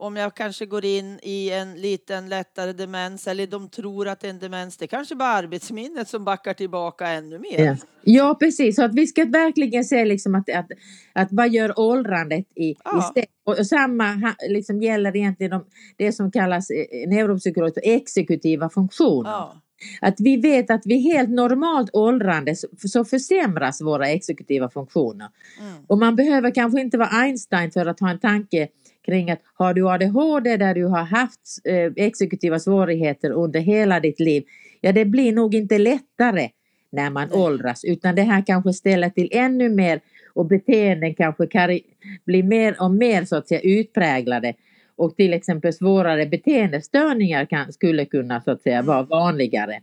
Om 0.03 0.17
jag 0.17 0.35
kanske 0.35 0.67
går 0.67 0.85
in 0.85 1.19
i 1.23 1.51
en 1.51 1.75
liten 1.75 2.29
lättare 2.29 2.73
demens 2.73 3.27
eller 3.27 3.47
de 3.47 3.69
tror 3.69 4.09
att 4.09 4.21
det 4.21 4.27
är 4.27 4.31
en 4.31 4.39
demens, 4.39 4.77
det 4.77 4.87
kanske 4.87 5.15
bara 5.15 5.29
arbetsminnet 5.29 6.09
som 6.09 6.25
backar 6.25 6.55
tillbaka 6.55 7.09
ännu 7.09 7.39
mer. 7.39 7.65
Ja. 7.65 7.77
ja, 8.03 8.37
precis. 8.41 8.77
Så 8.77 8.85
att 8.85 8.95
vi 8.95 9.07
ska 9.07 9.25
verkligen 9.25 9.85
se 9.85 10.05
liksom 10.05 10.35
att, 10.35 10.51
att, 10.51 10.67
att 11.13 11.29
vad 11.31 11.51
gör 11.51 11.79
åldrandet 11.79 12.47
i, 12.57 12.75
Ja. 12.85 13.13
i. 13.17 13.25
Och, 13.45 13.59
och 13.59 13.67
samma 13.67 14.35
liksom 14.49 14.83
gäller 14.83 15.17
egentligen 15.17 15.51
de, 15.51 15.65
det 15.97 16.13
som 16.13 16.31
kallas 16.31 16.71
eh, 16.71 17.09
neuropsykologiskt 17.09 17.79
exekutiva 17.83 18.71
funktioner. 18.71 19.31
Ja. 19.31 19.63
Att 20.01 20.15
vi 20.19 20.37
vet 20.37 20.71
att 20.71 20.87
vid 20.87 21.03
helt 21.03 21.31
normalt 21.31 21.91
åldrande 21.93 22.57
så, 22.57 22.67
så 22.89 23.05
försämras 23.05 23.81
våra 23.81 24.09
exekutiva 24.09 24.71
funktioner. 24.71 25.29
Mm. 25.61 25.73
Och 25.87 25.99
man 25.99 26.17
behöver 26.17 26.55
kanske 26.55 26.81
inte 26.81 26.99
vara 26.99 27.09
Einstein 27.09 27.71
för 27.71 27.87
att 27.87 28.01
ha 28.01 28.11
en 28.11 28.19
tanke 28.19 28.69
kring 29.05 29.31
att 29.31 29.41
har 29.55 29.75
du 29.75 29.89
ADHD 29.89 30.57
där 30.57 30.75
du 30.75 30.85
har 30.85 31.03
haft 31.03 31.41
eh, 31.65 31.93
exekutiva 31.97 32.59
svårigheter 32.59 33.31
under 33.31 33.61
hela 33.61 34.01
ditt 34.01 34.21
liv, 34.21 34.45
ja 34.81 34.93
det 34.93 35.05
blir 35.05 35.33
nog 35.33 35.55
inte 35.55 35.79
lättare 35.79 36.51
när 36.93 37.11
man 37.11 37.33
åldras 37.33 37.85
utan 37.85 38.15
det 38.15 38.23
här 38.23 38.43
kanske 38.47 38.73
ställer 38.73 39.11
till 39.11 39.29
ännu 39.33 39.69
mer 39.69 40.01
och 40.35 40.47
beteenden 40.47 41.15
kanske 41.15 41.47
kari- 41.47 41.85
blir 42.25 42.43
mer 42.43 42.77
och 42.83 42.91
mer 42.91 43.25
så 43.25 43.37
att 43.37 43.49
säga 43.49 43.61
utpräglade 43.61 44.55
och 44.97 45.17
till 45.17 45.33
exempel 45.33 45.73
svårare 45.73 46.27
beteendestörningar 46.27 47.45
kan, 47.45 47.73
skulle 47.73 48.05
kunna 48.05 48.41
så 48.41 48.51
att 48.51 48.63
säga 48.63 48.83
vara 48.83 49.03
vanligare 49.03 49.81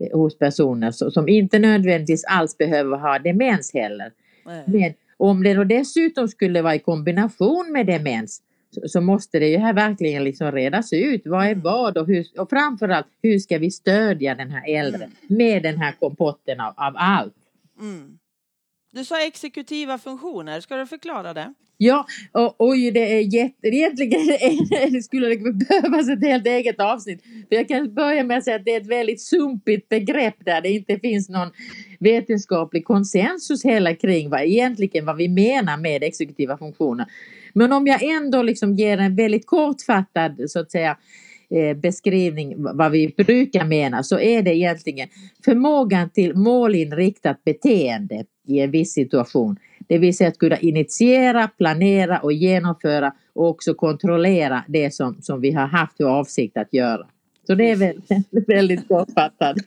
eh, 0.00 0.18
hos 0.18 0.38
personer 0.38 0.90
som 0.90 1.28
inte 1.28 1.58
nödvändigtvis 1.58 2.24
alls 2.24 2.58
behöver 2.58 2.96
ha 2.96 3.18
demens 3.18 3.74
heller. 3.74 4.12
Nej. 4.46 4.62
Men 4.66 4.94
om 5.20 5.42
det 5.42 5.54
då 5.54 5.64
dessutom 5.64 6.28
skulle 6.28 6.62
vara 6.62 6.74
i 6.74 6.78
kombination 6.78 7.72
med 7.72 7.86
demens 7.86 8.42
så, 8.86 9.00
måste 9.00 9.38
det 9.38 9.48
ju 9.48 9.58
här 9.58 9.72
verkligen 9.72 10.24
liksom 10.24 10.52
redas 10.52 10.92
ut. 10.92 11.22
Vad 11.24 11.44
är 11.46 11.50
Mm. 11.50 11.62
vad 11.62 11.98
och, 11.98 12.06
hur, 12.06 12.26
och 12.38 12.50
framförallt 12.50 13.06
hur 13.22 13.38
ska 13.38 13.58
vi 13.58 13.70
stödja 13.70 14.34
den 14.34 14.50
här 14.50 14.62
äldre 14.76 15.04
Mm. 15.04 15.10
med 15.28 15.62
den 15.62 15.78
här 15.78 15.92
kompotten 16.00 16.60
av, 16.60 16.72
av 16.76 16.94
allt. 16.96 17.34
Mm. 17.80 18.18
Du 18.92 19.04
sa 19.04 19.26
exekutiva 19.26 19.98
funktioner, 19.98 20.60
ska 20.60 20.76
du 20.76 20.86
förklara 20.86 21.34
det? 21.34 21.54
Ja, 21.76 22.06
och 22.32 22.54
oj, 22.58 22.90
det 22.90 23.12
är 23.12 23.34
jätte, 23.34 23.68
egentligen 23.68 24.26
det 24.92 25.02
skulle 25.02 25.28
det 25.28 25.52
behövas 25.52 26.08
ett 26.08 26.22
helt 26.22 26.46
eget 26.46 26.80
avsnitt. 26.80 27.22
För 27.22 27.56
jag 27.56 27.68
kan 27.68 27.94
börja 27.94 28.24
med 28.24 28.38
att 28.38 28.44
säga 28.44 28.56
att 28.56 28.64
det 28.64 28.74
är 28.74 28.80
ett 28.80 28.86
väldigt 28.86 29.20
sumpigt 29.20 29.88
begrepp 29.88 30.34
där 30.44 30.60
det 30.60 30.70
inte 30.70 30.98
finns 30.98 31.28
någon 31.28 31.48
vetenskaplig 32.00 32.84
konsensus 32.84 33.64
heller 33.64 33.94
kring 33.94 34.30
vad 34.30 34.40
egentligen 34.40 35.06
vad 35.06 35.16
vi 35.16 35.28
menar 35.28 35.76
med 35.76 36.02
exekutiva 36.02 36.58
funktioner. 36.58 37.06
Men 37.52 37.72
om 37.72 37.86
jag 37.86 38.02
ändå 38.02 38.42
liksom 38.42 38.74
ger 38.74 38.98
en 38.98 39.16
väldigt 39.16 39.46
kortfattad 39.46 40.40
så 40.50 40.60
att 40.60 40.70
säga 40.70 40.90
eh, 40.90 40.96
beskrivning 41.76 42.54
vad 42.58 42.90
vi 42.92 43.14
brukar 43.16 43.64
mena 43.64 44.02
så 44.02 44.18
är 44.18 44.42
det 44.42 44.54
egentligen 44.56 45.08
förmågan 45.44 46.10
till 46.10 46.36
målinriktat 46.36 47.44
beteende 47.44 48.24
i 48.46 48.60
en 48.60 48.70
viss 48.70 48.92
situation. 48.92 49.56
Det 49.88 49.98
vill 49.98 50.16
säga 50.16 50.28
att 50.28 50.38
kunna 50.38 50.58
initiera, 50.58 51.48
planera 51.48 52.18
och 52.18 52.32
genomföra 52.32 53.12
och 53.32 53.48
också 53.48 53.74
kontrollera 53.74 54.64
det 54.68 54.94
som, 54.94 55.22
som 55.22 55.40
vi 55.40 55.52
har 55.52 55.66
haft 55.66 55.96
för 55.96 56.04
avsikt 56.04 56.56
att 56.56 56.74
göra. 56.74 57.06
Så 57.46 57.54
det 57.54 57.70
är 57.70 57.76
väldigt, 57.76 58.08
väldigt 58.48 58.88
kortfattat. 58.88 59.56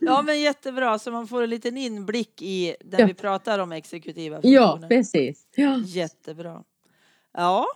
Ja, 0.00 0.22
men 0.22 0.40
jättebra, 0.40 0.98
så 0.98 1.10
man 1.10 1.26
får 1.26 1.42
en 1.42 1.50
liten 1.50 1.76
inblick 1.76 2.42
i 2.42 2.74
när 2.84 3.00
Ja. 3.00 3.06
vi 3.06 3.14
pratar 3.14 3.58
om 3.58 3.72
exekutiva 3.72 4.40
Ja, 4.42 4.70
funktioner. 4.72 4.88
precis. 4.88 5.42
Ja. 5.56 5.78
Jättebra. 5.86 6.62
Ja, 7.36 7.66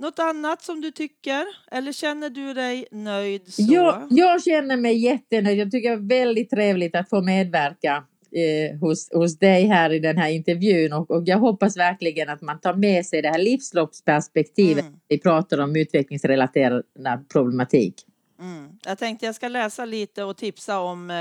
något 0.00 0.18
annat 0.18 0.62
som 0.62 0.80
du 0.80 0.90
tycker? 0.90 1.44
Eller 1.70 1.92
känner 1.92 2.30
du 2.30 2.54
dig 2.54 2.86
nöjd 2.90 3.52
så? 3.52 3.62
Jag, 3.68 4.06
jag 4.10 4.42
känner 4.42 4.76
mig 4.76 4.96
jättenöjd. 4.96 5.58
Jag 5.58 5.70
tycker 5.70 5.90
det 5.90 5.94
är 5.96 6.08
väldigt 6.24 6.50
trevligt 6.50 6.94
att 6.96 7.08
få 7.08 7.22
medverka 7.22 8.04
eh, 8.32 8.78
hos, 8.80 9.08
hos 9.12 9.38
dig 9.38 9.64
här 9.66 9.92
i 9.92 9.98
den 9.98 10.18
här 10.18 10.30
intervjun 10.30 10.92
och, 10.92 11.10
och 11.10 11.22
jag 11.26 11.38
hoppas 11.38 11.76
verkligen 11.76 12.28
att 12.28 12.40
man 12.40 12.60
tar 12.60 12.74
med 12.74 13.06
sig 13.06 13.22
det 13.22 13.28
här 13.28 13.38
livsloppsperspektivet 13.38 14.84
Mm. 14.84 14.98
vi 15.08 15.18
pratar 15.18 15.58
om 15.60 15.76
utvecklingsrelaterad 15.76 16.82
problematik. 17.32 17.94
Mm. 18.40 18.68
Jag 18.84 18.98
tänkte 18.98 19.26
jag 19.26 19.34
ska 19.34 19.48
läsa 19.48 19.84
lite 19.84 20.24
och 20.24 20.36
tipsa 20.36 20.80
om 20.80 21.12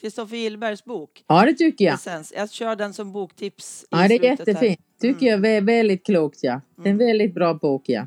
Kristoffer 0.00 0.36
Gillbergs 0.36 0.84
bok. 0.84 1.10
Ja, 1.28 1.44
det 1.46 1.52
tycker 1.54 1.84
jag. 1.84 1.94
Essens. 1.94 2.32
Jag 2.36 2.50
kör 2.50 2.76
den 2.76 2.92
som 2.92 3.12
boktips 3.12 3.84
Ja, 3.90 3.96
det 3.98 4.04
är 4.04 4.08
slutet 4.08 4.38
här. 4.38 4.46
jättefint. 4.46 4.80
Tycker 5.00 5.26
jag 5.26 5.46
är 5.46 5.60
väldigt 5.60 6.06
klokt, 6.06 6.38
ja. 6.42 6.60
Det 6.76 6.88
är 6.88 6.90
en 6.90 6.98
väldigt 6.98 7.34
bra 7.34 7.54
bok, 7.54 7.82
ja. 7.86 8.06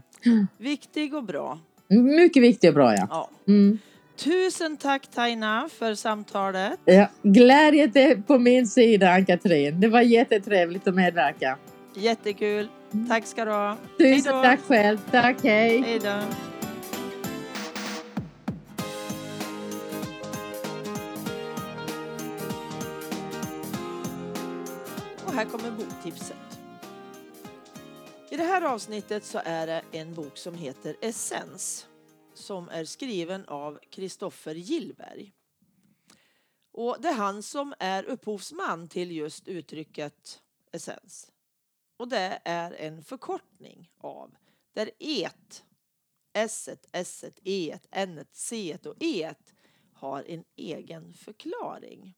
Viktig 0.58 1.16
och 1.16 1.24
bra. 1.24 1.60
Mycket 1.90 2.44
viktig 2.44 2.70
och 2.70 2.74
bra, 2.74 2.94
ja. 2.96 3.08
Ja. 3.10 3.30
Mm. 3.48 3.80
Tusen 4.18 4.78
tack 4.78 5.08
Taina 5.08 5.70
för 5.80 5.96
samtalet. 5.96 6.80
ja. 6.86 7.08
Glädjen 7.22 7.92
är 7.94 8.16
på 8.16 8.38
min 8.40 8.68
sida, 8.68 9.10
Ann-Katrin. 9.14 9.80
Det 9.82 9.88
var 9.88 10.02
jättetrevligt 10.02 10.88
att 10.88 10.96
medverka. 10.96 11.58
Jättekul. 11.96 12.68
Tack 13.10 13.26
ska 13.26 13.46
du 13.46 13.52
ha. 13.52 13.78
Tusen 13.98 14.34
då. 14.36 14.44
tack 14.44 14.60
själv. 14.68 14.98
Tack, 15.12 15.36
hej. 15.44 15.82
Hej 15.82 16.00
då. 16.04 16.20
Och 25.26 25.34
här 25.34 25.46
kommer 25.46 25.72
boktipset. 25.72 26.47
I 28.38 28.40
det 28.40 28.46
här 28.46 28.62
avsnittet 28.62 29.24
så 29.24 29.42
är 29.44 29.68
det 29.68 29.84
en 29.92 30.14
bok 30.14 30.38
som 30.38 30.56
heter 30.56 30.96
Essens 31.02 31.88
som 32.34 32.70
är 32.70 32.86
skriven 32.86 33.46
av 33.46 33.80
Kristoffer 33.90 34.56
Gillberg. 34.56 35.34
Och 36.72 36.98
det 37.00 37.08
är 37.08 37.14
han 37.14 37.44
som 37.44 37.74
är 37.80 38.04
upphovsman 38.04 38.88
till 38.88 39.12
just 39.12 39.48
uttrycket 39.48 40.42
essens. 40.72 41.32
Och 41.98 42.08
det 42.08 42.40
är 42.46 42.72
en 42.72 43.04
förkortning 43.04 43.92
av 43.98 44.36
där 44.74 44.92
et, 45.00 45.64
s 46.34 46.70
s 46.92 47.26
e 47.44 47.80
n 47.92 48.26
c 48.32 48.78
och 48.86 48.96
e 49.00 49.34
har 49.94 50.24
en 50.24 50.44
egen 50.56 51.14
förklaring. 51.14 52.18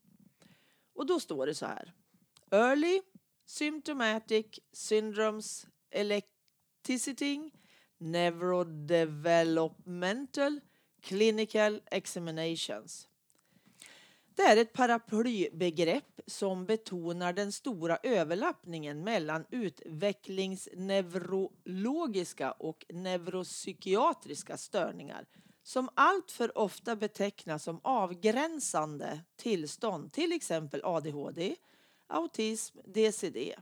Och 0.94 1.06
då 1.06 1.20
står 1.20 1.46
det 1.46 1.56
så 1.56 1.66
här. 1.66 1.94
Early 2.52 3.02
symptomatic 3.46 4.60
syndromes 4.72 5.68
electricity 5.92 7.52
neurodevelopmental 8.00 10.60
clinical 11.02 11.82
examinations. 11.92 13.08
Det 14.36 14.44
är 14.44 14.58
ett 14.58 14.74
paraplybegrepp 14.74 16.22
som 16.28 16.66
betonar 16.66 17.34
den 17.34 17.52
stora 17.52 17.98
överlappningen 18.04 19.04
mellan 19.04 19.46
utvecklingsneurologiska 19.52 22.52
och 22.52 22.86
neuropsykiatriska 22.90 24.58
störningar 24.58 25.26
som 25.64 25.90
alltför 25.94 26.58
ofta 26.58 26.96
betecknas 26.96 27.64
som 27.64 27.80
avgränsande 27.84 29.20
tillstånd, 29.36 30.14
till 30.14 30.32
exempel 30.32 30.82
ADHD, 30.84 31.56
autism, 32.08 32.78
DCD. 32.86 33.56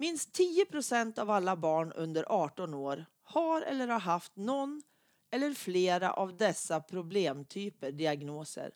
Minst 0.00 0.32
10 0.32 0.64
procent 0.64 1.18
av 1.18 1.30
alla 1.30 1.56
barn 1.56 1.92
under 1.92 2.24
18 2.28 2.74
år 2.74 3.06
har 3.22 3.62
eller 3.62 3.88
har 3.88 4.00
haft 4.00 4.36
någon 4.36 4.82
eller 5.30 5.54
flera 5.54 6.12
av 6.12 6.36
dessa 6.36 6.80
problemtyper 6.80 7.92
diagnoser. 7.92 8.74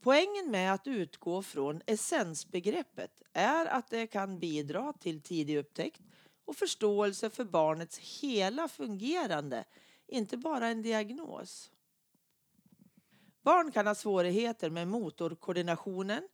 Poängen 0.00 0.50
med 0.50 0.74
att 0.74 0.86
utgå 0.86 1.42
från 1.42 1.82
essensbegreppet 1.86 3.22
är 3.32 3.66
att 3.66 3.90
det 3.90 4.06
kan 4.06 4.38
bidra 4.38 4.92
till 4.92 5.22
tidig 5.22 5.58
upptäckt 5.58 6.00
och 6.44 6.56
förståelse 6.56 7.30
för 7.30 7.44
barnets 7.44 7.98
hela 7.98 8.68
fungerande, 8.68 9.64
inte 10.06 10.36
bara 10.36 10.68
en 10.68 10.82
diagnos. 10.82 11.70
Barn 13.42 13.72
kan 13.72 13.86
ha 13.86 13.94
svårigheter 13.94 14.70
med 14.70 14.88
motorkoordinationen, 14.88 16.28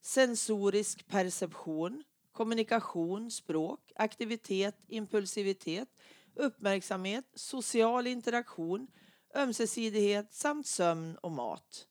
sensorisk 0.00 1.08
perception, 1.08 2.04
kommunikation, 2.32 3.30
språk, 3.30 3.92
aktivitet, 3.96 4.76
impulsivitet, 4.88 5.88
uppmärksamhet, 6.34 7.24
social 7.34 8.06
interaktion, 8.06 8.86
ömsesidighet 9.34 10.32
samt 10.32 10.66
sömn 10.66 11.16
och 11.16 11.32
mat. 11.32 11.86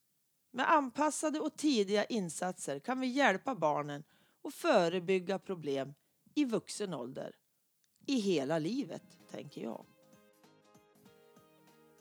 Med 0.52 0.72
anpassade 0.72 1.40
och 1.40 1.58
tidiga 1.58 2.06
insatser 2.06 2.80
kan 2.80 3.00
vi 3.00 3.08
hjälpa 3.08 3.56
barnen 3.56 4.04
och 4.42 4.54
förebygga 4.54 5.40
problem 5.40 5.94
i 6.36 6.46
vuxen 6.46 6.94
ålder. 6.94 7.36
I 8.06 8.16
hela 8.16 8.60
livet, 8.60 9.04
tänker 9.32 9.62
jag. 9.62 9.86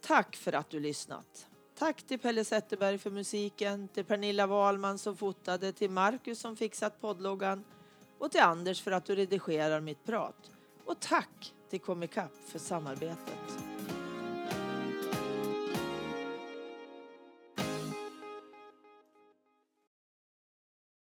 Tack 0.02 0.36
för 0.36 0.52
att 0.52 0.70
du 0.70 0.80
lyssnat. 0.80 1.46
Tack 1.78 2.02
till 2.02 2.18
Pelle 2.18 2.44
Zetterberg 2.44 2.98
för 2.98 3.10
musiken, 3.10 3.88
till 3.88 4.04
Pernilla 4.04 4.46
Wahlman 4.46 4.98
som 4.98 5.16
fotade, 5.16 5.72
till 5.72 5.90
Marcus 5.90 6.40
som 6.40 6.56
fixat 6.56 7.00
poddloggan 7.00 7.64
och 8.20 8.30
till 8.30 8.40
Anders 8.40 8.82
för 8.82 8.90
att 8.90 9.04
du 9.04 9.14
redigerar 9.14 9.80
mitt 9.80 10.04
prat. 10.04 10.50
Och 10.84 11.00
tack 11.00 11.54
till 11.70 11.80
Comicap 11.80 12.32
för 12.46 12.58
samarbetet. 12.58 13.39